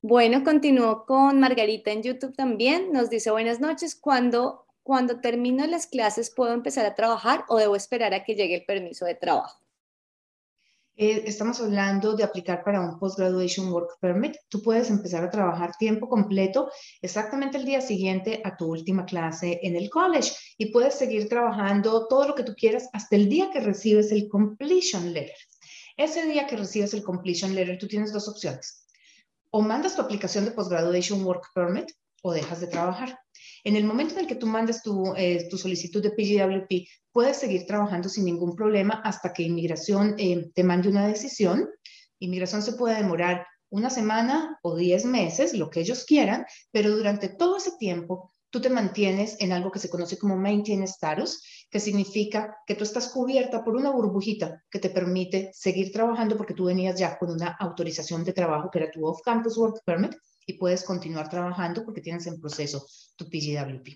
Bueno, 0.05 0.43
continúo 0.43 1.07
con 1.07 1.39
Margarita 1.39 1.93
en 1.93 2.03
YouTube 2.03 2.35
también. 2.35 2.91
Nos 2.93 3.09
dice 3.09 3.31
buenas 3.31 3.61
noches. 3.61 3.95
¿Cuándo 3.95 4.67
cuando 4.83 5.21
termino 5.21 5.65
las 5.65 5.87
clases, 5.87 6.29
¿puedo 6.29 6.53
empezar 6.53 6.85
a 6.87 6.97
trabajar 6.97 7.45
o 7.49 7.57
debo 7.57 7.77
esperar 7.77 8.13
a 8.13 8.25
que 8.25 8.35
llegue 8.35 8.57
el 8.57 8.65
permiso 8.65 9.05
de 9.05 9.15
trabajo? 9.15 9.61
Eh, 10.97 11.23
estamos 11.25 11.61
hablando 11.61 12.17
de 12.17 12.25
aplicar 12.25 12.65
para 12.65 12.81
un 12.81 12.99
Post-Graduation 12.99 13.73
Work 13.73 14.01
Permit. 14.01 14.35
Tú 14.49 14.61
puedes 14.61 14.91
empezar 14.91 15.23
a 15.23 15.31
trabajar 15.31 15.71
tiempo 15.79 16.09
completo 16.09 16.69
exactamente 17.01 17.57
el 17.57 17.65
día 17.65 17.81
siguiente 17.81 18.43
a 18.45 18.57
tu 18.57 18.67
última 18.73 19.05
clase 19.07 19.61
en 19.63 19.77
el 19.77 19.89
college 19.89 20.33
y 20.59 20.73
puedes 20.73 20.97
seguir 20.97 21.29
trabajando 21.29 22.09
todo 22.09 22.27
lo 22.27 22.35
que 22.35 22.43
tú 22.43 22.55
quieras 22.57 22.89
hasta 22.93 23.15
el 23.15 23.29
día 23.29 23.51
que 23.53 23.61
recibes 23.61 24.11
el 24.11 24.29
completion 24.29 25.13
letter. 25.13 25.37
Ese 25.97 26.27
día 26.27 26.49
que 26.49 26.57
recibes 26.57 26.93
el 26.93 27.05
completion 27.05 27.55
letter, 27.55 27.79
tú 27.79 27.87
tienes 27.87 28.13
dos 28.13 28.27
opciones. 28.27 28.82
O 29.55 29.61
mandas 29.61 29.95
tu 29.95 30.01
aplicación 30.01 30.47
de 30.47 30.53
Post-Graduation 30.53 31.23
Work 31.25 31.51
Permit 31.55 31.91
o 32.23 32.33
dejas 32.33 32.61
de 32.61 32.69
trabajar. 32.69 33.19
En 33.65 33.77
el 33.77 33.85
momento 33.85 34.15
en 34.15 34.21
el 34.21 34.27
que 34.27 34.35
tú 34.35 34.47
mandes 34.47 34.83
tu, 34.83 35.15
eh, 35.15 35.47
tu 35.51 35.59
solicitud 35.59 36.03
de 36.03 36.11
PGWP, 36.11 36.89
puedes 37.13 37.37
seguir 37.37 37.67
trabajando 37.67 38.09
sin 38.09 38.25
ningún 38.25 38.57
problema 38.57 39.03
hasta 39.05 39.33
que 39.33 39.43
inmigración 39.43 40.15
eh, 40.19 40.51
te 40.55 40.65
mande 40.65 40.89
una 40.89 41.07
decisión. 41.07 41.69
Inmigración 42.19 42.63
se 42.63 42.73
puede 42.73 42.97
demorar 42.97 43.47
una 43.69 43.91
semana 43.91 44.59
o 44.63 44.75
diez 44.75 45.05
meses, 45.05 45.53
lo 45.55 45.69
que 45.69 45.81
ellos 45.81 46.05
quieran, 46.05 46.47
pero 46.71 46.97
durante 46.97 47.29
todo 47.29 47.59
ese 47.59 47.73
tiempo 47.79 48.32
tú 48.53 48.61
te 48.61 48.69
mantienes 48.69 49.41
en 49.41 49.51
algo 49.51 49.73
que 49.73 49.79
se 49.79 49.89
conoce 49.89 50.19
como 50.19 50.37
maintain 50.37 50.83
status, 50.83 51.67
que 51.71 51.81
significa 51.81 52.59
que 52.67 52.75
tú 52.75 52.85
estás 52.85 53.09
cubierta 53.09 53.65
por 53.65 53.75
una 53.75 53.91
burbujita 53.91 54.63
que 54.71 54.79
te 54.79 54.91
permite 54.91 55.51
seguir 55.55 55.91
trabajando 55.91 56.37
porque 56.37 56.53
tú 56.53 56.67
venías 56.67 57.01
ya 57.01 57.19
con 57.19 57.31
una 57.31 57.57
autorización 57.59 58.25
de 58.25 58.35
trabajo 58.35 58.71
que 58.71 58.79
era 58.79 58.91
tu 58.91 59.07
off-campus 59.07 59.57
work 59.57 59.83
permit 59.87 60.15
y 60.47 60.59
puedes 60.59 60.85
continuar 60.85 61.31
trabajando 61.31 61.83
porque 61.83 62.03
tienes 62.03 62.27
en 62.27 62.39
proceso 62.39 62.87
tu 63.17 63.25
PGWP. 63.25 63.89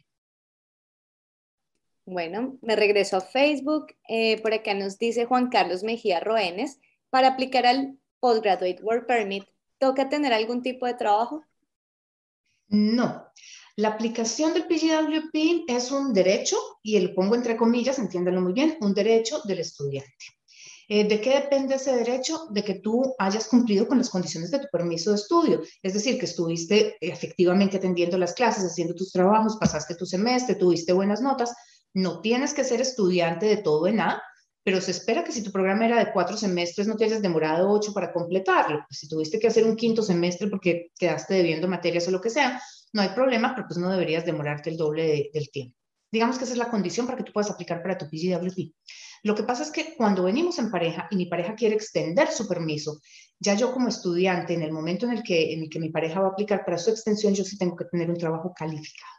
Bueno, 2.07 2.57
me 2.63 2.77
regreso 2.77 3.19
a 3.19 3.21
Facebook. 3.21 3.95
Eh, 4.09 4.41
por 4.41 4.55
acá 4.55 4.73
nos 4.73 4.97
dice 4.97 5.27
Juan 5.27 5.51
Carlos 5.51 5.83
Mejía 5.83 6.21
Roenes, 6.21 6.79
para 7.11 7.29
aplicar 7.29 7.67
al 7.67 7.99
Postgraduate 8.21 8.83
Work 8.83 9.07
Permit, 9.07 9.45
¿toca 9.79 10.09
tener 10.09 10.33
algún 10.33 10.63
tipo 10.63 10.87
de 10.87 10.95
trabajo? 10.95 11.45
No. 12.69 13.27
La 13.79 13.89
aplicación 13.89 14.55
del 14.55 14.67
PGWP 14.67 15.69
es 15.69 15.91
un 15.91 16.15
derecho, 16.15 16.57
y 16.83 16.99
lo 16.99 17.15
pongo 17.15 17.35
entre 17.35 17.59
comillas, 17.59 17.99
entiéndalo 17.99 18.41
muy 18.41 18.55
bien, 18.55 18.79
un 18.81 18.95
derecho 18.95 19.43
del 19.45 19.59
estudiante. 19.59 20.25
Eh, 20.89 21.07
¿De 21.07 21.21
qué 21.21 21.41
depende 21.41 21.75
ese 21.75 21.95
derecho? 21.95 22.47
De 22.49 22.65
que 22.65 22.77
tú 22.77 23.15
hayas 23.19 23.49
cumplido 23.49 23.87
con 23.87 23.99
las 23.99 24.09
condiciones 24.09 24.51
de 24.51 24.61
tu 24.61 24.69
permiso 24.73 25.11
de 25.11 25.17
estudio. 25.17 25.63
Es 25.83 25.93
decir, 25.93 26.19
que 26.19 26.25
estuviste 26.25 26.97
efectivamente 27.03 27.77
atendiendo 27.77 28.17
las 28.17 28.33
clases, 28.33 28.65
haciendo 28.65 28.95
tus 28.95 29.13
trabajos, 29.13 29.59
pasaste 29.61 29.95
tu 29.95 30.07
semestre, 30.07 30.55
tuviste 30.55 30.95
buenas 30.95 31.21
notas. 31.21 31.53
No 31.93 32.23
tienes 32.23 32.55
que 32.55 32.65
ser 32.65 32.81
estudiante 32.81 33.45
de 33.45 33.59
todo 33.59 33.89
en 33.89 34.01
A, 34.01 34.23
pero 34.63 34.81
se 34.81 34.93
espera 34.93 35.23
que 35.23 35.33
si 35.33 35.43
tu 35.43 35.53
programa 35.53 35.85
era 35.85 36.03
de 36.03 36.13
cuatro 36.13 36.39
semestres, 36.39 36.87
no 36.87 36.97
te 36.97 37.05
hayas 37.05 37.21
demorado 37.21 37.71
ocho 37.71 37.93
para 37.93 38.13
completarlo. 38.13 38.87
Si 38.91 39.07
tuviste 39.07 39.39
que 39.39 39.49
hacer 39.49 39.65
un 39.65 39.77
quinto 39.77 40.03
semestre 40.03 40.49
porque 40.49 40.93
quedaste 40.99 41.35
debiendo 41.35 41.69
materias 41.69 42.09
o 42.09 42.11
lo 42.11 42.21
que 42.21 42.31
sea, 42.31 42.61
no 42.97 43.03
hay 43.03 43.11
problema, 43.11 43.55
pero 43.55 43.69
pues 43.69 43.79
no 43.79 43.91
deberías 43.91 44.25
demorarte 44.25 44.71
el 44.71 44.79
doble 44.79 45.31
del 45.33 45.51
tiempo. 45.51 45.77
Digamos 46.11 46.39
que 46.39 46.45
esa 46.45 46.55
es 46.55 46.59
la 46.59 46.71
condición 46.71 47.05
para 47.05 47.19
que 47.19 47.25
tú 47.25 47.33
puedas 47.33 47.51
aplicar 47.51 47.83
para 47.83 47.99
tu 47.99 48.07
PGWP. 48.07 48.73
Lo 49.23 49.35
que 49.35 49.43
pasa 49.43 49.65
es 49.65 49.71
que 49.71 49.95
cuando 49.95 50.23
venimos 50.23 50.59
en 50.59 50.71
pareja 50.71 51.07
y 51.11 51.17
mi 51.17 51.27
pareja 51.27 51.55
quiere 51.55 51.75
extender 51.75 52.29
su 52.33 52.49
permiso, 52.49 53.01
ya 53.39 53.55
yo 53.55 53.71
como 53.71 53.89
estudiante, 53.89 54.55
en 54.55 54.63
el 54.63 54.73
momento 54.73 55.05
en 55.05 55.13
el 55.13 55.23
que, 55.23 55.53
en 55.53 55.65
el 55.65 55.69
que 55.69 55.79
mi 55.79 55.91
pareja 55.91 56.21
va 56.21 56.29
a 56.29 56.31
aplicar 56.31 56.65
para 56.65 56.79
su 56.79 56.89
extensión, 56.89 57.35
yo 57.35 57.45
sí 57.45 57.59
tengo 57.59 57.77
que 57.77 57.85
tener 57.85 58.09
un 58.09 58.17
trabajo 58.17 58.55
calificado. 58.57 59.13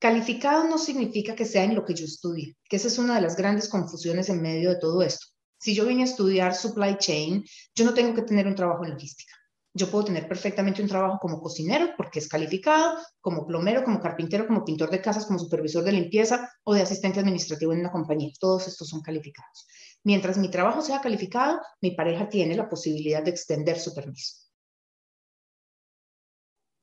Calificado 0.00 0.64
no 0.64 0.76
significa 0.76 1.36
que 1.36 1.44
sea 1.44 1.62
en 1.62 1.76
lo 1.76 1.84
que 1.84 1.94
yo 1.94 2.06
estudie, 2.06 2.56
que 2.68 2.76
esa 2.76 2.88
es 2.88 2.98
una 2.98 3.14
de 3.14 3.20
las 3.20 3.36
grandes 3.36 3.68
confusiones 3.68 4.30
en 4.30 4.42
medio 4.42 4.70
de 4.70 4.80
todo 4.80 5.00
esto. 5.02 5.26
Si 5.60 5.76
yo 5.76 5.86
vine 5.86 6.02
a 6.02 6.06
estudiar 6.06 6.56
supply 6.56 6.96
chain, 6.98 7.44
yo 7.72 7.84
no 7.84 7.94
tengo 7.94 8.14
que 8.14 8.22
tener 8.22 8.48
un 8.48 8.56
trabajo 8.56 8.84
en 8.84 8.92
logística. 8.92 9.32
Yo 9.72 9.88
puedo 9.88 10.06
tener 10.06 10.26
perfectamente 10.26 10.82
un 10.82 10.88
trabajo 10.88 11.18
como 11.20 11.40
cocinero 11.40 11.90
porque 11.96 12.18
es 12.18 12.28
calificado, 12.28 12.98
como 13.20 13.46
plomero, 13.46 13.84
como 13.84 14.00
carpintero, 14.00 14.46
como 14.46 14.64
pintor 14.64 14.90
de 14.90 15.00
casas, 15.00 15.26
como 15.26 15.38
supervisor 15.38 15.84
de 15.84 15.92
limpieza 15.92 16.50
o 16.64 16.74
de 16.74 16.82
asistente 16.82 17.20
administrativo 17.20 17.72
en 17.72 17.80
una 17.80 17.92
compañía. 17.92 18.32
Todos 18.40 18.66
estos 18.66 18.88
son 18.88 19.00
calificados. 19.00 19.66
Mientras 20.02 20.38
mi 20.38 20.50
trabajo 20.50 20.82
sea 20.82 21.00
calificado, 21.00 21.60
mi 21.80 21.92
pareja 21.92 22.28
tiene 22.28 22.56
la 22.56 22.68
posibilidad 22.68 23.22
de 23.22 23.30
extender 23.30 23.78
su 23.78 23.94
permiso. 23.94 24.36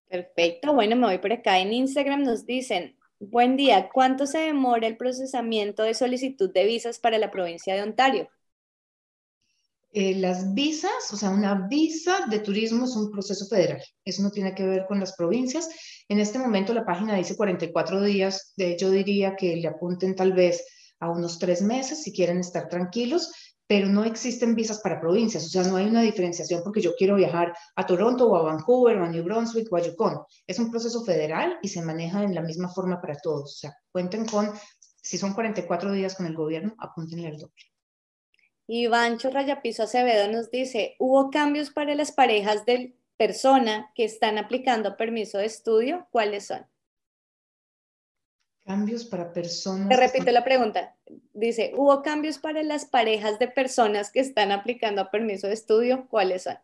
Perfecto. 0.07 0.73
Bueno, 0.73 0.95
me 0.95 1.07
voy 1.07 1.17
por 1.17 1.33
acá. 1.33 1.59
En 1.59 1.73
Instagram 1.73 2.23
nos 2.23 2.45
dicen, 2.45 2.97
buen 3.19 3.57
día, 3.57 3.89
¿cuánto 3.93 4.25
se 4.25 4.37
demora 4.39 4.87
el 4.87 4.95
procesamiento 4.95 5.83
de 5.83 5.93
solicitud 5.93 6.53
de 6.53 6.65
visas 6.65 6.99
para 6.99 7.17
la 7.17 7.31
provincia 7.31 7.75
de 7.75 7.81
Ontario? 7.81 8.29
Eh, 9.99 10.13
las 10.13 10.53
visas, 10.53 11.11
o 11.11 11.17
sea, 11.17 11.31
una 11.31 11.67
visa 11.67 12.27
de 12.29 12.37
turismo 12.37 12.85
es 12.85 12.95
un 12.95 13.09
proceso 13.09 13.47
federal. 13.47 13.81
Eso 14.05 14.21
no 14.21 14.29
tiene 14.29 14.53
que 14.53 14.63
ver 14.63 14.85
con 14.87 14.99
las 14.99 15.15
provincias. 15.15 15.67
En 16.07 16.19
este 16.19 16.37
momento 16.37 16.71
la 16.71 16.85
página 16.85 17.15
dice 17.15 17.35
44 17.35 18.03
días. 18.03 18.53
De, 18.55 18.77
yo 18.77 18.91
diría 18.91 19.35
que 19.35 19.55
le 19.55 19.67
apunten 19.67 20.15
tal 20.15 20.33
vez 20.33 20.63
a 20.99 21.09
unos 21.09 21.39
tres 21.39 21.63
meses 21.63 22.03
si 22.03 22.13
quieren 22.13 22.37
estar 22.37 22.69
tranquilos, 22.69 23.31
pero 23.65 23.87
no 23.87 24.03
existen 24.03 24.53
visas 24.53 24.81
para 24.81 25.01
provincias. 25.01 25.43
O 25.47 25.49
sea, 25.49 25.63
no 25.63 25.77
hay 25.77 25.87
una 25.87 26.03
diferenciación 26.03 26.61
porque 26.63 26.81
yo 26.81 26.93
quiero 26.95 27.15
viajar 27.15 27.55
a 27.75 27.85
Toronto 27.87 28.27
o 28.27 28.35
a 28.35 28.43
Vancouver 28.43 28.99
o 28.99 29.03
a 29.03 29.09
New 29.09 29.23
Brunswick 29.23 29.67
o 29.73 29.77
a 29.77 29.81
Yukon. 29.81 30.19
Es 30.45 30.59
un 30.59 30.69
proceso 30.69 31.03
federal 31.05 31.57
y 31.63 31.69
se 31.69 31.81
maneja 31.81 32.21
en 32.21 32.35
la 32.35 32.43
misma 32.43 32.69
forma 32.69 33.01
para 33.01 33.15
todos. 33.15 33.51
O 33.51 33.57
sea, 33.57 33.75
cuenten 33.91 34.27
con, 34.27 34.51
si 35.01 35.17
son 35.17 35.33
44 35.33 35.91
días 35.91 36.13
con 36.13 36.27
el 36.27 36.35
gobierno, 36.35 36.75
apúntenle 36.77 37.29
al 37.29 37.37
doble. 37.39 37.76
Iván 38.67 39.17
Rayapiso 39.17 39.83
Acevedo 39.83 40.29
nos 40.29 40.51
dice, 40.51 40.95
¿hubo 40.99 41.31
cambios 41.31 41.69
para 41.69 41.95
las 41.95 42.11
parejas 42.11 42.65
de 42.65 42.93
persona 43.15 43.91
que 43.95 44.03
están 44.03 44.37
aplicando 44.37 44.97
permiso 44.97 45.37
de 45.37 45.45
estudio? 45.45 46.05
¿Cuáles 46.11 46.47
son? 46.47 46.65
Cambios 48.65 49.05
para 49.05 49.31
personas. 49.31 49.87
Te 49.87 49.95
repito 49.95 50.29
la 50.31 50.43
pregunta. 50.43 50.97
Dice, 51.33 51.71
¿hubo 51.77 52.01
cambios 52.01 52.39
para 52.39 52.61
las 52.63 52.83
parejas 52.83 53.39
de 53.39 53.47
personas 53.47 54.11
que 54.11 54.19
están 54.19 54.51
aplicando 54.51 55.09
permiso 55.09 55.47
de 55.47 55.53
estudio? 55.53 56.05
¿Cuáles 56.09 56.43
son? 56.43 56.57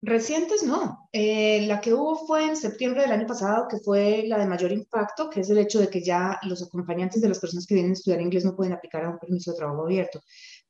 Recientes 0.00 0.62
no. 0.62 1.08
Eh, 1.12 1.66
la 1.66 1.80
que 1.80 1.92
hubo 1.92 2.14
fue 2.26 2.44
en 2.44 2.56
septiembre 2.56 3.02
del 3.02 3.10
año 3.10 3.26
pasado, 3.26 3.66
que 3.66 3.78
fue 3.78 4.24
la 4.28 4.38
de 4.38 4.46
mayor 4.46 4.70
impacto, 4.70 5.28
que 5.28 5.40
es 5.40 5.50
el 5.50 5.58
hecho 5.58 5.80
de 5.80 5.88
que 5.88 6.02
ya 6.02 6.38
los 6.42 6.62
acompañantes 6.62 7.20
de 7.20 7.28
las 7.28 7.40
personas 7.40 7.66
que 7.66 7.74
vienen 7.74 7.90
a 7.90 7.94
estudiar 7.94 8.20
inglés 8.20 8.44
no 8.44 8.54
pueden 8.54 8.74
aplicar 8.74 9.04
a 9.04 9.10
un 9.10 9.18
permiso 9.18 9.50
de 9.50 9.56
trabajo 9.56 9.86
abierto. 9.86 10.20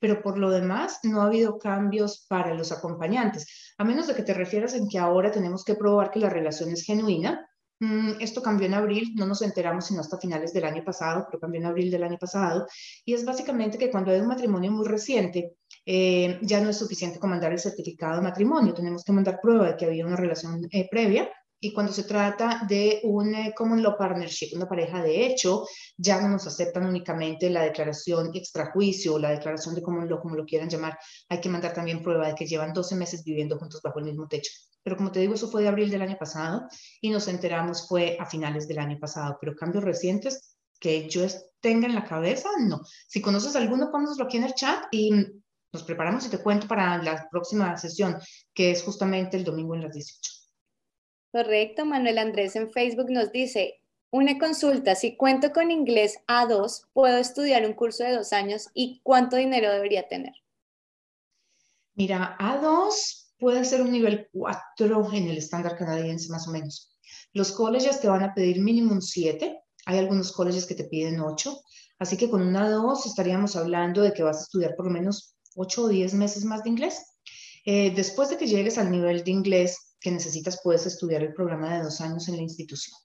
Pero 0.00 0.22
por 0.22 0.38
lo 0.38 0.50
demás, 0.50 1.00
no 1.02 1.20
ha 1.20 1.26
habido 1.26 1.58
cambios 1.58 2.26
para 2.28 2.54
los 2.54 2.72
acompañantes, 2.72 3.74
a 3.78 3.84
menos 3.84 4.06
de 4.06 4.14
que 4.14 4.22
te 4.22 4.34
refieras 4.34 4.74
en 4.74 4.88
que 4.88 4.98
ahora 4.98 5.30
tenemos 5.30 5.64
que 5.64 5.74
probar 5.74 6.10
que 6.10 6.20
la 6.20 6.30
relación 6.30 6.70
es 6.70 6.84
genuina. 6.84 7.48
Mm, 7.80 8.20
esto 8.20 8.42
cambió 8.42 8.66
en 8.66 8.74
abril, 8.74 9.12
no 9.14 9.26
nos 9.26 9.42
enteramos 9.42 9.86
sino 9.86 10.00
hasta 10.00 10.18
finales 10.18 10.52
del 10.52 10.64
año 10.64 10.84
pasado, 10.84 11.26
pero 11.26 11.40
cambió 11.40 11.60
en 11.60 11.66
abril 11.66 11.90
del 11.90 12.02
año 12.02 12.18
pasado. 12.18 12.66
Y 13.04 13.14
es 13.14 13.24
básicamente 13.24 13.78
que 13.78 13.90
cuando 13.90 14.10
hay 14.10 14.20
un 14.20 14.26
matrimonio 14.26 14.72
muy 14.72 14.86
reciente, 14.86 15.56
eh, 15.86 16.38
ya 16.42 16.60
no 16.60 16.70
es 16.70 16.78
suficiente 16.78 17.18
con 17.18 17.30
mandar 17.30 17.52
el 17.52 17.58
certificado 17.58 18.16
de 18.16 18.22
matrimonio, 18.22 18.74
tenemos 18.74 19.04
que 19.04 19.12
mandar 19.12 19.40
prueba 19.40 19.68
de 19.68 19.76
que 19.76 19.86
había 19.86 20.06
una 20.06 20.16
relación 20.16 20.66
eh, 20.70 20.88
previa. 20.90 21.30
Y 21.60 21.72
cuando 21.72 21.92
se 21.92 22.04
trata 22.04 22.62
de 22.68 23.00
un 23.02 23.34
eh, 23.34 23.52
common 23.56 23.82
law 23.82 23.96
partnership, 23.98 24.54
una 24.54 24.68
pareja 24.68 25.02
de 25.02 25.26
hecho, 25.26 25.66
ya 25.96 26.20
no 26.20 26.28
nos 26.28 26.46
aceptan 26.46 26.86
únicamente 26.86 27.50
la 27.50 27.62
declaración 27.62 28.30
extrajuicio 28.34 29.14
o 29.14 29.18
la 29.18 29.30
declaración 29.30 29.74
de 29.74 29.82
common 29.82 30.08
law, 30.08 30.20
como 30.20 30.36
lo 30.36 30.44
quieran 30.44 30.68
llamar. 30.68 30.96
Hay 31.28 31.40
que 31.40 31.48
mandar 31.48 31.74
también 31.74 32.02
prueba 32.02 32.28
de 32.28 32.34
que 32.34 32.46
llevan 32.46 32.72
12 32.72 32.94
meses 32.94 33.24
viviendo 33.24 33.58
juntos 33.58 33.82
bajo 33.82 33.98
el 33.98 34.04
mismo 34.04 34.28
techo. 34.28 34.52
Pero 34.84 34.96
como 34.96 35.10
te 35.10 35.20
digo, 35.20 35.34
eso 35.34 35.50
fue 35.50 35.62
de 35.62 35.68
abril 35.68 35.90
del 35.90 36.02
año 36.02 36.16
pasado 36.16 36.68
y 37.00 37.10
nos 37.10 37.26
enteramos 37.26 37.88
fue 37.88 38.16
a 38.20 38.26
finales 38.26 38.68
del 38.68 38.78
año 38.78 38.98
pasado. 39.00 39.36
Pero 39.40 39.56
cambios 39.56 39.82
recientes 39.82 40.56
que 40.78 41.08
yo 41.08 41.26
tenga 41.60 41.88
en 41.88 41.94
la 41.94 42.04
cabeza, 42.04 42.48
no. 42.60 42.82
Si 43.08 43.20
conoces 43.20 43.56
alguno, 43.56 43.90
pónnoslo 43.90 44.24
aquí 44.24 44.36
en 44.36 44.44
el 44.44 44.54
chat 44.54 44.84
y 44.92 45.10
nos 45.72 45.82
preparamos 45.82 46.24
y 46.26 46.30
te 46.30 46.38
cuento 46.38 46.66
para 46.68 47.02
la 47.02 47.28
próxima 47.30 47.76
sesión, 47.76 48.16
que 48.54 48.70
es 48.70 48.82
justamente 48.82 49.36
el 49.36 49.44
domingo 49.44 49.74
en 49.74 49.82
las 49.82 49.92
18. 49.92 50.37
Correcto, 51.32 51.84
Manuel 51.84 52.18
Andrés 52.18 52.56
en 52.56 52.70
Facebook 52.70 53.10
nos 53.10 53.30
dice, 53.32 53.82
una 54.10 54.38
consulta, 54.38 54.94
si 54.94 55.16
cuento 55.16 55.52
con 55.52 55.70
inglés 55.70 56.18
A2, 56.26 56.86
¿puedo 56.94 57.18
estudiar 57.18 57.66
un 57.66 57.74
curso 57.74 58.04
de 58.04 58.14
dos 58.14 58.32
años 58.32 58.68
y 58.72 59.00
cuánto 59.02 59.36
dinero 59.36 59.70
debería 59.70 60.08
tener? 60.08 60.32
Mira, 61.94 62.34
A2 62.38 63.32
puede 63.38 63.66
ser 63.66 63.82
un 63.82 63.92
nivel 63.92 64.28
4 64.32 65.12
en 65.12 65.28
el 65.28 65.36
estándar 65.36 65.76
canadiense 65.76 66.30
más 66.30 66.48
o 66.48 66.52
menos. 66.52 66.96
Los 67.34 67.52
colleges 67.52 68.00
te 68.00 68.08
van 68.08 68.22
a 68.22 68.32
pedir 68.32 68.62
mínimo 68.62 68.92
un 68.92 69.02
7, 69.02 69.60
hay 69.84 69.98
algunos 69.98 70.32
colleges 70.32 70.64
que 70.64 70.74
te 70.74 70.84
piden 70.84 71.20
8, 71.20 71.60
así 71.98 72.16
que 72.16 72.30
con 72.30 72.40
un 72.40 72.54
A2 72.54 73.04
estaríamos 73.04 73.54
hablando 73.56 74.00
de 74.00 74.14
que 74.14 74.22
vas 74.22 74.38
a 74.38 74.42
estudiar 74.42 74.74
por 74.74 74.86
lo 74.86 74.92
menos 74.92 75.34
8 75.56 75.82
o 75.82 75.88
10 75.88 76.14
meses 76.14 76.44
más 76.44 76.62
de 76.62 76.70
inglés. 76.70 77.04
Eh, 77.66 77.92
después 77.94 78.30
de 78.30 78.38
que 78.38 78.46
llegues 78.46 78.78
al 78.78 78.90
nivel 78.90 79.24
de 79.24 79.30
inglés 79.30 79.87
que 80.08 80.14
necesitas, 80.14 80.60
puedes 80.62 80.86
estudiar 80.86 81.22
el 81.22 81.34
programa 81.34 81.76
de 81.76 81.84
dos 81.84 82.00
años 82.00 82.28
en 82.28 82.36
la 82.36 82.42
institución. 82.42 82.96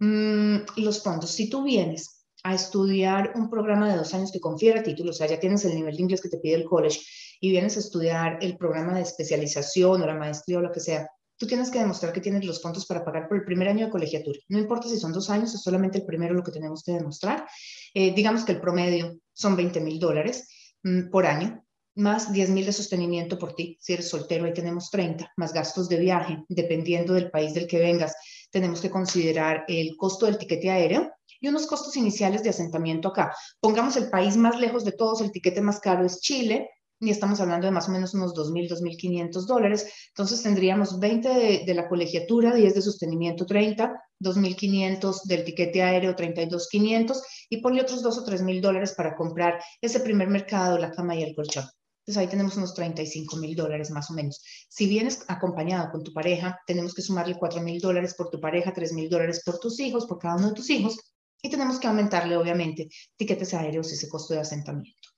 Mm, 0.00 0.56
los 0.78 1.02
fondos, 1.02 1.30
si 1.30 1.48
tú 1.48 1.62
vienes 1.62 2.26
a 2.42 2.54
estudiar 2.54 3.32
un 3.36 3.48
programa 3.48 3.88
de 3.88 3.96
dos 3.96 4.12
años 4.14 4.32
que 4.32 4.40
confiera 4.40 4.82
títulos, 4.82 5.16
o 5.16 5.18
sea, 5.18 5.28
ya 5.28 5.38
tienes 5.38 5.64
el 5.64 5.74
nivel 5.74 5.96
de 5.96 6.02
inglés 6.02 6.20
que 6.20 6.28
te 6.28 6.38
pide 6.38 6.56
el 6.56 6.64
college 6.64 7.00
y 7.40 7.50
vienes 7.50 7.76
a 7.76 7.80
estudiar 7.80 8.38
el 8.42 8.56
programa 8.56 8.94
de 8.94 9.02
especialización 9.02 10.02
o 10.02 10.06
la 10.06 10.14
maestría 10.14 10.58
o 10.58 10.60
lo 10.60 10.72
que 10.72 10.80
sea, 10.80 11.08
tú 11.36 11.46
tienes 11.46 11.70
que 11.70 11.78
demostrar 11.78 12.12
que 12.12 12.20
tienes 12.20 12.44
los 12.44 12.60
fondos 12.60 12.84
para 12.84 13.04
pagar 13.04 13.28
por 13.28 13.38
el 13.38 13.44
primer 13.44 13.68
año 13.68 13.86
de 13.86 13.92
colegiatura. 13.92 14.38
No 14.48 14.58
importa 14.58 14.88
si 14.88 14.98
son 14.98 15.12
dos 15.12 15.30
años, 15.30 15.54
es 15.54 15.62
solamente 15.62 15.98
el 15.98 16.04
primero 16.04 16.34
lo 16.34 16.42
que 16.42 16.52
tenemos 16.52 16.82
que 16.82 16.92
demostrar. 16.92 17.46
Eh, 17.94 18.12
digamos 18.12 18.44
que 18.44 18.52
el 18.52 18.60
promedio 18.60 19.16
son 19.32 19.56
20 19.56 19.80
mil 19.80 20.00
dólares 20.00 20.48
mm, 20.82 21.10
por 21.10 21.26
año 21.26 21.63
más 21.96 22.32
10 22.32 22.50
mil 22.50 22.66
de 22.66 22.72
sostenimiento 22.72 23.38
por 23.38 23.54
ti. 23.54 23.78
Si 23.80 23.92
eres 23.92 24.08
soltero, 24.08 24.44
ahí 24.44 24.52
tenemos 24.52 24.90
30, 24.90 25.32
más 25.36 25.52
gastos 25.52 25.88
de 25.88 25.98
viaje, 25.98 26.44
dependiendo 26.48 27.12
del 27.12 27.30
país 27.30 27.54
del 27.54 27.66
que 27.66 27.78
vengas. 27.78 28.14
Tenemos 28.50 28.80
que 28.80 28.90
considerar 28.90 29.64
el 29.68 29.96
costo 29.96 30.26
del 30.26 30.38
tiquete 30.38 30.70
aéreo 30.70 31.10
y 31.40 31.48
unos 31.48 31.66
costos 31.66 31.96
iniciales 31.96 32.42
de 32.42 32.50
asentamiento 32.50 33.08
acá. 33.08 33.34
Pongamos 33.60 33.96
el 33.96 34.10
país 34.10 34.36
más 34.36 34.58
lejos 34.58 34.84
de 34.84 34.92
todos, 34.92 35.20
el 35.20 35.30
tiquete 35.30 35.60
más 35.60 35.80
caro 35.80 36.04
es 36.04 36.20
Chile, 36.20 36.70
y 37.00 37.10
estamos 37.10 37.40
hablando 37.40 37.66
de 37.66 37.72
más 37.72 37.88
o 37.88 37.92
menos 37.92 38.14
unos 38.14 38.34
2.000, 38.34 38.68
2.500 38.68 39.46
dólares. 39.46 39.86
Entonces 40.08 40.42
tendríamos 40.42 40.98
20 40.98 41.28
de, 41.28 41.64
de, 41.66 41.74
la 41.74 41.88
colegiatura, 41.88 42.54
10 42.54 42.74
de 42.74 42.82
sostenimiento, 42.82 43.46
30, 43.46 43.92
2.500 44.20 45.24
del 45.24 45.44
tiquete 45.44 45.82
aéreo, 45.82 46.16
32.500 46.16 47.20
y 47.50 47.58
ponle 47.58 47.82
otros 47.82 48.02
2 48.02 48.18
o 48.18 48.24
3.000 48.24 48.60
dólares 48.60 48.94
para 48.96 49.14
comprar 49.16 49.60
ese 49.80 50.00
primer 50.00 50.28
mercado, 50.28 50.78
la 50.78 50.90
cama 50.92 51.16
y 51.16 51.22
el 51.22 51.34
colchón. 51.34 51.64
Entonces 52.06 52.20
ahí 52.20 52.28
tenemos 52.28 52.56
unos 52.58 52.74
35 52.74 53.36
mil 53.36 53.56
dólares 53.56 53.90
más 53.90 54.10
o 54.10 54.14
menos. 54.14 54.42
Si 54.68 54.86
vienes 54.86 55.24
acompañado 55.26 55.90
con 55.90 56.04
tu 56.04 56.12
pareja, 56.12 56.60
tenemos 56.66 56.94
que 56.94 57.00
sumarle 57.00 57.36
4 57.38 57.62
mil 57.62 57.80
dólares 57.80 58.14
por 58.14 58.28
tu 58.28 58.38
pareja, 58.38 58.74
3 58.74 58.92
mil 58.92 59.08
dólares 59.08 59.42
por 59.42 59.58
tus 59.58 59.80
hijos, 59.80 60.04
por 60.04 60.18
cada 60.18 60.36
uno 60.36 60.48
de 60.48 60.54
tus 60.54 60.68
hijos, 60.68 60.98
y 61.40 61.48
tenemos 61.48 61.78
que 61.78 61.86
aumentarle, 61.86 62.36
obviamente, 62.36 62.88
tiquetes 63.16 63.54
aéreos 63.54 63.90
y 63.90 63.94
ese 63.94 64.10
costo 64.10 64.34
de 64.34 64.40
asentamiento. 64.40 65.08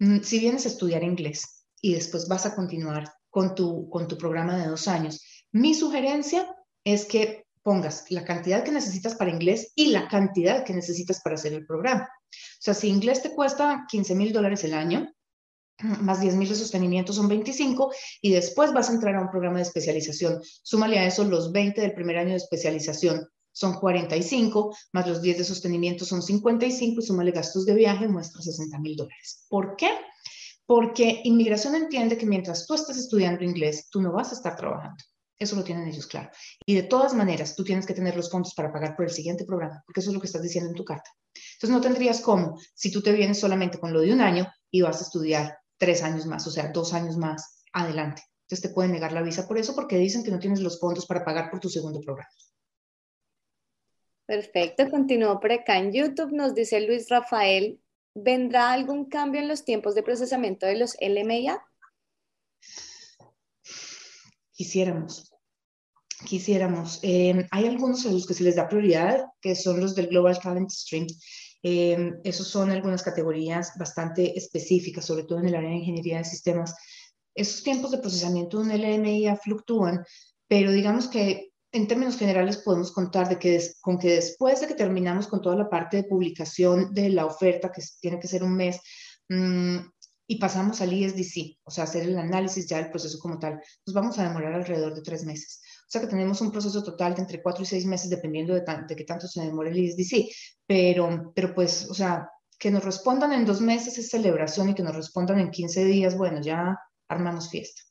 Mm, 0.00 0.22
si 0.22 0.40
vienes 0.40 0.64
a 0.64 0.68
estudiar 0.68 1.04
inglés 1.04 1.66
y 1.80 1.94
después 1.94 2.26
vas 2.26 2.46
a 2.46 2.54
continuar 2.56 3.12
con 3.30 3.54
tu, 3.54 3.88
con 3.88 4.08
tu 4.08 4.18
programa 4.18 4.56
de 4.56 4.66
dos 4.66 4.88
años, 4.88 5.22
mi 5.52 5.72
sugerencia 5.72 6.52
es 6.82 7.04
que 7.04 7.44
pongas 7.62 8.10
la 8.10 8.24
cantidad 8.24 8.64
que 8.64 8.72
necesitas 8.72 9.14
para 9.14 9.30
inglés 9.30 9.72
y 9.76 9.86
la 9.86 10.08
cantidad 10.08 10.64
que 10.64 10.74
necesitas 10.74 11.20
para 11.22 11.36
hacer 11.36 11.52
el 11.52 11.64
programa. 11.64 12.08
O 12.32 12.60
sea, 12.60 12.74
si 12.74 12.88
inglés 12.88 13.22
te 13.22 13.30
cuesta 13.34 13.86
15 13.88 14.14
mil 14.16 14.32
dólares 14.32 14.64
el 14.64 14.74
año, 14.74 15.08
más 16.00 16.20
10 16.20 16.34
mil 16.36 16.48
de 16.48 16.54
sostenimiento 16.54 17.12
son 17.12 17.28
25 17.28 17.92
y 18.22 18.32
después 18.32 18.72
vas 18.72 18.90
a 18.90 18.94
entrar 18.94 19.14
a 19.16 19.20
un 19.20 19.30
programa 19.30 19.56
de 19.56 19.62
especialización. 19.62 20.40
Súmale 20.62 20.98
a 20.98 21.06
eso 21.06 21.24
los 21.24 21.52
20 21.52 21.80
del 21.80 21.94
primer 21.94 22.18
año 22.18 22.30
de 22.30 22.36
especialización, 22.36 23.28
son 23.54 23.74
45, 23.74 24.76
más 24.92 25.06
los 25.06 25.22
10 25.22 25.38
de 25.38 25.44
sostenimiento 25.44 26.04
son 26.04 26.22
55 26.22 27.00
y 27.00 27.06
súmale 27.06 27.30
gastos 27.30 27.64
de 27.64 27.74
viaje, 27.74 28.08
muestra 28.08 28.42
60 28.42 28.80
mil 28.80 28.96
dólares. 28.96 29.46
¿Por 29.48 29.76
qué? 29.76 29.90
Porque 30.66 31.20
inmigración 31.22 31.76
entiende 31.76 32.18
que 32.18 32.26
mientras 32.26 32.66
tú 32.66 32.74
estás 32.74 32.96
estudiando 32.96 33.44
inglés, 33.44 33.88
tú 33.90 34.00
no 34.00 34.12
vas 34.12 34.32
a 34.32 34.34
estar 34.34 34.56
trabajando. 34.56 34.96
Eso 35.38 35.54
lo 35.54 35.62
tienen 35.62 35.86
ellos 35.86 36.06
claro. 36.06 36.30
Y 36.66 36.74
de 36.74 36.82
todas 36.82 37.14
maneras, 37.14 37.54
tú 37.54 37.62
tienes 37.62 37.86
que 37.86 37.94
tener 37.94 38.16
los 38.16 38.28
fondos 38.28 38.54
para 38.54 38.72
pagar 38.72 38.96
por 38.96 39.04
el 39.04 39.12
siguiente 39.12 39.44
programa, 39.44 39.82
porque 39.86 40.00
eso 40.00 40.10
es 40.10 40.14
lo 40.14 40.20
que 40.20 40.26
estás 40.26 40.42
diciendo 40.42 40.70
en 40.70 40.76
tu 40.76 40.84
carta. 40.84 41.10
Entonces, 41.54 41.70
no 41.70 41.80
tendrías 41.80 42.20
cómo, 42.20 42.58
si 42.74 42.90
tú 42.90 43.02
te 43.02 43.12
vienes 43.12 43.38
solamente 43.38 43.78
con 43.78 43.92
lo 43.92 44.00
de 44.00 44.12
un 44.12 44.20
año 44.20 44.48
y 44.70 44.82
vas 44.82 45.00
a 45.00 45.04
estudiar 45.04 45.58
tres 45.78 46.02
años 46.02 46.26
más, 46.26 46.46
o 46.46 46.50
sea, 46.50 46.70
dos 46.72 46.94
años 46.94 47.16
más 47.16 47.62
adelante. 47.72 48.22
Entonces 48.42 48.68
te 48.68 48.74
pueden 48.74 48.92
negar 48.92 49.12
la 49.12 49.22
visa 49.22 49.48
por 49.48 49.58
eso, 49.58 49.74
porque 49.74 49.96
dicen 49.96 50.22
que 50.22 50.30
no 50.30 50.38
tienes 50.38 50.60
los 50.60 50.78
fondos 50.78 51.06
para 51.06 51.24
pagar 51.24 51.50
por 51.50 51.60
tu 51.60 51.68
segundo 51.68 52.00
programa. 52.00 52.28
Perfecto, 54.26 54.90
continúo 54.90 55.38
por 55.40 55.52
acá 55.52 55.78
en 55.78 55.92
YouTube. 55.92 56.32
Nos 56.32 56.54
dice 56.54 56.80
Luis 56.80 57.08
Rafael, 57.08 57.80
¿vendrá 58.14 58.72
algún 58.72 59.06
cambio 59.06 59.40
en 59.40 59.48
los 59.48 59.64
tiempos 59.64 59.94
de 59.94 60.02
procesamiento 60.02 60.66
de 60.66 60.76
los 60.76 60.96
LMIA? 61.00 61.62
Quisiéramos, 64.52 65.32
quisiéramos. 66.26 67.00
Eh, 67.02 67.46
hay 67.50 67.66
algunos 67.66 68.06
a 68.06 68.10
los 68.10 68.26
que 68.26 68.34
se 68.34 68.44
les 68.44 68.56
da 68.56 68.68
prioridad, 68.68 69.24
que 69.40 69.54
son 69.54 69.80
los 69.80 69.94
del 69.94 70.06
Global 70.06 70.38
Talent 70.38 70.70
Stream. 70.70 71.06
Eh, 71.66 72.20
esos 72.24 72.46
son 72.46 72.70
algunas 72.70 73.02
categorías 73.02 73.72
bastante 73.78 74.38
específicas, 74.38 75.06
sobre 75.06 75.24
todo 75.24 75.38
en 75.38 75.48
el 75.48 75.54
área 75.54 75.70
de 75.70 75.76
ingeniería 75.76 76.18
de 76.18 76.24
sistemas. 76.24 76.74
Esos 77.34 77.62
tiempos 77.62 77.90
de 77.90 77.98
procesamiento 77.98 78.58
de 78.58 78.64
un 78.64 78.80
LMIA 78.80 79.36
fluctúan, 79.36 80.04
pero 80.46 80.70
digamos 80.70 81.08
que 81.08 81.52
en 81.72 81.88
términos 81.88 82.18
generales 82.18 82.58
podemos 82.58 82.92
contar 82.92 83.30
de 83.30 83.38
que 83.38 83.60
con 83.80 83.98
que 83.98 84.10
después 84.16 84.60
de 84.60 84.66
que 84.66 84.74
terminamos 84.74 85.26
con 85.26 85.40
toda 85.40 85.56
la 85.56 85.70
parte 85.70 85.96
de 85.96 86.04
publicación 86.04 86.92
de 86.92 87.08
la 87.08 87.24
oferta, 87.24 87.72
que 87.72 87.82
tiene 87.98 88.20
que 88.20 88.28
ser 88.28 88.44
un 88.44 88.54
mes, 88.54 88.78
mm, 89.30 89.78
y 90.26 90.36
pasamos 90.36 90.82
al 90.82 90.92
ISDC, 90.92 91.60
o 91.64 91.70
sea, 91.70 91.84
hacer 91.84 92.02
el 92.02 92.18
análisis 92.18 92.66
ya 92.68 92.76
del 92.76 92.90
proceso 92.90 93.18
como 93.18 93.38
tal, 93.38 93.60
nos 93.86 93.94
vamos 93.94 94.18
a 94.18 94.24
demorar 94.24 94.52
alrededor 94.52 94.94
de 94.94 95.02
tres 95.02 95.24
meses. 95.24 95.62
O 95.86 95.90
sea 95.94 96.00
que 96.00 96.06
tenemos 96.06 96.40
un 96.40 96.50
proceso 96.50 96.82
total 96.82 97.14
de 97.14 97.22
entre 97.22 97.42
cuatro 97.42 97.62
y 97.62 97.66
seis 97.66 97.86
meses 97.86 98.10
dependiendo 98.10 98.54
de, 98.54 98.64
de 98.88 98.96
qué 98.96 99.04
tanto 99.04 99.28
se 99.28 99.42
demore 99.42 99.70
el 99.70 99.78
ISDC. 99.78 100.28
Pero, 100.66 101.32
pero 101.34 101.54
pues, 101.54 101.88
o 101.90 101.94
sea, 101.94 102.28
que 102.58 102.70
nos 102.70 102.84
respondan 102.84 103.32
en 103.32 103.44
dos 103.44 103.60
meses 103.60 103.98
es 103.98 104.08
celebración 104.08 104.70
y 104.70 104.74
que 104.74 104.82
nos 104.82 104.96
respondan 104.96 105.38
en 105.38 105.50
15 105.50 105.84
días, 105.84 106.16
bueno, 106.16 106.40
ya 106.40 106.78
armamos 107.08 107.50
fiesta. 107.50 107.82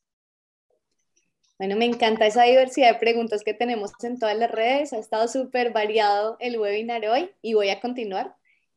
Bueno, 1.59 1.75
me 1.75 1.85
encanta 1.85 2.25
esa 2.25 2.43
diversidad 2.43 2.93
de 2.93 2.99
preguntas 2.99 3.43
que 3.43 3.53
tenemos 3.53 3.91
en 4.01 4.17
todas 4.19 4.37
las 4.37 4.51
redes. 4.51 4.91
Ha 4.91 4.97
estado 4.97 5.27
súper 5.27 5.71
variado 5.71 6.37
el 6.39 6.59
webinar 6.59 7.05
hoy 7.07 7.29
y 7.41 7.53
voy 7.53 7.69
a 7.69 7.79
continuar. 7.79 8.35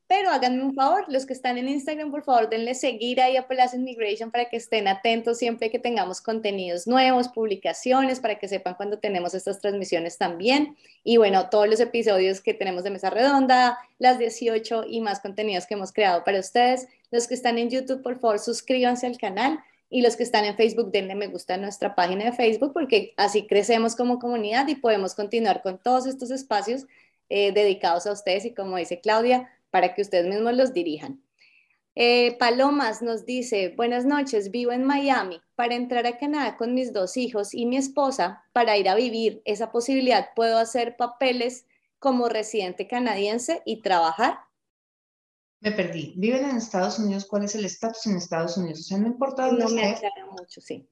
Pero 0.08 0.30
háganme 0.30 0.62
un 0.62 0.72
favor, 0.72 1.04
los 1.08 1.26
que 1.26 1.32
están 1.32 1.58
en 1.58 1.68
Instagram, 1.68 2.12
por 2.12 2.22
favor, 2.22 2.48
denle 2.48 2.74
seguir 2.74 3.20
ahí 3.20 3.36
a 3.36 3.48
Palacio 3.48 3.80
Immigration 3.80 4.30
para 4.30 4.44
que 4.44 4.56
estén 4.56 4.86
atentos 4.86 5.38
siempre 5.38 5.68
que 5.68 5.80
tengamos 5.80 6.20
contenidos 6.20 6.86
nuevos, 6.86 7.28
publicaciones, 7.28 8.20
para 8.20 8.38
que 8.38 8.46
sepan 8.46 8.74
cuando 8.74 9.00
tenemos 9.00 9.34
estas 9.34 9.60
transmisiones 9.60 10.16
también. 10.16 10.76
Y 11.02 11.16
bueno, 11.16 11.50
todos 11.50 11.68
los 11.68 11.80
episodios 11.80 12.40
que 12.40 12.54
tenemos 12.54 12.84
de 12.84 12.90
Mesa 12.90 13.10
Redonda, 13.10 13.78
las 13.98 14.20
18 14.20 14.84
y 14.88 15.00
más 15.00 15.18
contenidos 15.18 15.66
que 15.66 15.74
hemos 15.74 15.92
creado 15.92 16.22
para 16.22 16.38
ustedes. 16.38 16.86
Los 17.10 17.26
que 17.26 17.34
están 17.34 17.58
en 17.58 17.70
YouTube, 17.70 18.02
por 18.02 18.20
favor, 18.20 18.38
suscríbanse 18.38 19.08
al 19.08 19.18
canal. 19.18 19.58
Y 19.90 20.02
los 20.02 20.16
que 20.16 20.22
están 20.22 20.44
en 20.44 20.56
Facebook, 20.56 20.92
denle 20.92 21.16
me 21.16 21.26
gusta 21.26 21.54
a 21.54 21.58
nuestra 21.58 21.96
página 21.96 22.26
de 22.26 22.32
Facebook 22.32 22.72
porque 22.72 23.12
así 23.16 23.46
crecemos 23.46 23.96
como 23.96 24.18
comunidad 24.20 24.68
y 24.68 24.76
podemos 24.76 25.14
continuar 25.14 25.62
con 25.62 25.78
todos 25.78 26.06
estos 26.06 26.30
espacios 26.30 26.86
eh, 27.28 27.50
dedicados 27.50 28.06
a 28.06 28.12
ustedes 28.12 28.44
y 28.44 28.54
como 28.54 28.76
dice 28.76 29.00
Claudia, 29.00 29.50
para 29.76 29.94
que 29.94 30.00
ustedes 30.00 30.24
mismos 30.24 30.54
los 30.54 30.72
dirijan. 30.72 31.22
Eh, 31.94 32.34
Palomas 32.38 33.02
nos 33.02 33.26
dice, 33.26 33.74
buenas 33.76 34.06
noches, 34.06 34.50
vivo 34.50 34.72
en 34.72 34.84
Miami. 34.84 35.38
Para 35.54 35.74
entrar 35.74 36.06
a 36.06 36.16
Canadá 36.16 36.56
con 36.56 36.72
mis 36.72 36.94
dos 36.94 37.18
hijos 37.18 37.52
y 37.52 37.66
mi 37.66 37.76
esposa, 37.76 38.42
para 38.54 38.78
ir 38.78 38.88
a 38.88 38.94
vivir 38.94 39.42
esa 39.44 39.70
posibilidad, 39.70 40.28
¿puedo 40.34 40.56
hacer 40.56 40.96
papeles 40.96 41.66
como 41.98 42.30
residente 42.30 42.88
canadiense 42.88 43.60
y 43.66 43.82
trabajar? 43.82 44.38
Me 45.60 45.72
perdí. 45.72 46.14
¿Viven 46.16 46.48
en 46.48 46.56
Estados 46.56 46.98
Unidos? 46.98 47.26
¿Cuál 47.26 47.44
es 47.44 47.54
el 47.54 47.66
estatus 47.66 48.06
en 48.06 48.16
Estados 48.16 48.56
Unidos? 48.56 48.80
O 48.80 48.82
sea, 48.82 48.96
no 48.96 49.08
importa 49.08 49.48
dónde 49.48 49.64
No 49.64 49.70
me 49.72 49.90
aclara 49.90 50.24
mucho, 50.30 50.62
sí. 50.62 50.88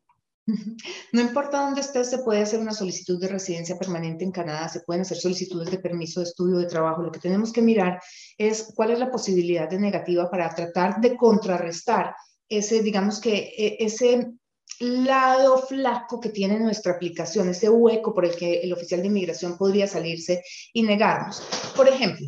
No 1.13 1.21
importa 1.21 1.65
dónde 1.65 1.81
estés, 1.81 2.11
se 2.11 2.19
puede 2.19 2.43
hacer 2.43 2.61
una 2.61 2.73
solicitud 2.73 3.19
de 3.21 3.29
residencia 3.29 3.79
permanente 3.79 4.25
en 4.25 4.33
Canadá, 4.33 4.69
se 4.69 4.81
pueden 4.81 5.03
hacer 5.03 5.17
solicitudes 5.17 5.71
de 5.71 5.79
permiso 5.79 6.21
de 6.21 6.27
estudio 6.27 6.59
de 6.59 6.67
trabajo. 6.67 7.03
Lo 7.03 7.13
que 7.13 7.21
tenemos 7.21 7.53
que 7.53 7.63
mirar 7.63 8.01
es 8.37 8.73
cuál 8.75 8.91
es 8.91 8.99
la 8.99 9.11
posibilidad 9.11 9.69
de 9.69 9.79
negativa 9.79 10.31
para 10.31 10.55
tratar 10.55 11.01
de 11.01 11.17
contrarrestar 11.17 12.15
ese, 12.49 12.83
digamos 12.83 13.21
que 13.21 13.55
e, 13.57 13.77
ese 13.81 14.33
lado 14.81 15.59
flaco 15.59 16.21
que 16.21 16.31
tiene 16.31 16.59
nuestra 16.59 16.93
aplicación, 16.93 17.49
ese 17.49 17.71
hueco 17.71 18.13
por 18.13 18.25
el 18.25 18.37
que 18.37 18.61
el 18.61 18.73
oficial 18.73 19.01
de 19.01 19.09
inmigración 19.09 19.57
podría 19.57 19.87
salirse 19.87 20.43
y 20.73 20.83
negarnos. 20.83 21.43
Por 21.77 21.89
ejemplo, 21.89 22.27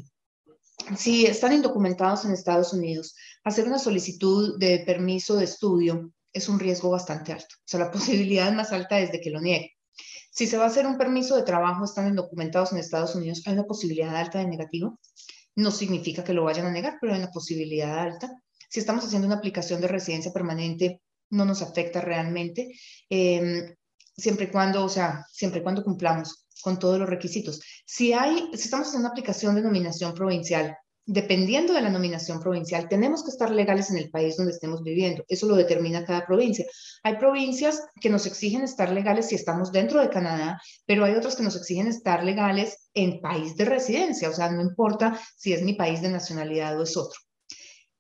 si 0.97 1.27
están 1.27 1.53
indocumentados 1.53 2.25
en 2.25 2.33
Estados 2.33 2.73
Unidos, 2.73 3.15
hacer 3.45 3.67
una 3.67 3.79
solicitud 3.79 4.59
de 4.59 4.85
permiso 4.87 5.37
de 5.37 5.45
estudio 5.45 6.13
es 6.37 6.49
un 6.49 6.61
riesgo 6.61 6.91
bastante 6.91 7.33
alto. 7.33 7.55
O 7.59 7.65
sea, 7.65 7.81
la 7.81 7.91
posibilidad 7.93 8.53
más 8.53 8.73
alta 8.73 9.01
es 9.01 9.11
de 9.11 9.21
que 9.21 9.31
lo 9.31 9.41
niegue. 9.41 9.73
Si 10.31 10.47
se 10.47 10.59
va 10.59 10.65
a 10.65 10.69
hacer 10.69 10.87
un 10.87 10.99
permiso 10.99 11.35
de 11.35 11.45
trabajo, 11.45 11.85
están 11.85 12.15
documentados 12.15 12.73
en 12.73 12.79
Estados 12.79 13.15
Unidos, 13.15 13.43
hay 13.47 13.55
una 13.55 13.65
posibilidad 13.65 14.15
alta 14.15 14.39
de 14.39 14.47
negativo. 14.47 15.01
No 15.55 15.71
significa 15.71 16.23
que 16.23 16.35
lo 16.35 16.45
vayan 16.45 16.67
a 16.67 16.71
negar, 16.71 16.99
pero 17.01 17.15
hay 17.15 17.21
una 17.21 17.31
posibilidad 17.31 17.99
alta. 17.99 18.31
Si 18.69 18.81
estamos 18.81 19.05
haciendo 19.05 19.27
una 19.27 19.37
aplicación 19.37 19.81
de 19.81 19.89
residencia 19.89 20.33
permanente, 20.33 21.01
no 21.31 21.47
nos 21.47 21.63
afecta 21.63 22.03
realmente, 22.03 22.71
em, 23.09 23.75
siempre 24.15 24.47
y 24.47 24.51
cuando, 24.51 24.85
o 24.85 24.89
sea, 24.91 25.25
siempre 25.33 25.61
y 25.61 25.63
cuando 25.63 25.83
cumplamos 25.83 26.47
con 26.63 26.79
todos 26.79 26.99
los 26.99 27.09
requisitos. 27.09 27.61
Si 27.87 28.13
hay, 28.13 28.51
si 28.53 28.65
estamos 28.65 28.89
haciendo 28.89 29.07
una 29.07 29.13
aplicación 29.13 29.55
de 29.55 29.63
nominación 29.63 30.13
provincial, 30.13 30.77
dependiendo 31.07 31.73
de 31.73 31.83
la 31.83 31.89
nominación 31.89 32.41
provincial, 32.41 32.89
tenemos 32.89 33.23
que 33.23 33.31
estar 33.31 33.51
legales 33.51 33.91
en 33.91 33.99
el 33.99 34.11
país 34.11 34.37
donde 34.37 34.53
estemos 34.53 34.83
viviendo. 34.83 35.25
Eso 35.29 35.47
lo 35.47 35.55
determina 35.55 36.05
cada 36.05 36.27
provincia. 36.27 36.67
Hay 37.05 37.17
provincias 37.17 37.81
que 38.01 38.11
nos 38.11 38.27
exigen 38.27 38.63
estar 38.63 38.93
legales 38.93 39.29
si 39.29 39.37
estamos 39.37 39.71
dentro 39.71 40.01
de 40.01 40.11
Canadá, 40.11 40.61
pero 40.85 41.05
hay 41.05 41.15
otras 41.15 41.37
que 41.37 41.45
nos 41.45 41.55
exigen 41.57 41.87
estar 41.87 42.25
legales 42.25 42.89
en 42.93 43.21
país 43.21 43.57
de 43.57 43.67
residencia. 43.67 44.29
O 44.29 44.33
sea, 44.33 44.51
no 44.51 44.61
importa 44.63 45.19
si 45.37 45.53
es 45.53 45.63
mi 45.63 45.75
país 45.75 46.03
de 46.03 46.11
nacionalidad 46.11 46.79
o 46.79 46.83
es 46.83 46.97
otro. 46.97 47.21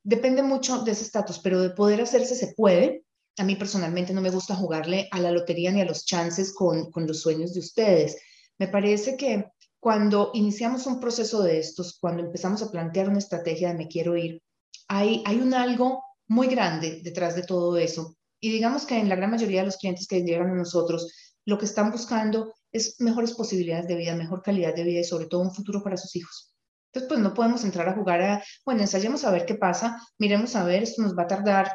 Depende 0.03 0.43
mucho 0.43 0.83
de 0.83 0.91
ese 0.91 1.05
estatus, 1.05 1.39
pero 1.39 1.61
de 1.61 1.71
poder 1.71 2.01
hacerse 2.01 2.35
se 2.35 2.55
puede. 2.57 3.05
A 3.39 3.45
mí 3.45 3.55
personalmente 3.55 4.13
no 4.15 4.21
me 4.21 4.31
gusta 4.31 4.57
jugarle 4.57 5.09
a 5.13 5.21
la 5.21 5.31
lotería 5.31 5.71
ni 5.71 5.81
a 5.81 5.85
los 5.85 6.05
chances 6.05 6.53
con, 6.53 6.91
con 6.91 7.07
los 7.07 7.21
sueños 7.21 7.55
de 7.55 7.61
ustedes. 7.61 8.17
Me 8.59 8.67
parece 8.67 9.17
que 9.17 9.45
cuando 9.87 10.32
iniciamos 10.34 10.84
un 10.89 10.99
proceso 10.99 11.45
de 11.45 11.61
estos, 11.61 11.97
cuando 12.01 12.24
empezamos 12.24 12.61
a 12.61 12.72
plantear 12.72 13.09
una 13.09 13.20
estrategia 13.20 13.68
de 13.68 13.78
me 13.78 13.87
quiero 13.87 14.16
ir, 14.16 14.43
hay, 14.89 15.22
hay 15.24 15.39
un 15.39 15.55
algo 15.55 16.03
muy 16.26 16.49
grande 16.49 17.03
detrás 17.05 17.37
de 17.37 17.45
todo 17.45 17.76
eso. 17.76 18.16
Y 18.41 18.51
digamos 18.51 18.84
que 18.84 18.99
en 18.99 19.09
la 19.09 19.14
gran 19.14 19.30
mayoría 19.30 19.61
de 19.61 19.66
los 19.66 19.76
clientes 19.76 20.09
que 20.09 20.24
llegan 20.24 20.51
a 20.51 20.57
nosotros, 20.57 21.39
lo 21.45 21.57
que 21.57 21.66
están 21.66 21.93
buscando 21.93 22.53
es 22.72 23.01
mejores 23.01 23.34
posibilidades 23.34 23.87
de 23.87 23.95
vida, 23.95 24.16
mejor 24.16 24.43
calidad 24.43 24.74
de 24.74 24.82
vida 24.82 24.99
y 24.99 25.05
sobre 25.05 25.26
todo 25.26 25.43
un 25.43 25.55
futuro 25.55 25.84
para 25.84 25.97
sus 25.97 26.16
hijos. 26.16 26.53
Entonces, 26.87 27.09
pues 27.09 27.20
no 27.20 27.32
podemos 27.32 27.62
entrar 27.62 27.89
a 27.89 27.95
jugar 27.95 28.22
a, 28.22 28.43
bueno, 28.64 28.80
ensayemos 28.80 29.22
a 29.22 29.30
ver 29.30 29.47
qué 29.47 29.55
pasa, 29.55 30.05
miremos 30.18 30.57
a 30.57 30.64
ver, 30.64 30.82
esto 30.82 31.01
nos 31.01 31.16
va 31.16 31.22
a 31.22 31.28
tardar 31.28 31.72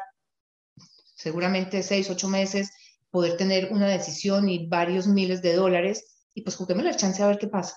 seguramente 1.16 1.82
seis, 1.82 2.10
ocho 2.10 2.28
meses, 2.28 2.72
poder 3.10 3.38
tener 3.38 3.72
una 3.72 3.88
decisión 3.88 4.50
y 4.50 4.68
varios 4.68 5.06
miles 5.06 5.40
de 5.40 5.54
dólares, 5.54 6.26
y 6.34 6.42
pues 6.42 6.56
juguemos 6.56 6.84
la 6.84 6.94
chance 6.94 7.22
a 7.22 7.28
ver 7.28 7.38
qué 7.38 7.46
pasa. 7.46 7.74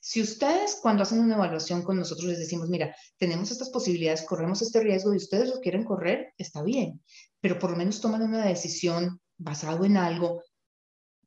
Si 0.00 0.22
ustedes 0.22 0.78
cuando 0.80 1.02
hacen 1.02 1.20
una 1.20 1.34
evaluación 1.34 1.82
con 1.82 1.96
nosotros 1.96 2.26
les 2.28 2.38
decimos, 2.38 2.68
mira, 2.68 2.94
tenemos 3.18 3.50
estas 3.50 3.70
posibilidades, 3.70 4.22
corremos 4.22 4.62
este 4.62 4.80
riesgo 4.80 5.12
y 5.12 5.18
ustedes 5.18 5.48
lo 5.48 5.60
quieren 5.60 5.84
correr, 5.84 6.32
está 6.38 6.62
bien, 6.62 7.02
pero 7.40 7.58
por 7.58 7.70
lo 7.70 7.76
menos 7.76 8.00
toman 8.00 8.22
una 8.22 8.46
decisión 8.46 9.20
basado 9.36 9.84
en 9.84 9.96
algo 9.96 10.42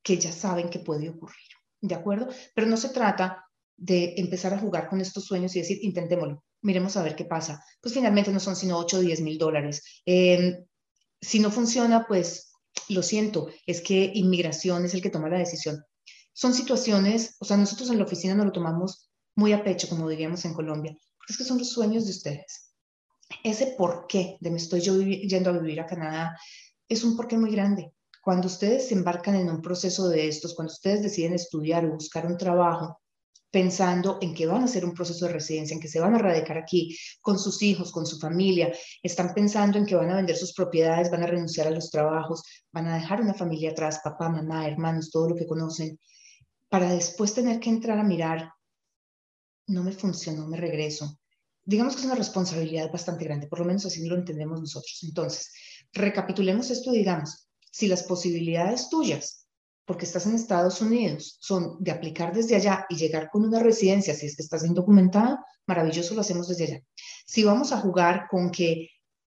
que 0.01 0.18
ya 0.18 0.32
saben 0.32 0.70
que 0.70 0.80
puede 0.80 1.09
ocurrir, 1.09 1.47
¿de 1.82 1.95
acuerdo? 1.95 2.30
Pero 2.55 2.68
no 2.68 2.78
se 2.78 2.89
trata 2.89 3.45
de 3.78 4.16
empezar 4.18 4.53
a 4.53 4.59
jugar 4.59 4.89
con 4.89 5.01
estos 5.01 5.26
sueños 5.26 5.55
y 5.55 5.59
decir, 5.59 5.80
intentémoslo, 5.82 6.43
miremos 6.62 6.97
a 6.97 7.03
ver 7.03 7.16
qué 7.16 7.26
pasa. 7.26 7.64
Pues 7.82 7.93
finalmente 7.93 8.32
no 8.32 8.39
son 8.39 8.55
sino 8.55 8.78
8 8.78 8.97
o 8.97 8.99
10 8.99 9.22
mil 9.22 9.38
dólares. 9.38 10.01
Em, 10.05 10.66
si 11.20 11.39
no 11.39 11.51
funciona, 11.51 12.05
pues 12.07 12.51
lo 12.89 13.03
siento, 13.03 13.49
es 13.66 13.82
que 13.82 14.12
inmigración 14.14 14.86
es 14.86 14.93
el 14.93 15.01
que 15.01 15.09
toma 15.09 15.30
la 15.30 15.39
decisión 15.39 15.84
son 16.34 16.53
situaciones, 16.53 17.36
o 17.39 17.45
sea, 17.45 17.57
nosotros 17.57 17.89
en 17.89 17.97
la 17.97 18.05
oficina 18.05 18.36
no 18.36 18.45
lo 18.45 18.51
tomamos 18.51 19.09
muy 19.36 19.53
a 19.53 19.63
pecho, 19.63 19.88
como 19.89 20.09
diríamos 20.09 20.43
en 20.45 20.53
Colombia, 20.53 20.95
porque 21.17 21.34
es 21.34 21.38
que 21.38 21.43
son 21.43 21.57
los 21.57 21.71
sueños 21.71 22.05
de 22.05 22.11
ustedes. 22.11 22.73
Ese 23.43 23.75
por 23.77 24.07
qué 24.07 24.38
de 24.39 24.51
me 24.51 24.57
estoy 24.57 24.82
yo 24.82 24.99
yendo 24.99 25.49
a 25.49 25.53
vivir 25.53 25.79
a 25.79 25.86
Canadá 25.86 26.38
es 26.88 27.03
un 27.03 27.15
porqué 27.15 27.38
muy 27.38 27.51
grande. 27.51 27.93
Cuando 28.21 28.47
ustedes 28.47 28.89
se 28.89 28.93
embarcan 28.93 29.36
en 29.36 29.49
un 29.49 29.61
proceso 29.61 30.09
de 30.09 30.27
estos, 30.27 30.53
cuando 30.53 30.73
ustedes 30.73 31.01
deciden 31.01 31.34
estudiar 31.34 31.86
o 31.86 31.93
buscar 31.93 32.25
un 32.25 32.38
trabajo, 32.38 33.01
pensando 33.51 34.17
en 34.21 34.34
que 34.34 34.45
van 34.45 34.61
a 34.61 34.65
hacer 34.65 34.86
un 34.86 34.93
proceso 34.93 35.25
de 35.25 35.34
residencia, 35.34 35.73
en 35.73 35.82
que 35.82 35.89
se 35.89 35.99
van 35.99 36.15
a 36.15 36.17
radicar 36.17 36.57
aquí 36.57 36.97
con 37.19 37.38
sus 37.38 37.61
hijos, 37.61 37.91
con 37.91 38.05
su 38.05 38.17
familia, 38.17 38.71
están 39.03 39.34
pensando 39.34 39.77
en 39.77 39.86
que 39.86 39.95
van 39.95 40.09
a 40.09 40.15
vender 40.15 40.38
sus 40.38 40.53
propiedades, 40.53 41.11
van 41.11 41.23
a 41.23 41.27
renunciar 41.27 41.67
a 41.67 41.71
los 41.71 41.91
trabajos, 41.91 42.43
van 42.71 42.88
a 42.88 42.95
dejar 42.95 43.21
una 43.21 43.34
familia 43.34 43.71
atrás, 43.71 43.99
papá, 44.03 44.29
mamá, 44.29 44.67
hermanos, 44.67 45.11
todo 45.11 45.29
lo 45.29 45.36
que 45.36 45.45
conocen, 45.45 45.99
para 46.72 46.89
después 46.89 47.34
tener 47.34 47.59
que 47.59 47.69
entrar 47.69 47.99
a 47.99 48.03
mirar, 48.03 48.53
no 49.67 49.84
me 49.84 49.91
funcionó, 49.91 50.47
me 50.47 50.55
regreso. 50.55 51.19
Digamos 51.65 51.95
que 51.95 51.99
es 51.99 52.05
una 52.05 52.15
responsabilidad 52.15 52.89
bastante 52.89 53.26
grande, 53.26 53.47
por 53.47 53.59
lo 53.59 53.65
menos 53.65 53.86
así 53.86 54.07
lo 54.07 54.15
entendemos 54.15 54.61
nosotros. 54.61 54.99
Entonces, 55.03 55.51
recapitulemos 55.91 56.72
esto 56.72 56.93
digamos, 56.93 57.49
si 57.69 57.89
las 57.89 58.03
posibilidades 58.03 58.89
tuyas, 58.89 59.47
porque 59.84 60.05
estás 60.05 60.26
en 60.28 60.36
Estados 60.36 60.82
Unidos, 60.82 61.38
son 61.41 61.76
de 61.84 61.91
aplicar 61.91 62.34
desde 62.34 62.55
allá 62.55 62.86
y 62.88 62.95
llegar 62.95 63.30
con 63.30 63.43
una 63.43 63.59
residencia, 63.59 64.15
si 64.15 64.28
es 64.28 64.38
que 64.38 64.43
estás 64.43 64.63
indocumentado, 64.63 65.39
maravilloso, 65.67 66.15
lo 66.15 66.22
hacemos 66.22 66.47
desde 66.47 66.63
allá. 66.63 66.80
Si 67.26 67.43
vamos 67.43 67.74
a 67.74 67.82
jugar 67.82 68.28
con 68.32 68.49
que 68.49 68.88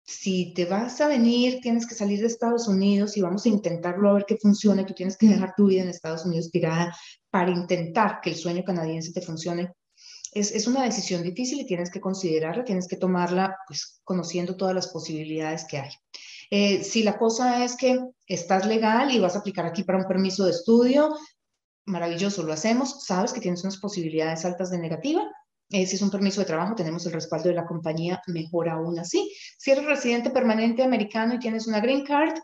si 0.05 0.53
te 0.53 0.65
vas 0.65 1.01
a 1.01 1.07
venir, 1.07 1.59
tienes 1.61 1.87
que 1.87 1.95
salir 1.95 2.21
de 2.21 2.27
Estados 2.27 2.67
Unidos 2.67 3.17
y 3.17 3.21
vamos 3.21 3.45
a 3.45 3.49
intentarlo 3.49 4.09
a 4.09 4.13
ver 4.13 4.25
qué 4.27 4.37
funciona, 4.37 4.85
tú 4.85 4.93
tienes 4.93 5.17
que 5.17 5.27
dejar 5.27 5.53
tu 5.57 5.65
vida 5.67 5.81
en 5.81 5.89
Estados 5.89 6.25
Unidos 6.25 6.51
tirada 6.51 6.95
para 7.35 7.51
intentar 7.51 8.21
que 8.21 8.29
el 8.29 8.37
sueño 8.37 8.63
canadiense 8.63 9.11
te 9.11 9.25
funcione. 9.29 9.73
Es, 10.31 10.53
es 10.53 10.67
una 10.67 10.83
decisión 10.83 11.21
difícil 11.21 11.59
y 11.59 11.65
tienes 11.65 11.89
que 11.91 11.99
considerarla, 11.99 12.63
tienes 12.63 12.87
que 12.87 12.95
tomarla 12.95 13.57
pues 13.67 13.99
conociendo 14.05 14.55
todas 14.55 14.73
las 14.73 14.87
posibilidades 14.87 15.65
que 15.65 15.79
hay. 15.79 15.91
Eh, 16.49 16.81
si 16.85 17.03
la 17.03 17.17
cosa 17.17 17.65
es 17.65 17.75
que 17.75 17.99
estás 18.25 18.65
legal 18.65 19.11
y 19.11 19.19
vas 19.19 19.35
a 19.35 19.39
aplicar 19.39 19.65
aquí 19.65 19.83
para 19.83 19.97
un 19.97 20.07
permiso 20.07 20.45
de 20.45 20.51
estudio, 20.51 21.13
maravilloso, 21.85 22.43
lo 22.43 22.53
hacemos, 22.53 23.03
sabes 23.05 23.33
que 23.33 23.41
tienes 23.41 23.63
unas 23.65 23.79
posibilidades 23.85 24.45
altas 24.45 24.69
de 24.71 24.77
negativa, 24.77 25.21
Eh, 25.71 25.85
si 25.87 25.95
es 25.95 26.01
un 26.01 26.11
permiso 26.11 26.41
de 26.41 26.47
trabajo, 26.47 26.75
tenemos 26.75 27.05
el 27.05 27.13
respaldo 27.13 27.49
de 27.49 27.55
la 27.55 27.65
compañía, 27.65 28.21
mejor 28.27 28.69
aún 28.69 28.99
así. 28.99 29.19
Si 29.57 29.71
eres 29.71 29.85
residente 29.85 30.29
permanente 30.29 30.83
americano 30.83 31.33
y 31.33 31.39
tienes 31.39 31.65
una 31.67 31.79
green 31.79 32.05
card, 32.05 32.35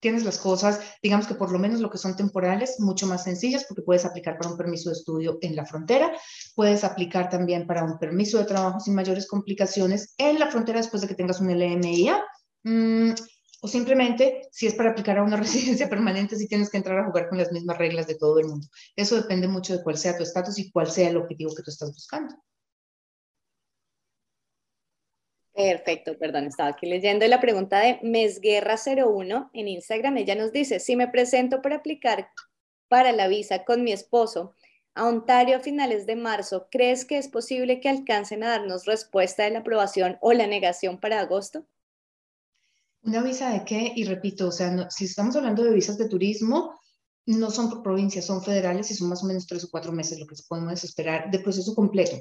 tienes 0.00 0.24
las 0.24 0.38
cosas, 0.38 0.80
digamos 1.02 1.26
que 1.26 1.34
por 1.34 1.50
lo 1.50 1.58
menos 1.58 1.80
lo 1.80 1.90
que 1.90 1.98
son 1.98 2.16
temporales, 2.16 2.76
mucho 2.78 3.06
más 3.06 3.24
sencillas 3.24 3.64
porque 3.64 3.82
puedes 3.82 4.04
aplicar 4.04 4.38
para 4.38 4.50
un 4.50 4.56
permiso 4.56 4.90
de 4.90 4.96
estudio 4.96 5.38
en 5.40 5.56
la 5.56 5.66
frontera, 5.66 6.12
puedes 6.54 6.84
aplicar 6.84 7.28
también 7.28 7.66
para 7.66 7.84
un 7.84 7.98
permiso 7.98 8.38
de 8.38 8.44
trabajo 8.44 8.80
sin 8.80 8.94
mayores 8.94 9.26
complicaciones 9.26 10.14
en 10.18 10.38
la 10.38 10.50
frontera 10.50 10.78
después 10.78 11.02
de 11.02 11.08
que 11.08 11.14
tengas 11.14 11.40
un 11.40 11.50
LMIA. 11.50 12.22
Mm, 12.64 13.12
o 13.60 13.66
simplemente, 13.66 14.48
si 14.52 14.66
es 14.66 14.74
para 14.74 14.90
aplicar 14.90 15.18
a 15.18 15.24
una 15.24 15.36
residencia 15.36 15.88
permanente, 15.88 16.36
si 16.36 16.46
tienes 16.46 16.70
que 16.70 16.76
entrar 16.76 16.98
a 16.98 17.06
jugar 17.06 17.28
con 17.28 17.38
las 17.38 17.50
mismas 17.50 17.78
reglas 17.78 18.06
de 18.06 18.14
todo 18.14 18.38
el 18.38 18.46
mundo. 18.46 18.66
Eso 18.94 19.16
depende 19.16 19.48
mucho 19.48 19.76
de 19.76 19.82
cuál 19.82 19.98
sea 19.98 20.16
tu 20.16 20.22
estatus 20.22 20.58
y 20.58 20.70
cuál 20.70 20.90
sea 20.90 21.10
el 21.10 21.16
objetivo 21.16 21.54
que 21.54 21.62
tú 21.62 21.70
estás 21.70 21.92
buscando. 21.92 22.34
Perfecto, 25.58 26.16
perdón, 26.16 26.46
estaba 26.46 26.68
aquí 26.68 26.86
leyendo 26.86 27.26
la 27.26 27.40
pregunta 27.40 27.80
de 27.80 27.98
Mesguerra01 28.02 29.50
en 29.52 29.66
Instagram. 29.66 30.16
Ella 30.18 30.36
nos 30.36 30.52
dice, 30.52 30.78
si 30.78 30.94
me 30.94 31.08
presento 31.08 31.60
para 31.62 31.74
aplicar 31.74 32.30
para 32.86 33.10
la 33.10 33.26
visa 33.26 33.64
con 33.64 33.82
mi 33.82 33.90
esposo 33.90 34.54
a 34.94 35.04
Ontario 35.04 35.56
a 35.56 35.60
finales 35.60 36.06
de 36.06 36.14
marzo, 36.14 36.68
¿crees 36.70 37.04
que 37.04 37.18
es 37.18 37.26
posible 37.26 37.80
que 37.80 37.88
alcancen 37.88 38.44
a 38.44 38.50
darnos 38.50 38.84
respuesta 38.84 39.42
de 39.42 39.50
la 39.50 39.58
aprobación 39.58 40.16
o 40.20 40.32
la 40.32 40.46
negación 40.46 41.00
para 41.00 41.18
agosto? 41.18 41.66
¿Una 43.02 43.20
visa 43.24 43.50
de 43.50 43.64
qué? 43.64 43.92
Y 43.96 44.04
repito, 44.04 44.46
o 44.46 44.52
sea, 44.52 44.88
si 44.90 45.06
estamos 45.06 45.34
hablando 45.34 45.64
de 45.64 45.74
visas 45.74 45.98
de 45.98 46.08
turismo, 46.08 46.78
no 47.26 47.50
son 47.50 47.82
provincias, 47.82 48.26
son 48.26 48.44
federales 48.44 48.92
y 48.92 48.94
son 48.94 49.08
más 49.08 49.24
o 49.24 49.26
menos 49.26 49.44
tres 49.48 49.64
o 49.64 49.70
cuatro 49.72 49.90
meses 49.90 50.20
lo 50.20 50.26
que 50.28 50.36
podemos 50.48 50.84
esperar 50.84 51.32
de 51.32 51.40
proceso 51.40 51.74
completo. 51.74 52.16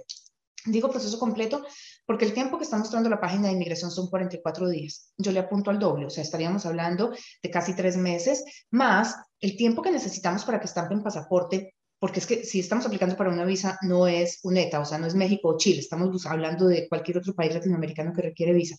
Digo 0.67 0.89
proceso 0.89 1.17
completo 1.17 1.65
porque 2.05 2.25
el 2.25 2.33
tiempo 2.33 2.57
que 2.57 2.63
está 2.63 2.77
mostrando 2.77 3.09
la 3.09 3.19
página 3.19 3.47
de 3.47 3.53
inmigración 3.53 3.91
son 3.91 4.09
44 4.09 4.69
días. 4.69 5.13
Yo 5.17 5.31
le 5.31 5.39
apunto 5.39 5.71
al 5.71 5.79
doble, 5.79 6.05
o 6.05 6.09
sea, 6.09 6.23
estaríamos 6.23 6.65
hablando 6.65 7.11
de 7.41 7.49
casi 7.49 7.75
tres 7.75 7.97
meses, 7.97 8.43
más 8.69 9.15
el 9.39 9.55
tiempo 9.55 9.81
que 9.81 9.91
necesitamos 9.91 10.45
para 10.45 10.59
que 10.59 10.65
estampen 10.65 11.03
pasaporte, 11.03 11.75
porque 11.99 12.19
es 12.19 12.27
que 12.27 12.43
si 12.43 12.59
estamos 12.59 12.85
aplicando 12.85 13.15
para 13.15 13.31
una 13.31 13.45
visa, 13.45 13.77
no 13.81 14.07
es 14.07 14.39
UNETA, 14.43 14.79
o 14.79 14.85
sea, 14.85 14.97
no 14.97 15.07
es 15.07 15.15
México 15.15 15.49
o 15.49 15.57
Chile, 15.57 15.79
estamos 15.79 16.25
hablando 16.25 16.67
de 16.67 16.87
cualquier 16.87 17.17
otro 17.17 17.33
país 17.33 17.53
latinoamericano 17.53 18.13
que 18.13 18.21
requiere 18.21 18.53
visa. 18.53 18.75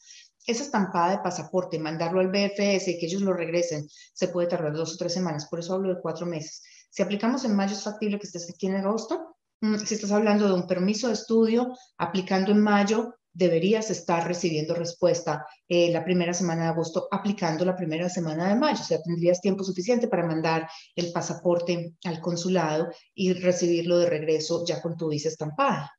Esa 0.46 0.62
estampada 0.62 1.10
de 1.10 1.18
pasaporte, 1.18 1.78
mandarlo 1.78 2.20
al 2.20 2.28
BFS 2.28 2.88
y 2.88 2.98
que 2.98 3.06
ellos 3.06 3.22
lo 3.22 3.32
regresen, 3.32 3.86
se 4.12 4.28
puede 4.28 4.48
tardar 4.48 4.72
dos 4.72 4.94
o 4.94 4.96
tres 4.96 5.12
semanas, 5.12 5.46
por 5.46 5.58
eso 5.58 5.74
hablo 5.74 5.94
de 5.94 6.00
cuatro 6.00 6.26
meses. 6.26 6.62
Si 6.90 7.02
aplicamos 7.02 7.44
en 7.44 7.54
mayo, 7.54 7.74
es 7.74 7.82
factible 7.82 8.18
que 8.18 8.26
estés 8.26 8.48
aquí 8.48 8.66
en 8.66 8.76
agosto. 8.76 9.36
Si 9.60 9.94
estás 9.94 10.12
hablando 10.12 10.46
de 10.46 10.54
un 10.54 10.66
permiso 10.66 11.08
de 11.08 11.14
estudio, 11.14 11.76
aplicando 11.96 12.52
en 12.52 12.60
mayo, 12.60 13.18
deberías 13.32 13.90
estar 13.90 14.26
recibiendo 14.26 14.74
respuesta 14.74 15.46
eh, 15.68 15.90
la 15.92 16.04
primera 16.04 16.32
semana 16.32 16.64
de 16.64 16.68
agosto, 16.68 17.08
aplicando 17.10 17.64
la 17.64 17.76
primera 17.76 18.08
semana 18.08 18.48
de 18.48 18.56
mayo. 18.56 18.80
O 18.80 18.84
sea, 18.84 19.02
tendrías 19.02 19.40
tiempo 19.40 19.64
suficiente 19.64 20.08
para 20.08 20.26
mandar 20.26 20.68
el 20.94 21.12
pasaporte 21.12 21.94
al 22.04 22.20
consulado 22.20 22.88
y 23.14 23.32
recibirlo 23.32 23.98
de 23.98 24.10
regreso 24.10 24.64
ya 24.64 24.80
con 24.80 24.96
tu 24.96 25.08
visa 25.08 25.28
estampada. 25.28 25.92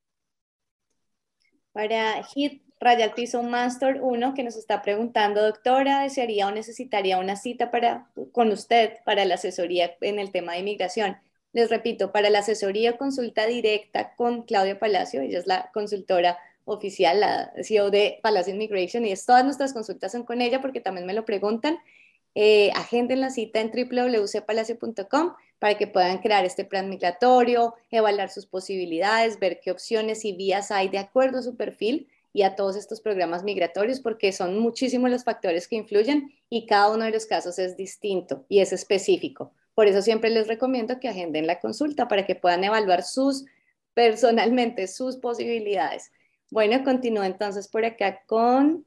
Para 1.72 2.22
HIT 2.22 2.64
Raya 2.80 3.06
al 3.06 3.14
Piso 3.14 3.44
Master 3.44 4.00
1, 4.02 4.34
que 4.34 4.44
nos 4.44 4.56
está 4.56 4.82
preguntando, 4.82 5.44
doctora, 5.44 6.04
¿desearía 6.04 6.48
o 6.48 6.52
necesitaría 6.52 7.20
una 7.20 7.36
cita 7.36 7.72
para, 7.72 8.10
con 8.32 8.52
usted 8.52 8.94
para 9.04 9.26
la 9.26 9.36
asesoría 9.36 9.98
en 10.00 10.18
el 10.18 10.32
tema 10.32 10.54
de 10.54 10.60
inmigración? 10.60 11.18
Les 11.52 11.70
repito, 11.70 12.12
para 12.12 12.30
la 12.30 12.40
asesoría 12.40 12.98
consulta 12.98 13.48
directa 13.48 14.14
con 14.16 14.44
Claudia 14.44 14.78
Palacio, 14.78 15.22
ella 15.22 15.40
es 15.40 15.48
la 15.48 15.72
consultora 15.74 16.38
oficial, 16.66 17.20
la 17.20 17.52
CEO 17.64 17.90
de 17.90 18.20
Palacio 18.22 18.54
Immigration, 18.54 19.06
y 19.06 19.12
es, 19.12 19.26
todas 19.26 19.44
nuestras 19.44 19.74
consultas 19.74 20.12
son 20.12 20.24
con 20.24 20.42
ella 20.42 20.62
porque 20.62 20.82
también 20.82 21.08
me 21.08 21.14
lo 21.14 21.26
preguntan. 21.26 21.80
Eh, 22.36 22.72
agenden 22.76 23.22
la 23.22 23.32
cita 23.32 23.60
en 23.60 23.72
www.palacio.com 23.72 25.34
para 25.58 25.78
que 25.78 25.88
puedan 25.88 26.20
crear 26.20 26.46
este 26.46 26.64
plan 26.64 26.88
migratorio, 26.88 27.74
evaluar 27.90 28.30
sus 28.30 28.46
posibilidades, 28.46 29.40
ver 29.40 29.60
qué 29.60 29.72
opciones 29.72 30.24
y 30.26 30.34
vías 30.34 30.70
hay 30.70 30.90
de 30.90 31.00
acuerdo 31.00 31.40
a 31.40 31.42
su 31.42 31.58
perfil 31.58 32.08
y 32.32 32.44
a 32.44 32.56
todos 32.56 32.76
estos 32.76 33.02
programas 33.02 33.44
migratorios, 33.44 34.00
porque 34.00 34.32
son 34.32 34.60
muchísimos 34.60 35.10
los 35.10 35.24
factores 35.24 35.68
que 35.68 35.76
influyen 35.76 36.32
y 36.50 36.68
cada 36.68 36.92
uno 36.92 37.06
de 37.06 37.12
los 37.12 37.26
casos 37.26 37.58
es 37.58 37.76
distinto 37.76 38.46
y 38.48 38.60
es 38.60 38.72
específico. 38.72 39.52
Por 39.80 39.88
eso 39.88 40.02
siempre 40.02 40.30
les 40.30 40.50
recomiendo 40.50 41.00
que 41.00 41.08
agenden 41.08 41.48
la 41.48 41.62
consulta 41.62 42.10
para 42.10 42.26
que 42.26 42.36
puedan 42.36 42.66
evaluar 42.66 43.02
sus 43.02 43.46
personalmente 43.94 44.90
sus 44.90 45.16
posibilidades. 45.16 46.12
Bueno, 46.52 46.84
continúo 46.84 47.24
entonces 47.24 47.70
por 47.70 47.86
acá 47.86 48.22
con 48.26 48.86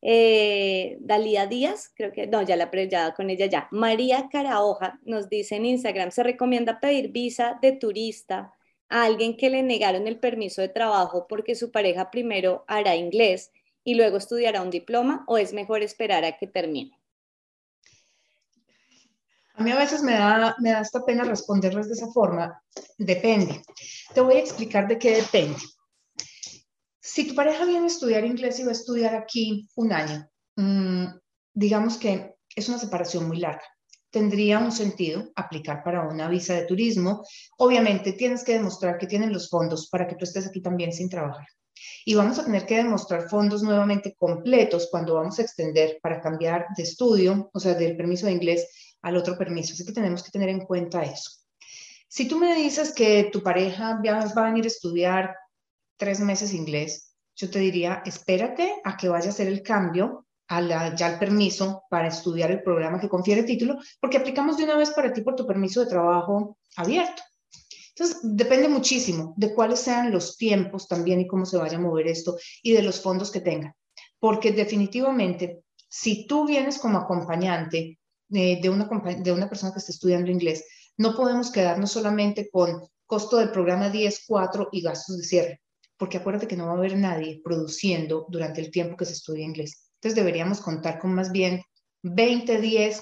eh, 0.00 0.96
Dalía 1.00 1.46
Díaz, 1.46 1.92
creo 1.94 2.12
que, 2.12 2.28
no, 2.28 2.40
ya 2.40 2.56
la 2.56 2.70
ya 2.88 3.12
con 3.12 3.28
ella 3.28 3.44
ya. 3.44 3.68
María 3.72 4.30
Carahoja 4.32 4.98
nos 5.04 5.28
dice 5.28 5.56
en 5.56 5.66
Instagram, 5.66 6.10
se 6.10 6.22
recomienda 6.22 6.80
pedir 6.80 7.12
visa 7.12 7.58
de 7.60 7.72
turista 7.72 8.54
a 8.88 9.04
alguien 9.04 9.36
que 9.36 9.50
le 9.50 9.62
negaron 9.62 10.06
el 10.06 10.18
permiso 10.18 10.62
de 10.62 10.70
trabajo 10.70 11.26
porque 11.28 11.54
su 11.54 11.70
pareja 11.70 12.10
primero 12.10 12.64
hará 12.68 12.96
inglés 12.96 13.52
y 13.84 13.96
luego 13.96 14.16
estudiará 14.16 14.62
un 14.62 14.70
diploma 14.70 15.24
o 15.28 15.36
es 15.36 15.52
mejor 15.52 15.82
esperar 15.82 16.24
a 16.24 16.38
que 16.38 16.46
termine. 16.46 17.01
Mí 19.62 19.70
a 19.70 19.78
veces 19.78 20.02
me 20.02 20.12
da, 20.12 20.56
me 20.58 20.72
da 20.72 20.80
esta 20.80 21.04
pena 21.04 21.24
responderles 21.24 21.88
de 21.88 21.94
esa 21.94 22.08
forma. 22.08 22.62
Depende. 22.98 23.62
Te 24.14 24.20
voy 24.20 24.34
a 24.34 24.40
explicar 24.40 24.88
de 24.88 24.98
qué 24.98 25.16
depende. 25.16 25.58
Si 27.00 27.28
tu 27.28 27.34
pareja 27.34 27.64
viene 27.64 27.84
a 27.84 27.88
estudiar 27.88 28.24
inglés 28.24 28.58
y 28.58 28.64
va 28.64 28.70
a 28.70 28.72
estudiar 28.72 29.14
aquí 29.14 29.68
un 29.76 29.92
año, 29.92 30.28
mm, 30.56 31.06
digamos 31.54 31.96
que 31.98 32.34
es 32.54 32.68
una 32.68 32.78
separación 32.78 33.28
muy 33.28 33.38
larga. 33.38 33.64
Tendría 34.10 34.58
un 34.58 34.72
sentido 34.72 35.30
aplicar 35.34 35.82
para 35.82 36.06
una 36.06 36.28
visa 36.28 36.54
de 36.54 36.66
turismo. 36.66 37.24
Obviamente 37.58 38.12
tienes 38.12 38.44
que 38.44 38.52
demostrar 38.52 38.98
que 38.98 39.06
tienen 39.06 39.32
los 39.32 39.48
fondos 39.48 39.88
para 39.88 40.06
que 40.06 40.16
tú 40.16 40.24
estés 40.24 40.46
aquí 40.46 40.60
también 40.60 40.92
sin 40.92 41.08
trabajar. 41.08 41.46
Y 42.04 42.14
vamos 42.14 42.38
a 42.38 42.44
tener 42.44 42.66
que 42.66 42.76
demostrar 42.76 43.28
fondos 43.28 43.62
nuevamente 43.62 44.14
completos 44.14 44.88
cuando 44.90 45.14
vamos 45.14 45.38
a 45.38 45.42
extender 45.42 45.98
para 46.02 46.20
cambiar 46.20 46.66
de 46.76 46.82
estudio, 46.82 47.50
o 47.52 47.60
sea, 47.60 47.74
del 47.74 47.96
permiso 47.96 48.26
de 48.26 48.32
inglés 48.32 48.66
al 49.02 49.16
otro 49.16 49.36
permiso. 49.36 49.74
Así 49.74 49.84
que 49.84 49.92
tenemos 49.92 50.22
que 50.22 50.30
tener 50.30 50.48
en 50.48 50.60
cuenta 50.60 51.02
eso. 51.02 51.30
Si 52.08 52.28
tú 52.28 52.38
me 52.38 52.54
dices 52.54 52.94
que 52.94 53.30
tu 53.32 53.42
pareja 53.42 54.00
va 54.04 54.42
a 54.42 54.50
venir 54.50 54.64
a 54.64 54.68
estudiar 54.68 55.36
tres 55.96 56.20
meses 56.20 56.52
inglés, 56.52 57.14
yo 57.34 57.50
te 57.50 57.58
diría, 57.58 58.02
espérate 58.04 58.80
a 58.84 58.96
que 58.96 59.08
vaya 59.08 59.28
a 59.28 59.30
hacer 59.30 59.48
el 59.48 59.62
cambio 59.62 60.26
a 60.48 60.60
la, 60.60 60.94
ya 60.94 61.06
al 61.06 61.18
permiso 61.18 61.84
para 61.88 62.08
estudiar 62.08 62.50
el 62.50 62.62
programa 62.62 63.00
que 63.00 63.08
confiere 63.08 63.44
título, 63.44 63.78
porque 64.00 64.18
aplicamos 64.18 64.58
de 64.58 64.64
una 64.64 64.76
vez 64.76 64.90
para 64.90 65.12
ti 65.12 65.22
por 65.22 65.34
tu 65.34 65.46
permiso 65.46 65.80
de 65.80 65.86
trabajo 65.86 66.58
abierto. 66.76 67.22
Entonces, 67.94 68.20
depende 68.22 68.68
muchísimo 68.68 69.34
de 69.36 69.54
cuáles 69.54 69.80
sean 69.80 70.12
los 70.12 70.36
tiempos 70.36 70.88
también 70.88 71.20
y 71.20 71.26
cómo 71.26 71.46
se 71.46 71.58
vaya 71.58 71.76
a 71.78 71.80
mover 71.80 72.08
esto 72.08 72.36
y 72.62 72.72
de 72.72 72.82
los 72.82 73.00
fondos 73.00 73.30
que 73.30 73.40
tenga. 73.40 73.74
Porque 74.18 74.52
definitivamente, 74.52 75.62
si 75.88 76.26
tú 76.26 76.46
vienes 76.46 76.78
como 76.78 76.98
acompañante 76.98 77.98
de, 78.32 78.58
de, 78.62 78.70
una, 78.70 78.88
de 79.18 79.32
una 79.32 79.48
persona 79.48 79.72
que 79.72 79.78
está 79.78 79.92
estudiando 79.92 80.30
inglés, 80.30 80.64
no 80.96 81.14
podemos 81.14 81.50
quedarnos 81.50 81.92
solamente 81.92 82.50
con 82.50 82.88
costo 83.06 83.36
del 83.36 83.50
programa 83.50 83.90
10, 83.90 84.24
4 84.26 84.68
y 84.72 84.82
gastos 84.82 85.18
de 85.18 85.24
cierre 85.24 85.62
porque 86.02 86.16
acuérdate 86.16 86.48
que 86.48 86.56
no 86.56 86.66
va 86.66 86.72
a 86.72 86.78
haber 86.78 86.96
nadie 86.96 87.40
produciendo 87.44 88.26
durante 88.28 88.60
el 88.60 88.72
tiempo 88.72 88.96
que 88.96 89.04
se 89.04 89.12
estudia 89.12 89.44
inglés. 89.44 89.92
Entonces 89.94 90.16
deberíamos 90.16 90.60
contar 90.60 90.98
con 90.98 91.14
más 91.14 91.30
bien 91.30 91.62
20, 92.02 92.60
10, 92.60 93.00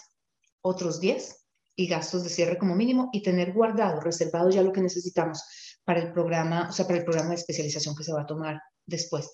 otros 0.61 1.01
10 1.01 1.35
y 1.77 1.87
gastos 1.87 2.25
de 2.25 2.29
cierre 2.29 2.59
como 2.59 2.75
mínimo 2.75 3.09
y 3.11 3.23
tener 3.23 3.55
guardado, 3.55 4.03
reservado 4.03 4.51
ya 4.51 4.63
lo 4.63 4.71
que 4.71 4.83
necesitamos 4.83 5.43
para 5.83 6.01
el 6.01 6.13
programa, 6.13 6.69
o 6.69 6.73
sea, 6.73 6.87
para 6.87 6.99
el 6.99 7.05
programa 7.05 7.31
de 7.31 7.37
especialización 7.37 7.97
que 7.97 8.05
se 8.05 8.13
va 8.13 8.21
a 8.21 8.27
tomar 8.27 8.61
después. 8.85 9.31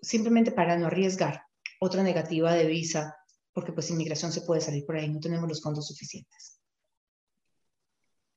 Simplemente 0.00 0.50
para 0.50 0.78
no 0.78 0.86
arriesgar 0.86 1.42
otra 1.80 2.02
negativa 2.02 2.54
de 2.54 2.64
visa, 2.64 3.14
porque 3.54 3.72
pues 3.72 3.88
inmigración 3.90 4.32
se 4.32 4.42
puede 4.42 4.60
salir 4.60 4.84
por 4.84 4.96
ahí, 4.96 5.08
no 5.08 5.20
tenemos 5.20 5.48
los 5.48 5.62
fondos 5.62 5.86
suficientes. 5.86 6.58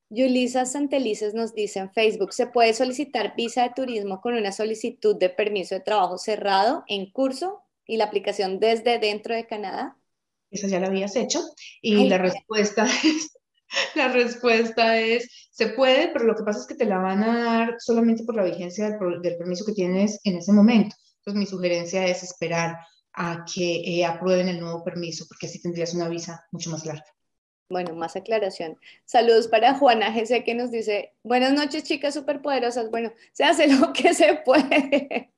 Yulisa 0.09 0.65
Santelices 0.65 1.34
nos 1.34 1.53
dice 1.53 1.80
en 1.80 1.91
Facebook, 1.91 2.32
¿se 2.32 2.47
puede 2.47 2.74
solicitar 2.74 3.36
visa 3.36 3.63
de 3.63 3.74
turismo 3.76 4.22
con 4.22 4.36
una 4.36 4.53
solicitud 4.53 5.18
de 5.18 5.30
permiso 5.30 5.76
de 5.76 5.82
trabajo 5.82 6.18
cerrado 6.18 6.86
en 6.88 7.11
curso 7.11 7.63
y 7.86 7.97
la 7.97 8.05
aplicación 8.05 8.59
desde 8.59 8.99
dentro 8.99 9.36
de 9.36 9.47
Canadá? 9.47 9.97
Eso 10.49 10.68
ya 10.68 10.80
lo 10.80 10.88
habías 10.88 11.18
hecho 11.18 11.41
y 11.82 12.07
la 12.07 12.20
respuesta 12.20 12.86
es, 13.03 13.38
la 13.95 14.07
respuesta 14.07 14.97
es, 14.97 15.49
se 15.51 15.70
puede, 15.70 16.07
pero 16.13 16.24
lo 16.24 16.36
que 16.36 16.43
pasa 16.43 16.59
es 16.59 16.68
que 16.68 16.76
te 16.76 16.86
la 16.86 16.99
van 16.99 17.24
a 17.24 17.43
dar 17.43 17.76
solamente 17.80 18.24
por 18.24 18.36
la 18.36 18.45
vigencia 18.45 18.91
del, 18.91 19.22
del 19.22 19.38
permiso 19.38 19.65
que 19.65 19.74
tienes 19.74 20.22
en 20.24 20.38
ese 20.38 20.53
momento. 20.53 20.95
Entonces 21.18 21.39
mi 21.39 21.45
sugerencia 21.45 22.07
es 22.07 22.24
esperar 22.24 22.78
a 23.18 23.43
que 23.51 23.82
eh, 23.84 24.05
aprueben 24.05 24.47
el 24.47 24.59
nuevo 24.59 24.84
permiso, 24.84 25.26
porque 25.28 25.47
así 25.47 25.59
tendrías 25.59 25.93
una 25.95 26.07
visa 26.07 26.45
mucho 26.51 26.70
más 26.70 26.86
larga. 26.86 27.05
Bueno, 27.68 27.95
más 27.95 28.15
aclaración. 28.15 28.78
Saludos 29.05 29.47
para 29.47 29.74
Juana 29.74 30.11
GC 30.11 30.43
que 30.45 30.53
nos 30.53 30.72
dice, 30.72 31.13
buenas 31.24 31.51
noches 31.51 31.84
chicas 31.84 32.13
superpoderosas. 32.13 32.91
Bueno, 32.91 33.11
se 33.34 33.43
hace 33.43 33.68
lo 33.68 33.91
que 33.93 34.13
se 34.13 34.36
puede 34.45 35.34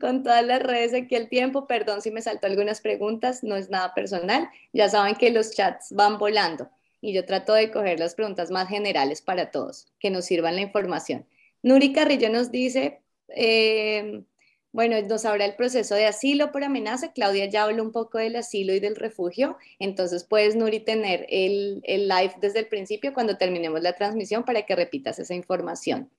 con 0.00 0.24
todas 0.24 0.44
las 0.44 0.60
redes 0.60 0.92
aquí 0.92 1.14
el 1.14 1.28
tiempo. 1.28 1.68
Perdón 1.68 2.02
si 2.02 2.10
me 2.10 2.20
saltó 2.20 2.48
algunas 2.48 2.80
preguntas, 2.80 3.44
no 3.44 3.54
es 3.56 3.70
nada 3.70 3.94
personal. 3.94 4.50
Ya 4.72 4.88
saben 4.88 5.14
que 5.14 5.30
los 5.30 5.52
chats 5.52 5.92
van 5.92 6.18
volando 6.18 6.68
y 7.00 7.12
yo 7.12 7.24
trato 7.24 7.54
de 7.54 7.70
coger 7.70 8.00
las 8.00 8.16
preguntas 8.16 8.50
más 8.50 8.68
generales 8.68 9.22
para 9.22 9.52
todos, 9.52 9.86
que 10.00 10.10
nos 10.10 10.24
sirvan 10.24 10.56
la 10.56 10.62
información. 10.62 11.26
Nuri 11.62 11.92
Carrillo 11.92 12.28
nos 12.28 12.50
dice, 12.50 13.02
eh, 13.28 14.24
bueno, 14.72 15.00
nos 15.02 15.24
habla 15.24 15.46
el 15.46 15.56
proceso 15.56 15.96
de 15.96 16.06
asilo 16.06 16.52
por 16.52 16.62
amenaza. 16.62 17.12
Claudia 17.12 17.46
ya 17.46 17.64
habló 17.64 17.82
un 17.82 17.90
poco 17.90 18.18
del 18.18 18.36
asilo 18.36 18.72
y 18.72 18.78
del 18.78 18.94
refugio. 18.94 19.56
Entonces 19.80 20.24
puedes, 20.24 20.54
Nuri, 20.54 20.80
tener 20.80 21.26
el, 21.28 21.82
live 21.84 22.34
desde 22.40 22.60
el 22.60 22.68
principio 22.68 23.12
cuando 23.12 23.36
terminemos 23.36 23.82
la 23.82 23.94
transmisión 23.94 24.44
para 24.44 24.62
que 24.62 24.76
repitas 24.76 25.18
esa 25.18 25.34
información. 25.34 26.10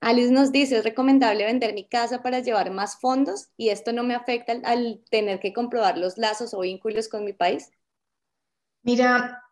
Alice 0.00 0.30
nos 0.30 0.52
dice, 0.52 0.76
es 0.76 0.84
recomendable 0.84 1.46
vender 1.46 1.72
mi 1.72 1.88
casa 1.88 2.22
para 2.22 2.40
llevar 2.40 2.70
más 2.70 3.00
fondos 3.00 3.48
y 3.56 3.70
esto 3.70 3.92
no 3.92 4.04
me 4.04 4.14
afecta 4.14 4.52
al, 4.64 5.02
tener 5.10 5.40
que 5.40 5.52
comprobar 5.52 5.96
los 5.98 6.18
lazos 6.18 6.54
o 6.54 6.60
vínculos 6.60 7.08
con 7.08 7.24
mi 7.24 7.32
país. 7.32 7.70
Mira, 8.82 9.42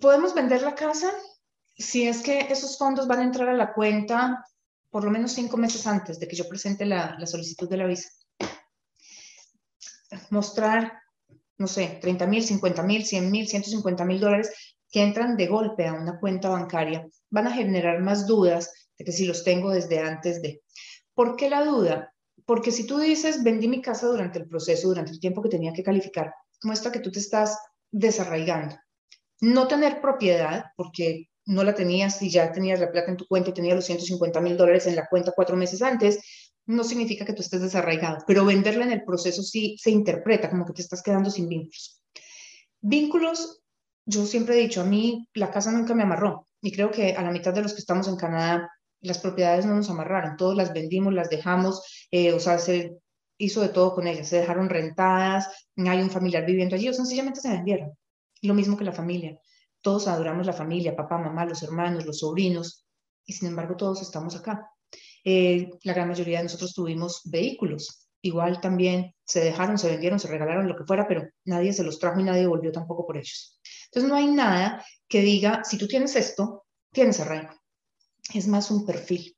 podemos 0.00 0.34
vender 0.34 0.62
la 0.62 0.74
casa 0.74 1.12
si 1.76 2.08
es 2.08 2.22
que 2.22 2.40
esos 2.50 2.78
fondos 2.78 3.06
van 3.06 3.20
a 3.20 3.24
entrar 3.24 3.48
a 3.48 3.54
la 3.54 3.74
cuenta 3.74 4.44
por 4.94 5.02
lo 5.02 5.10
menos 5.10 5.32
cinco 5.32 5.56
meses 5.56 5.88
antes 5.88 6.20
de 6.20 6.28
que 6.28 6.36
yo 6.36 6.48
presente 6.48 6.86
la, 6.86 7.18
solicitud 7.26 7.68
de 7.68 7.76
la 7.78 7.86
visa. 7.86 8.10
Mostrar, 10.30 11.00
no 11.58 11.66
sé, 11.66 11.98
30 12.00 12.24
mil, 12.28 12.44
50 12.44 12.80
mil, 12.84 13.04
100 13.04 13.28
mil, 13.28 13.48
150 13.48 14.04
mil 14.04 14.20
dólares 14.20 14.52
que 14.88 15.02
entran 15.02 15.36
de 15.36 15.48
golpe 15.48 15.88
a 15.88 15.94
una 15.94 16.20
cuenta 16.20 16.48
bancaria 16.48 17.04
van 17.28 17.48
a 17.48 17.50
generar 17.50 18.02
más 18.02 18.28
dudas 18.28 18.72
de 18.96 19.04
que 19.04 19.10
si 19.10 19.26
los 19.26 19.42
tengo 19.42 19.72
desde 19.72 19.98
antes 19.98 20.40
de. 20.40 20.62
¿Por 21.12 21.34
qué 21.34 21.50
la 21.50 21.64
duda? 21.64 22.14
Porque 22.46 22.70
si 22.70 22.86
tú 22.86 23.00
dices, 23.00 23.42
vendí 23.42 23.66
mi 23.66 23.82
casa 23.82 24.06
durante 24.06 24.38
el 24.38 24.46
proceso, 24.46 24.86
durante 24.86 25.10
el 25.10 25.18
tiempo 25.18 25.42
que 25.42 25.48
tenía 25.48 25.72
que 25.72 25.82
calificar, 25.82 26.32
muestra 26.62 26.92
que 26.92 27.00
tú 27.00 27.10
te 27.10 27.18
estás 27.18 27.58
desarraigando. 27.90 28.76
No 29.40 29.66
tener 29.66 30.00
propiedad, 30.00 30.66
porque 30.76 31.30
no 31.46 31.64
la 31.64 31.74
tenías 31.74 32.20
y 32.22 32.30
ya 32.30 32.52
tenías 32.52 32.80
la 32.80 32.90
plata 32.90 33.10
en 33.10 33.16
tu 33.16 33.26
cuenta 33.26 33.50
y 33.50 33.54
tenías 33.54 33.76
los 33.76 33.84
150 33.84 34.40
mil 34.40 34.56
dólares 34.56 34.86
en 34.86 34.96
la 34.96 35.06
cuenta 35.06 35.32
cuatro 35.34 35.56
meses 35.56 35.82
antes, 35.82 36.20
no 36.66 36.84
significa 36.84 37.24
que 37.24 37.34
tú 37.34 37.42
estés 37.42 37.60
desarraigado, 37.60 38.18
pero 38.26 38.44
venderla 38.44 38.84
en 38.84 38.92
el 38.92 39.04
proceso 39.04 39.42
sí 39.42 39.76
se 39.78 39.90
interpreta 39.90 40.50
como 40.50 40.64
que 40.64 40.72
te 40.72 40.82
estás 40.82 41.02
quedando 41.02 41.30
sin 41.30 41.48
vínculos. 41.48 42.00
Vínculos, 42.80 43.62
yo 44.06 44.24
siempre 44.26 44.56
he 44.56 44.62
dicho, 44.62 44.80
a 44.80 44.84
mí 44.84 45.28
la 45.34 45.50
casa 45.50 45.70
nunca 45.72 45.94
me 45.94 46.02
amarró 46.02 46.48
y 46.62 46.72
creo 46.72 46.90
que 46.90 47.14
a 47.14 47.22
la 47.22 47.30
mitad 47.30 47.52
de 47.52 47.62
los 47.62 47.74
que 47.74 47.80
estamos 47.80 48.08
en 48.08 48.16
Canadá, 48.16 48.70
las 49.00 49.18
propiedades 49.18 49.66
no 49.66 49.74
nos 49.74 49.90
amarraron, 49.90 50.36
todos 50.36 50.56
las 50.56 50.72
vendimos, 50.72 51.12
las 51.12 51.28
dejamos, 51.28 52.06
eh, 52.10 52.32
o 52.32 52.40
sea, 52.40 52.58
se 52.58 52.96
hizo 53.38 53.60
de 53.60 53.68
todo 53.68 53.94
con 53.94 54.06
ellas, 54.06 54.28
se 54.28 54.38
dejaron 54.38 54.70
rentadas, 54.70 55.48
hay 55.76 56.00
un 56.00 56.10
familiar 56.10 56.46
viviendo 56.46 56.76
allí 56.76 56.88
o 56.88 56.94
sencillamente 56.94 57.40
se 57.40 57.50
vendieron. 57.50 57.92
Lo 58.42 58.54
mismo 58.54 58.76
que 58.76 58.84
la 58.84 58.92
familia. 58.92 59.38
Todos 59.84 60.08
adoramos 60.08 60.46
la 60.46 60.54
familia, 60.54 60.96
papá, 60.96 61.18
mamá, 61.18 61.44
los 61.44 61.62
hermanos, 61.62 62.06
los 62.06 62.20
sobrinos, 62.20 62.86
y 63.26 63.34
sin 63.34 63.48
embargo 63.48 63.76
todos 63.76 64.00
estamos 64.00 64.34
acá. 64.34 64.70
Eh, 65.22 65.68
la 65.82 65.92
gran 65.92 66.08
mayoría 66.08 66.38
de 66.38 66.44
nosotros 66.44 66.72
tuvimos 66.72 67.20
vehículos. 67.26 68.08
Igual 68.22 68.62
también 68.62 69.14
se 69.26 69.44
dejaron, 69.44 69.76
se 69.76 69.90
vendieron, 69.90 70.18
se 70.18 70.28
regalaron, 70.28 70.66
lo 70.66 70.74
que 70.74 70.84
fuera, 70.84 71.06
pero 71.06 71.28
nadie 71.44 71.74
se 71.74 71.84
los 71.84 71.98
trajo 71.98 72.18
y 72.18 72.22
nadie 72.22 72.46
volvió 72.46 72.72
tampoco 72.72 73.06
por 73.06 73.18
ellos. 73.18 73.60
Entonces 73.84 74.08
no 74.08 74.16
hay 74.16 74.28
nada 74.28 74.82
que 75.06 75.20
diga, 75.20 75.62
si 75.64 75.76
tú 75.76 75.86
tienes 75.86 76.16
esto, 76.16 76.64
tienes 76.90 77.20
arraigo. 77.20 77.52
Es 78.32 78.48
más 78.48 78.70
un 78.70 78.86
perfil. 78.86 79.36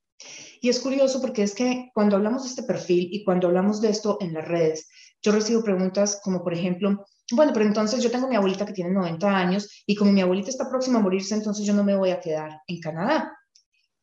Y 0.60 0.68
es 0.68 0.78
curioso 0.78 1.20
porque 1.20 1.42
es 1.42 1.56
que 1.56 1.90
cuando 1.92 2.14
hablamos 2.14 2.44
de 2.44 2.50
este 2.50 2.62
perfil 2.62 3.08
y 3.10 3.24
cuando 3.24 3.48
hablamos 3.48 3.80
de 3.80 3.90
esto 3.90 4.18
en 4.20 4.32
las 4.32 4.46
redes, 4.46 4.86
yo 5.22 5.32
recibo 5.32 5.64
preguntas 5.64 6.20
como, 6.22 6.44
por 6.44 6.54
ejemplo, 6.54 7.04
bueno, 7.32 7.52
pero 7.52 7.64
entonces 7.64 8.02
yo 8.02 8.10
tengo 8.10 8.28
mi 8.28 8.36
abuelita 8.36 8.64
que 8.64 8.72
tiene 8.72 8.90
90 8.90 9.28
años 9.28 9.82
y 9.86 9.96
como 9.96 10.12
mi 10.12 10.20
abuelita 10.20 10.50
está 10.50 10.68
próxima 10.68 10.98
a 10.98 11.02
morirse, 11.02 11.34
entonces 11.34 11.66
yo 11.66 11.74
no 11.74 11.82
me 11.82 11.96
voy 11.96 12.10
a 12.10 12.20
quedar 12.20 12.60
en 12.66 12.80
Canadá. 12.80 13.36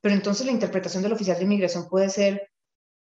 Pero 0.01 0.15
entonces 0.15 0.45
la 0.45 0.51
interpretación 0.51 1.01
del 1.01 1.13
oficial 1.13 1.37
de 1.37 1.45
inmigración 1.45 1.87
puede 1.87 2.09
ser, 2.09 2.49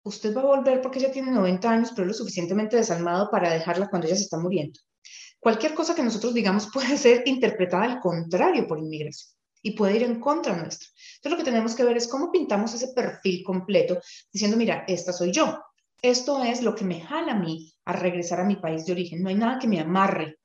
usted 0.04 0.34
va 0.34 0.40
a 0.40 0.46
volver 0.46 0.80
porque 0.80 0.98
ella 0.98 1.12
tiene 1.12 1.30
90 1.30 1.70
años, 1.70 1.92
pero 1.94 2.02
es 2.02 2.08
lo 2.08 2.14
suficientemente 2.14 2.76
desalmado 2.76 3.30
para 3.30 3.52
dejarla 3.52 3.90
cuando 3.90 4.06
ella 4.06 4.16
se 4.16 4.22
está 4.22 4.38
muriendo. 4.38 4.80
Cualquier 5.38 5.74
cosa 5.74 5.94
que 5.94 6.02
nosotros 6.02 6.32
digamos 6.32 6.68
puede 6.72 6.96
ser 6.96 7.22
interpretada 7.26 7.84
al 7.84 8.00
contrario 8.00 8.66
por 8.66 8.78
inmigración 8.78 9.34
y 9.62 9.72
puede 9.72 9.96
ir 9.96 10.04
en 10.04 10.20
contra 10.20 10.56
nuestra. 10.56 10.88
Entonces 11.16 11.32
lo 11.32 11.36
que 11.36 11.50
tenemos 11.50 11.74
que 11.74 11.84
ver 11.84 11.96
es 11.96 12.08
cómo 12.08 12.32
pintamos 12.32 12.72
ese 12.74 12.88
perfil 12.94 13.42
completo 13.44 14.00
diciendo, 14.32 14.56
mira, 14.56 14.84
esta 14.86 15.12
soy 15.12 15.32
yo. 15.32 15.60
Esto 16.02 16.42
es 16.44 16.62
lo 16.62 16.74
que 16.74 16.84
me 16.84 17.00
jala 17.00 17.32
a 17.32 17.38
mí 17.38 17.72
a 17.84 17.92
regresar 17.92 18.40
a 18.40 18.44
mi 18.44 18.56
país 18.56 18.84
de 18.84 18.92
origen. 18.92 19.22
No 19.22 19.28
hay 19.28 19.34
nada 19.34 19.58
que 19.58 19.68
me 19.68 19.80
amarre. 19.80 20.38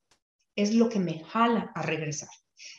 Es 0.55 0.73
lo 0.73 0.89
que 0.89 0.99
me 0.99 1.23
jala 1.25 1.71
a 1.75 1.81
regresar. 1.81 2.29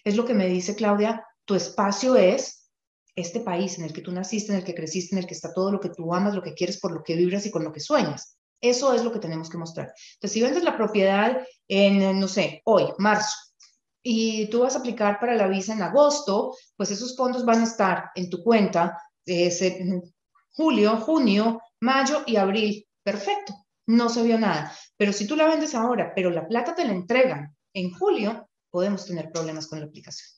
Es 0.05 0.16
lo 0.16 0.25
que 0.25 0.35
me 0.35 0.47
dice 0.47 0.75
Claudia, 0.75 1.25
tu 1.45 1.55
espacio 1.55 2.16
es 2.16 2.70
este 3.16 3.41
país 3.41 3.79
en 3.79 3.85
el 3.85 3.93
que 3.93 4.01
tú 4.01 4.11
naciste, 4.11 4.53
en 4.53 4.59
el 4.59 4.64
que 4.64 4.75
creciste, 4.75 5.14
en 5.14 5.20
el 5.20 5.27
que 5.27 5.35
está 5.35 5.53
todo 5.53 5.70
lo 5.70 5.81
que 5.81 5.91
tú 5.91 6.12
amas, 6.14 6.35
lo 6.35 6.43
que 6.43 6.55
quieres, 6.55 6.81
por 6.81 6.93
lo 6.93 7.03
que 7.03 7.14
vibras 7.14 7.47
y 7.47 7.51
con 7.51 7.62
lo 7.62 7.72
que 7.72 7.81
sueñas. 7.81 8.39
Eso 8.61 8.95
es 8.95 9.05
lo 9.05 9.12
que 9.12 9.18
tenemos 9.18 9.51
que 9.51 9.59
mostrar. 9.59 9.93
Entonces, 10.14 10.33
si 10.33 10.43
vendes 10.43 10.64
la 10.64 10.77
propiedad 10.77 11.39
en, 11.68 12.18
no 12.18 12.29
sé, 12.29 12.62
hoy, 12.64 12.87
marzo, 12.99 13.37
y 14.03 14.47
tú 14.49 14.61
vas 14.61 14.75
a 14.75 14.81
aplicar 14.81 15.18
para 15.18 15.35
la 15.35 15.49
visa 15.49 15.72
en 15.72 15.83
agosto, 15.83 16.55
pues 16.77 16.91
esos 16.91 17.16
fondos 17.16 17.45
van 17.45 17.61
a 17.61 17.64
estar 17.64 18.11
en 18.14 18.29
tu 18.29 18.43
cuenta 18.43 18.99
de 19.25 20.03
julio, 20.51 20.97
junio, 20.99 21.61
mayo 21.85 22.24
y 22.26 22.37
abril. 22.37 22.89
Perfecto, 23.03 23.55
no 23.87 24.09
se 24.09 24.22
vio 24.22 24.39
nada. 24.39 24.72
Pero 24.97 25.12
si 25.12 25.26
tú 25.26 25.37
la 25.37 25.47
vendes 25.47 25.74
ahora, 25.74 26.12
pero 26.14 26.30
la 26.30 26.49
plata 26.49 26.74
te 26.74 26.85
la 26.85 26.93
entregan 26.93 27.55
en 27.74 27.93
julio, 27.93 28.49
podemos 28.70 29.07
tener 29.07 29.30
problemas 29.30 29.66
con 29.66 29.80
la 29.80 29.87
aplicación. 29.87 30.28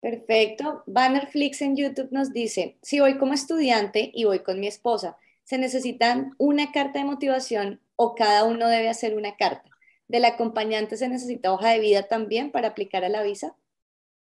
Perfecto. 0.00 0.82
Bannerflix 0.86 1.62
en 1.62 1.76
YouTube 1.76 2.08
nos 2.10 2.32
dice, 2.32 2.78
si 2.82 3.00
voy 3.00 3.18
como 3.18 3.34
estudiante 3.34 4.10
y 4.14 4.24
voy 4.24 4.40
con 4.40 4.58
mi 4.58 4.66
esposa, 4.66 5.16
¿se 5.44 5.58
necesitan 5.58 6.34
una 6.38 6.72
carta 6.72 6.98
de 6.98 7.04
motivación 7.04 7.80
o 7.96 8.14
cada 8.14 8.44
uno 8.44 8.68
debe 8.68 8.88
hacer 8.88 9.16
una 9.16 9.36
carta? 9.36 9.68
¿Del 10.08 10.24
acompañante 10.24 10.96
se 10.96 11.08
necesita 11.08 11.52
hoja 11.52 11.70
de 11.70 11.80
vida 11.80 12.04
también 12.04 12.52
para 12.52 12.68
aplicar 12.68 13.04
a 13.04 13.08
la 13.08 13.22
visa? 13.22 13.56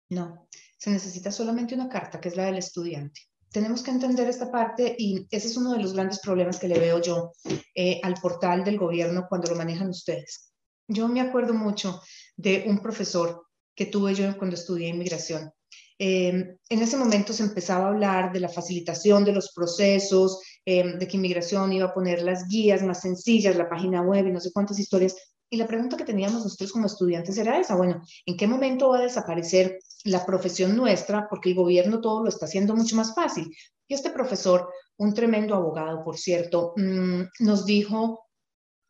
No, 0.08 0.48
se 0.78 0.90
necesita 0.90 1.30
solamente 1.30 1.74
una 1.74 1.88
carta, 1.88 2.20
que 2.20 2.28
es 2.28 2.36
la 2.36 2.46
del 2.46 2.56
estudiante 2.56 3.28
tenemos 3.50 3.82
que 3.82 3.90
entender 3.90 4.28
esta 4.28 4.50
parte 4.50 4.94
y 4.98 5.26
ese 5.30 5.48
es 5.48 5.56
uno 5.56 5.72
de 5.72 5.80
los 5.80 5.92
grandes 5.94 6.20
problemas 6.20 6.58
que 6.58 6.68
le 6.68 6.78
veo 6.78 7.00
yo 7.00 7.32
eh, 7.74 8.00
al 8.02 8.14
portal 8.14 8.64
del 8.64 8.78
gobierno 8.78 9.26
cuando 9.28 9.50
lo 9.50 9.56
manejan 9.56 9.88
ustedes. 9.88 10.52
Yo 10.86 11.08
me 11.08 11.20
acuerdo 11.20 11.54
mucho 11.54 12.00
de 12.36 12.64
un 12.66 12.80
profesor 12.80 13.46
que 13.74 13.86
tuve 13.86 14.14
yo 14.14 14.36
cuando 14.36 14.56
estudié 14.56 14.88
inmigración. 14.88 15.52
Eh, 16.00 16.56
en 16.68 16.82
ese 16.82 16.96
momento 16.96 17.32
se 17.32 17.42
empezaba 17.42 17.86
a 17.86 17.88
hablar 17.88 18.32
de 18.32 18.40
la 18.40 18.48
facilitación 18.48 19.24
de 19.24 19.32
los 19.32 19.52
procesos, 19.52 20.40
eh, 20.64 20.96
de 20.96 21.08
que 21.08 21.16
inmigración 21.16 21.72
iba 21.72 21.86
a 21.86 21.94
poner 21.94 22.22
las 22.22 22.46
guías 22.46 22.82
más 22.82 23.00
sencillas, 23.00 23.56
la 23.56 23.68
página 23.68 24.02
web 24.02 24.26
y 24.26 24.32
no 24.32 24.40
sé 24.40 24.52
cuántas 24.52 24.78
historias. 24.78 25.16
Y 25.50 25.56
la 25.56 25.66
pregunta 25.66 25.96
que 25.96 26.04
teníamos 26.04 26.44
nosotros 26.44 26.72
como 26.72 26.86
estudiantes 26.86 27.38
era 27.38 27.58
esa, 27.58 27.74
bueno, 27.74 28.02
¿en 28.26 28.36
qué 28.36 28.46
momento 28.46 28.90
va 28.90 28.98
a 28.98 29.02
desaparecer 29.02 29.78
la 30.04 30.26
profesión 30.26 30.76
nuestra? 30.76 31.26
Porque 31.28 31.50
el 31.50 31.56
gobierno 31.56 32.00
todo 32.00 32.22
lo 32.22 32.28
está 32.28 32.44
haciendo 32.44 32.76
mucho 32.76 32.96
más 32.96 33.14
fácil. 33.14 33.54
Y 33.86 33.94
este 33.94 34.10
profesor, 34.10 34.70
un 34.98 35.14
tremendo 35.14 35.54
abogado, 35.54 36.04
por 36.04 36.18
cierto, 36.18 36.74
mm, 36.76 37.22
nos 37.40 37.64
dijo, 37.64 38.26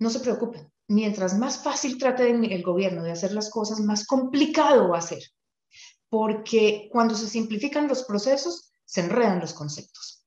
no 0.00 0.10
se 0.10 0.18
preocupen, 0.18 0.68
mientras 0.88 1.38
más 1.38 1.62
fácil 1.62 1.96
trate 1.96 2.30
el 2.30 2.62
gobierno 2.62 3.04
de 3.04 3.12
hacer 3.12 3.32
las 3.32 3.50
cosas, 3.50 3.78
más 3.80 4.04
complicado 4.04 4.88
va 4.88 4.98
a 4.98 5.02
ser. 5.02 5.22
Porque 6.08 6.88
cuando 6.90 7.14
se 7.14 7.28
simplifican 7.28 7.86
los 7.86 8.02
procesos, 8.02 8.72
se 8.84 9.02
enredan 9.02 9.40
los 9.40 9.52
conceptos. 9.52 10.24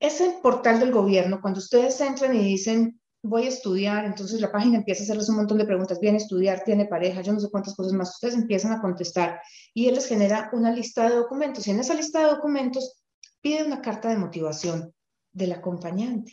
Ese 0.00 0.38
portal 0.42 0.80
del 0.80 0.90
gobierno, 0.90 1.40
cuando 1.40 1.60
ustedes 1.60 2.00
entran 2.00 2.34
y 2.34 2.40
dicen, 2.40 3.00
voy 3.24 3.46
a 3.46 3.48
estudiar, 3.48 4.04
entonces 4.04 4.38
la 4.42 4.52
página 4.52 4.76
empieza 4.76 5.02
a 5.02 5.04
hacerles 5.04 5.30
un 5.30 5.36
montón 5.36 5.56
de 5.56 5.64
preguntas, 5.64 5.98
viene 5.98 6.18
a 6.18 6.20
estudiar, 6.20 6.62
tiene 6.62 6.84
pareja, 6.84 7.22
yo 7.22 7.32
no 7.32 7.40
sé 7.40 7.48
cuántas 7.50 7.74
cosas 7.74 7.94
más, 7.94 8.10
ustedes 8.10 8.34
empiezan 8.34 8.72
a 8.72 8.82
contestar 8.82 9.40
y 9.72 9.88
él 9.88 9.94
les 9.94 10.06
genera 10.06 10.50
una 10.52 10.70
lista 10.70 11.08
de 11.08 11.16
documentos 11.16 11.66
y 11.66 11.70
en 11.70 11.80
esa 11.80 11.94
lista 11.94 12.20
de 12.20 12.26
documentos 12.26 13.02
pide 13.40 13.64
una 13.64 13.80
carta 13.80 14.10
de 14.10 14.18
motivación 14.18 14.92
del 15.32 15.52
acompañante. 15.52 16.32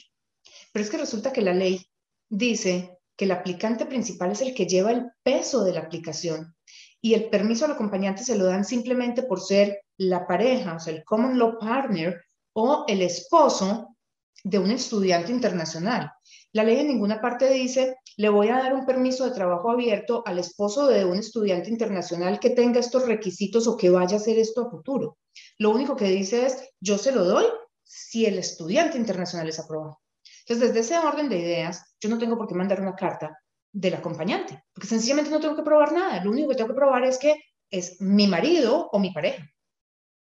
Pero 0.73 0.83
es 0.83 0.91
que 0.91 0.97
resulta 0.97 1.31
que 1.31 1.41
la 1.41 1.53
ley 1.53 1.81
dice 2.29 2.97
que 3.15 3.23
el 3.23 3.31
aplicante 3.31 3.85
principal 3.85 4.31
es 4.31 4.41
el 4.41 4.53
que 4.53 4.65
lleva 4.65 4.91
el 4.91 5.11
peso 5.23 5.63
de 5.63 5.73
la 5.73 5.79
aplicación 5.79 6.53
y 6.99 7.13
el 7.13 7.29
permiso 7.29 7.63
al 7.63 7.71
acompañante 7.71 8.25
se 8.25 8.37
lo 8.37 8.45
dan 8.45 8.65
simplemente 8.65 9.23
por 9.23 9.39
ser 9.39 9.79
la 9.97 10.27
pareja, 10.27 10.75
o 10.75 10.79
sea, 10.79 10.93
el 10.93 11.05
common 11.05 11.39
law 11.39 11.57
partner 11.57 12.21
o 12.53 12.83
el 12.87 13.01
esposo 13.01 13.95
de 14.43 14.59
un 14.59 14.71
estudiante 14.71 15.31
internacional. 15.31 16.11
La 16.53 16.63
ley 16.63 16.79
en 16.79 16.87
ninguna 16.87 17.21
parte 17.21 17.49
dice, 17.49 17.95
le 18.17 18.29
voy 18.29 18.49
a 18.49 18.57
dar 18.57 18.73
un 18.73 18.85
permiso 18.85 19.25
de 19.25 19.31
trabajo 19.31 19.71
abierto 19.71 20.21
al 20.25 20.39
esposo 20.39 20.87
de 20.87 21.05
un 21.05 21.17
estudiante 21.17 21.69
internacional 21.69 22.39
que 22.39 22.49
tenga 22.49 22.79
estos 22.79 23.05
requisitos 23.07 23.67
o 23.67 23.77
que 23.77 23.89
vaya 23.89 24.17
a 24.17 24.19
hacer 24.19 24.37
esto 24.37 24.61
a 24.61 24.69
futuro. 24.69 25.17
Lo 25.57 25.71
único 25.71 25.95
que 25.95 26.05
dice 26.05 26.45
es, 26.45 26.69
yo 26.81 26.97
se 26.97 27.13
lo 27.13 27.23
doy 27.23 27.45
si 27.83 28.25
el 28.25 28.37
estudiante 28.37 28.97
internacional 28.97 29.47
es 29.47 29.59
aprobado. 29.59 30.01
Entonces, 30.41 30.73
desde 30.73 30.79
ese 30.79 30.97
orden 30.97 31.29
de 31.29 31.39
ideas, 31.39 31.95
yo 32.01 32.09
no 32.09 32.17
tengo 32.17 32.37
por 32.37 32.47
qué 32.47 32.55
mandar 32.55 32.81
una 32.81 32.95
carta 32.95 33.39
del 33.71 33.93
acompañante, 33.93 34.63
porque 34.73 34.87
sencillamente 34.87 35.31
no 35.31 35.39
tengo 35.39 35.55
que 35.55 35.63
probar 35.63 35.93
nada. 35.93 36.23
Lo 36.23 36.31
único 36.31 36.49
que 36.49 36.55
tengo 36.55 36.69
que 36.69 36.75
probar 36.75 37.05
es 37.05 37.17
que 37.17 37.35
es 37.69 38.01
mi 38.01 38.27
marido 38.27 38.89
o 38.91 38.99
mi 38.99 39.11
pareja. 39.11 39.47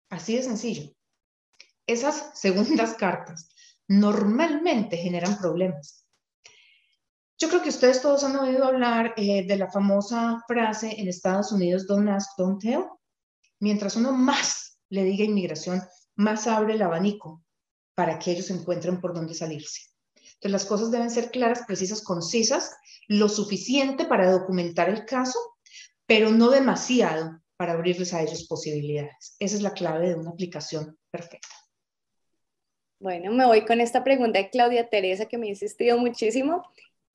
Así 0.10 0.36
de 0.36 0.44
sencillo. 0.44 0.92
Esas 1.86 2.32
segundas 2.40 2.94
cartas 3.00 3.50
normalmente 3.88 4.98
generan 4.98 5.38
problemas. 5.38 6.05
Yo 7.38 7.50
creo 7.50 7.62
que 7.62 7.70
ustedes 7.70 8.02
todos 8.02 8.24
han 8.24 8.38
oído 8.38 8.64
hablar 8.64 9.14
eh, 9.18 9.46
de 9.46 9.58
la 9.58 9.70
famosa 9.70 10.42
frase 10.48 10.96
en 10.98 11.10
Estados 11.10 11.52
Unidos, 11.52 11.86
don't 11.86 12.08
ask, 12.08 12.30
don't 12.38 12.62
tell. 12.62 12.86
Mientras 13.60 13.98
uno 13.98 14.14
más 14.14 14.80
le 14.90 15.04
diga 15.04 15.26
inmigración, 15.26 15.82
más 16.16 16.48
abre 16.48 16.76
el 16.76 16.82
abanico 16.82 17.44
para 17.94 18.20
que 18.20 18.32
ellos 18.32 18.50
encuentren 18.52 19.02
por 19.02 19.14
dónde 19.14 19.34
salirse. 19.34 19.82
Entonces 20.16 20.52
las 20.52 20.66
cosas 20.66 20.92
deben 20.92 21.10
ser 21.10 21.30
claras, 21.32 21.64
precisas, 21.68 22.02
concisas, 22.02 22.76
lo 23.08 23.28
suficiente 23.28 24.06
para 24.06 24.32
documentar 24.32 24.90
el 24.90 25.06
caso, 25.06 25.40
pero 26.06 26.32
no 26.32 26.50
demasiado 26.50 27.42
para 27.58 27.74
abrirles 27.74 28.14
a 28.14 28.22
ellos 28.22 28.46
posibilidades. 28.48 29.36
Esa 29.40 29.56
es 29.56 29.62
la 29.62 29.74
clave 29.74 30.10
de 30.10 30.16
una 30.16 30.32
aplicación 30.32 30.98
perfecta. 31.12 31.48
Bueno, 33.00 33.32
me 33.34 33.46
voy 33.46 33.66
con 33.66 33.82
esta 33.82 34.04
pregunta 34.04 34.40
de 34.40 34.50
Claudia 34.50 34.90
Teresa 34.90 35.26
que 35.26 35.38
me 35.38 35.48
ha 35.48 35.50
insistido 35.50 35.98
muchísimo 35.98 36.64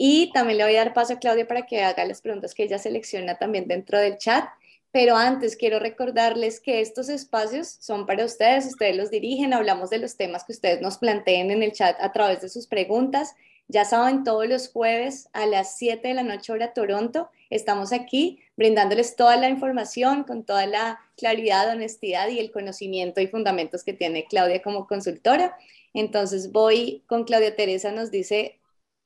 y 0.03 0.33
también 0.33 0.57
le 0.57 0.65
voy 0.65 0.77
a 0.77 0.85
dar 0.85 0.95
paso 0.95 1.13
a 1.13 1.19
Claudia 1.19 1.47
para 1.47 1.67
que 1.67 1.83
haga 1.83 2.07
las 2.07 2.23
preguntas 2.23 2.55
que 2.55 2.63
ella 2.63 2.79
selecciona 2.79 3.37
también 3.37 3.69
dentro 3.69 3.99
del 3.99 4.17
chat. 4.17 4.47
Pero 4.93 5.15
antes 5.15 5.57
quiero 5.57 5.79
recordarles 5.79 6.59
que 6.59 6.81
estos 6.81 7.11
espacios 7.11 7.69
son 7.81 8.07
para 8.07 8.25
ustedes, 8.25 8.65
ustedes 8.65 8.97
los 8.97 9.11
dirigen, 9.11 9.53
hablamos 9.53 9.91
de 9.91 9.99
los 9.99 10.17
temas 10.17 10.45
que 10.45 10.53
ustedes 10.53 10.81
nos 10.81 10.97
planteen 10.97 11.51
en 11.51 11.63
el 11.63 11.73
chat 11.73 12.01
a 12.01 12.13
través 12.13 12.41
de 12.41 12.49
sus 12.49 12.67
preguntas. 12.67 13.35
Ya 13.69 13.85
saben, 13.85 14.25
todos 14.25 14.49
los 14.49 14.71
jueves 14.71 15.29
a 15.35 15.45
las 15.45 15.77
7 15.77 16.09
de 16.09 16.15
la 16.15 16.23
noche 16.23 16.51
hora 16.51 16.73
Toronto, 16.73 17.29
estamos 17.51 17.93
aquí 17.93 18.41
brindándoles 18.57 19.17
toda 19.17 19.37
la 19.37 19.51
información 19.51 20.25
con 20.25 20.45
toda 20.45 20.65
la 20.67 20.99
claridad, 21.19 21.69
honestidad 21.69 22.29
y 22.31 22.39
el 22.39 22.53
conocimiento 22.53 23.21
y 23.21 23.27
fundamentos 23.27 23.85
que 23.85 23.93
tiene 23.93 24.25
Claudia 24.25 24.63
como 24.63 24.87
consultora. 24.87 25.59
Entonces 25.93 26.53
voy 26.53 27.03
con 27.07 27.25
Claudia 27.25 27.55
Teresa, 27.55 27.93
nos 27.93 28.11
dice, 28.11 28.60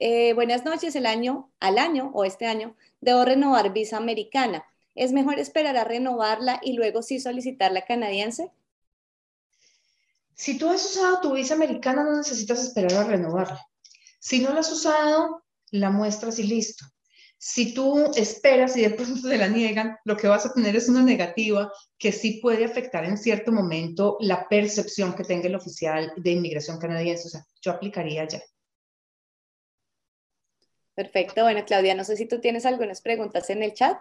eh, 0.07 0.34
buenas 0.34 0.66
noches, 0.66 0.94
el 0.96 1.07
año 1.07 1.50
al 1.61 1.78
año 1.78 2.11
o 2.12 2.26
este 2.26 2.44
año 2.44 2.76
debo 3.00 3.24
renovar 3.24 3.72
visa 3.72 3.96
americana. 3.96 4.62
¿Es 4.94 5.12
mejor 5.12 5.38
esperar 5.38 5.78
a 5.78 5.84
renovarla 5.84 6.61
y 6.62 6.74
luego 6.74 7.00
sí 7.00 7.18
solicitar 7.18 7.72
la 7.72 7.86
canadiense? 7.86 8.52
Si 10.34 10.59
tú 10.59 10.68
has 10.68 10.84
usado 10.84 11.22
tu 11.22 11.32
visa 11.32 11.55
americana, 11.55 12.05
no 12.05 12.18
necesitas 12.18 12.62
esperar 12.62 12.92
a 12.92 13.05
renovarla. 13.05 13.66
Si 14.20 14.40
no 14.40 14.52
la 14.52 14.61
has 14.61 14.70
usado, 14.70 15.42
la 15.70 15.88
muestras 15.88 16.38
y 16.38 16.42
listo. 16.42 16.84
Si 17.38 17.72
tú 17.72 18.12
esperas 18.14 18.76
y 18.76 18.82
de 18.82 18.90
pronto 18.90 19.26
te 19.26 19.38
la 19.38 19.48
niegan, 19.48 19.96
lo 20.05 20.18
que 20.18 20.28
vas 20.28 20.44
a 20.44 20.52
tener 20.52 20.76
es 20.76 20.90
una 20.90 21.02
negativa 21.02 21.72
que 21.96 22.12
sí 22.12 22.40
puede 22.42 22.66
afectar 22.66 23.07
en 23.07 23.16
cierto 23.16 23.52
momento 23.52 24.18
la 24.20 24.46
percepción 24.50 25.14
que 25.14 25.24
tenga 25.24 25.48
el 25.48 25.55
oficial 25.55 26.12
de 26.18 26.30
inmigración 26.30 26.78
canadiense. 26.78 27.28
O 27.28 27.30
sea, 27.30 27.46
yo 27.62 27.70
aplicaría 27.70 28.28
ya. 28.28 28.42
Perfecto. 30.95 31.42
Bueno, 31.42 31.64
Claudia, 31.66 31.95
no 31.95 32.05
sé 32.05 32.16
si 32.16 32.26
tú 32.26 32.40
tienes 32.40 32.66
algunas 32.66 33.01
preguntas 33.01 33.51
en 33.51 33.62
el 33.62 33.74
chat. 33.74 33.99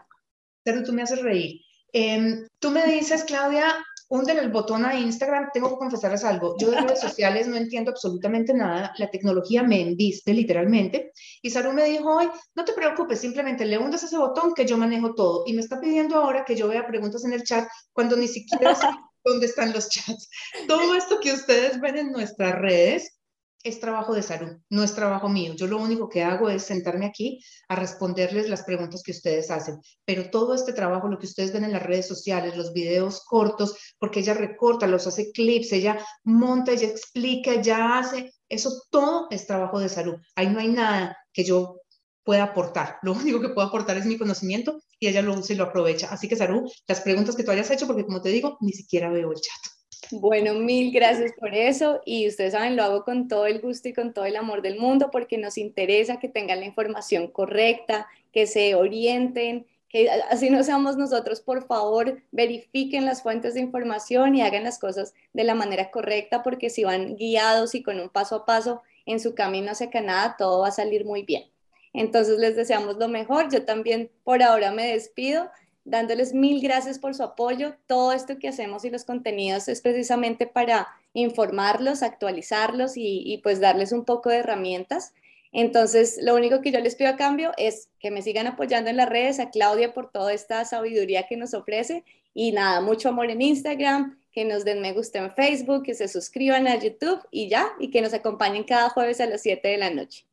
Pero 0.64 0.84
tú 0.84 0.94
me 0.94 1.02
haces 1.02 1.22
reír. 1.22 1.62
Em, 1.92 2.48
tú 2.60 2.72
me 2.72 2.86
dices, 2.86 3.24
Claudia, 3.24 3.84
hunden 4.10 4.38
el 4.38 4.52
botón 4.52 4.86
a 4.86 4.98
Instagram. 4.98 5.50
Tengo 5.54 5.70
que 5.70 5.78
confesarles 5.78 6.24
algo. 6.24 6.56
Yo 6.60 6.70
de 6.70 6.82
redes 6.82 7.02
sociales 7.02 7.48
no 7.48 7.56
entiendo 7.56 7.92
absolutamente 7.92 8.54
nada. 8.54 8.94
La 8.98 9.10
tecnología 9.10 9.64
me 9.64 9.82
enviste 9.82 10.34
literalmente. 10.34 11.12
Y 11.42 11.50
Saru 11.50 11.74
me 11.74 11.86
dijo 11.86 12.16
hoy, 12.16 12.30
no 12.56 12.64
te 12.64 12.74
preocupes, 12.74 13.20
simplemente 13.20 13.66
le 13.66 13.78
hundas 13.78 14.04
ese 14.04 14.18
botón 14.18 14.54
que 14.54 14.66
yo 14.66 14.78
manejo 14.78 15.16
todo. 15.16 15.44
Y 15.48 15.54
me 15.54 15.62
está 15.62 15.82
pidiendo 15.82 16.18
ahora 16.18 16.46
que 16.46 16.56
yo 16.56 16.68
vea 16.68 16.86
preguntas 16.86 17.26
en 17.26 17.34
el 17.34 17.44
chat 17.44 17.68
cuando 17.92 18.16
ni 18.16 18.28
siquiera 18.28 18.76
sé 18.76 18.88
dónde 19.24 19.48
están 19.48 19.74
los 19.74 19.90
chats. 19.90 20.30
Todo 20.68 20.96
esto 20.96 21.20
que 21.20 21.34
ustedes 21.34 21.82
ven 21.82 21.98
en 21.98 22.12
nuestras 22.12 22.54
redes 22.60 23.18
es 23.64 23.80
trabajo 23.80 24.14
de 24.14 24.22
salud, 24.22 24.58
no 24.70 24.84
es 24.84 24.94
trabajo 24.94 25.30
mío. 25.30 25.54
Yo 25.56 25.68
lo 25.68 25.78
único 25.78 26.10
que 26.10 26.24
hago 26.24 26.50
es 26.50 26.64
sentarme 26.64 27.06
aquí 27.06 27.42
a 27.70 27.76
responderles 27.76 28.50
las 28.50 28.64
preguntas 28.64 29.02
que 29.04 29.12
ustedes 29.12 29.50
hacen. 29.50 29.80
Pero 30.06 30.30
todo 30.30 30.54
este 30.54 30.74
trabajo, 30.74 31.08
lo 31.08 31.18
que 31.18 31.26
ustedes 31.26 31.54
ven 31.54 31.64
en 31.64 31.72
las 31.72 31.84
redes 31.84 32.08
sociales, 32.08 32.58
los 32.58 32.74
videos 32.74 33.24
cortos, 33.26 33.76
porque 33.98 34.20
ella 34.20 34.34
recorta, 34.34 34.86
los 34.86 35.08
hace 35.08 35.32
clips, 35.32 35.72
ella 35.72 35.98
monta, 36.24 36.74
ella 36.74 36.88
explica, 36.88 37.54
ella 37.54 37.98
hace, 37.98 38.34
eso 38.50 38.84
todo 38.90 39.28
es 39.32 39.48
trabajo 39.48 39.80
de 39.80 39.90
salud. 39.90 40.16
Ahí 40.36 40.50
no 40.50 40.60
hay 40.60 40.68
nada 40.68 41.18
que 41.32 41.44
yo 41.44 41.80
pueda 42.24 42.44
aportar. 42.44 42.98
Lo 43.02 43.14
único 43.14 43.40
que 43.42 43.50
puedo 43.50 43.68
aportar 43.68 43.98
es 43.98 44.06
mi 44.06 44.18
conocimiento 44.18 44.82
y 45.00 45.08
ella 45.08 45.22
lo 45.22 45.34
usa 45.38 45.54
y 45.54 45.58
lo 45.58 45.66
aprovecha. 45.66 46.08
Así 46.12 46.28
que, 46.28 46.36
Saru, 46.36 46.70
las 46.88 47.02
preguntas 47.02 47.36
que 47.36 47.44
tú 47.44 47.52
hayas 47.52 47.72
hecho, 47.72 47.88
porque 47.88 48.06
como 48.06 48.22
te 48.22 48.30
digo, 48.30 48.58
ni 48.62 48.72
siquiera 48.72 49.10
veo 49.10 49.32
el 49.32 49.40
chat. 49.40 49.74
Bueno, 50.20 50.54
mil 50.54 50.92
gracias 50.92 51.32
por 51.40 51.56
eso 51.56 52.02
y 52.06 52.28
ustedes 52.28 52.54
saben, 52.54 52.76
lo 52.76 52.84
hago 52.84 53.04
con 53.04 53.28
todo 53.28 53.48
el 53.48 53.60
gusto 53.60 53.90
y 53.90 53.94
con 53.94 54.14
todo 54.14 54.26
el 54.26 54.36
amor 54.36 54.62
del 54.62 54.78
mundo 54.78 55.10
porque 55.12 55.40
nos 55.40 55.58
interesa 55.58 56.20
que 56.20 56.30
tengan 56.30 56.60
la 56.60 56.68
información 56.68 57.28
correcta, 57.28 58.06
que 58.32 58.46
se 58.46 58.76
orienten, 58.76 59.66
que 59.90 60.12
así 60.30 60.52
no 60.52 60.64
seamos 60.64 60.98
nosotros, 60.98 61.42
por 61.42 61.66
favor, 61.66 62.22
verifiquen 62.32 63.06
las 63.06 63.24
fuentes 63.24 63.56
de 63.56 63.62
información 63.62 64.36
y 64.36 64.44
hagan 64.44 64.64
las 64.64 64.78
cosas 64.78 65.16
de 65.34 65.44
la 65.44 65.56
manera 65.56 65.90
correcta 65.90 66.44
porque 66.44 66.70
si 66.70 66.84
van 66.84 67.16
guiados 67.16 67.74
y 67.74 67.82
con 67.82 68.00
un 68.00 68.10
paso 68.10 68.36
a 68.36 68.46
paso 68.46 68.84
en 69.08 69.20
su 69.20 69.34
camino 69.34 69.72
hacia 69.72 69.90
Canadá, 69.90 70.36
todo 70.38 70.62
va 70.62 70.68
a 70.68 70.72
salir 70.72 71.06
muy 71.06 71.24
bien. 71.24 71.46
Entonces 71.92 72.38
les 72.38 72.56
deseamos 72.56 72.98
lo 72.98 73.08
mejor. 73.08 73.52
Yo 73.52 73.66
también 73.66 74.12
por 74.24 74.44
ahora 74.44 74.72
me 74.72 74.94
despido 74.94 75.50
dándoles 75.86 76.34
mil 76.34 76.62
gracias 76.62 77.00
por 77.00 77.16
su 77.16 77.24
apoyo. 77.24 77.76
Todo 77.88 78.14
esto 78.14 78.40
que 78.40 78.48
hacemos 78.48 78.86
y 78.86 78.90
los 78.90 79.06
contenidos 79.06 79.68
es 79.68 79.82
precisamente 79.82 80.48
para 80.48 80.88
informarlos, 81.14 82.04
actualizarlos 82.04 82.94
y, 82.96 83.40
pues 83.44 83.60
darles 83.60 83.92
un 83.92 84.06
poco 84.06 84.30
de 84.30 84.38
herramientas. 84.38 85.14
Entonces, 85.52 86.20
lo 86.22 86.36
único 86.36 86.62
que 86.62 86.72
yo 86.72 86.80
les 86.80 86.96
pido 86.96 87.12
a 87.12 87.16
cambio 87.16 87.52
es 87.58 87.90
que 88.00 88.10
me 88.10 88.24
sigan 88.24 88.48
apoyando 88.48 88.90
en 88.90 88.98
las 88.98 89.10
redes, 89.10 89.40
a 89.40 89.52
Claudia 89.52 89.94
por 89.94 90.10
toda 90.12 90.34
esta 90.34 90.66
sabiduría 90.66 91.28
que 91.28 91.38
nos 91.38 91.54
ofrece 91.54 92.04
y 92.34 92.52
nada, 92.52 92.82
mucho 92.82 93.10
amor 93.10 93.30
en 93.30 93.42
Instagram, 93.42 94.18
que 94.32 94.46
nos 94.46 94.66
den 94.66 94.82
me 94.82 94.94
gusta 94.94 95.20
en 95.20 95.32
Facebook, 95.32 95.84
que 95.84 95.94
se 95.94 96.08
suscriban 96.08 96.68
a 96.68 96.80
YouTube 96.80 97.22
y 97.30 97.50
ya, 97.50 97.68
y 97.80 97.92
que 97.92 98.02
nos 98.02 98.16
acompañen 98.16 98.64
cada 98.64 98.90
jueves 98.90 99.22
a 99.22 99.28
las 99.28 99.42
7 99.44 99.68
de 99.68 99.78
la 99.78 99.92
noche. 99.92 100.26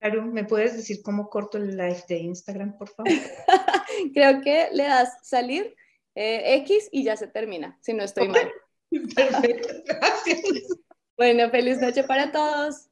Claro, 0.00 0.24
¿me 0.24 0.44
puedes 0.44 0.76
decir 0.76 1.02
cómo 1.02 1.28
corto 1.30 1.58
el 1.58 1.76
live 1.76 2.04
de 2.08 2.18
Instagram, 2.18 2.76
por 2.76 2.88
favor? 2.90 3.12
Creo 4.14 4.40
que 4.42 4.68
le 4.72 4.84
das 4.84 5.16
salir 5.22 5.74
eh, 6.14 6.56
X 6.56 6.88
y 6.92 7.04
ya 7.04 7.16
se 7.16 7.26
termina, 7.26 7.78
si 7.80 7.94
no 7.94 8.04
estoy 8.04 8.28
mal. 8.28 8.50
Perfecto, 9.14 9.68
gracias. 9.86 10.40
Bueno, 11.18 11.48
feliz 11.48 11.80
noche 11.80 12.04
para 12.04 12.30
todos. 12.30 12.90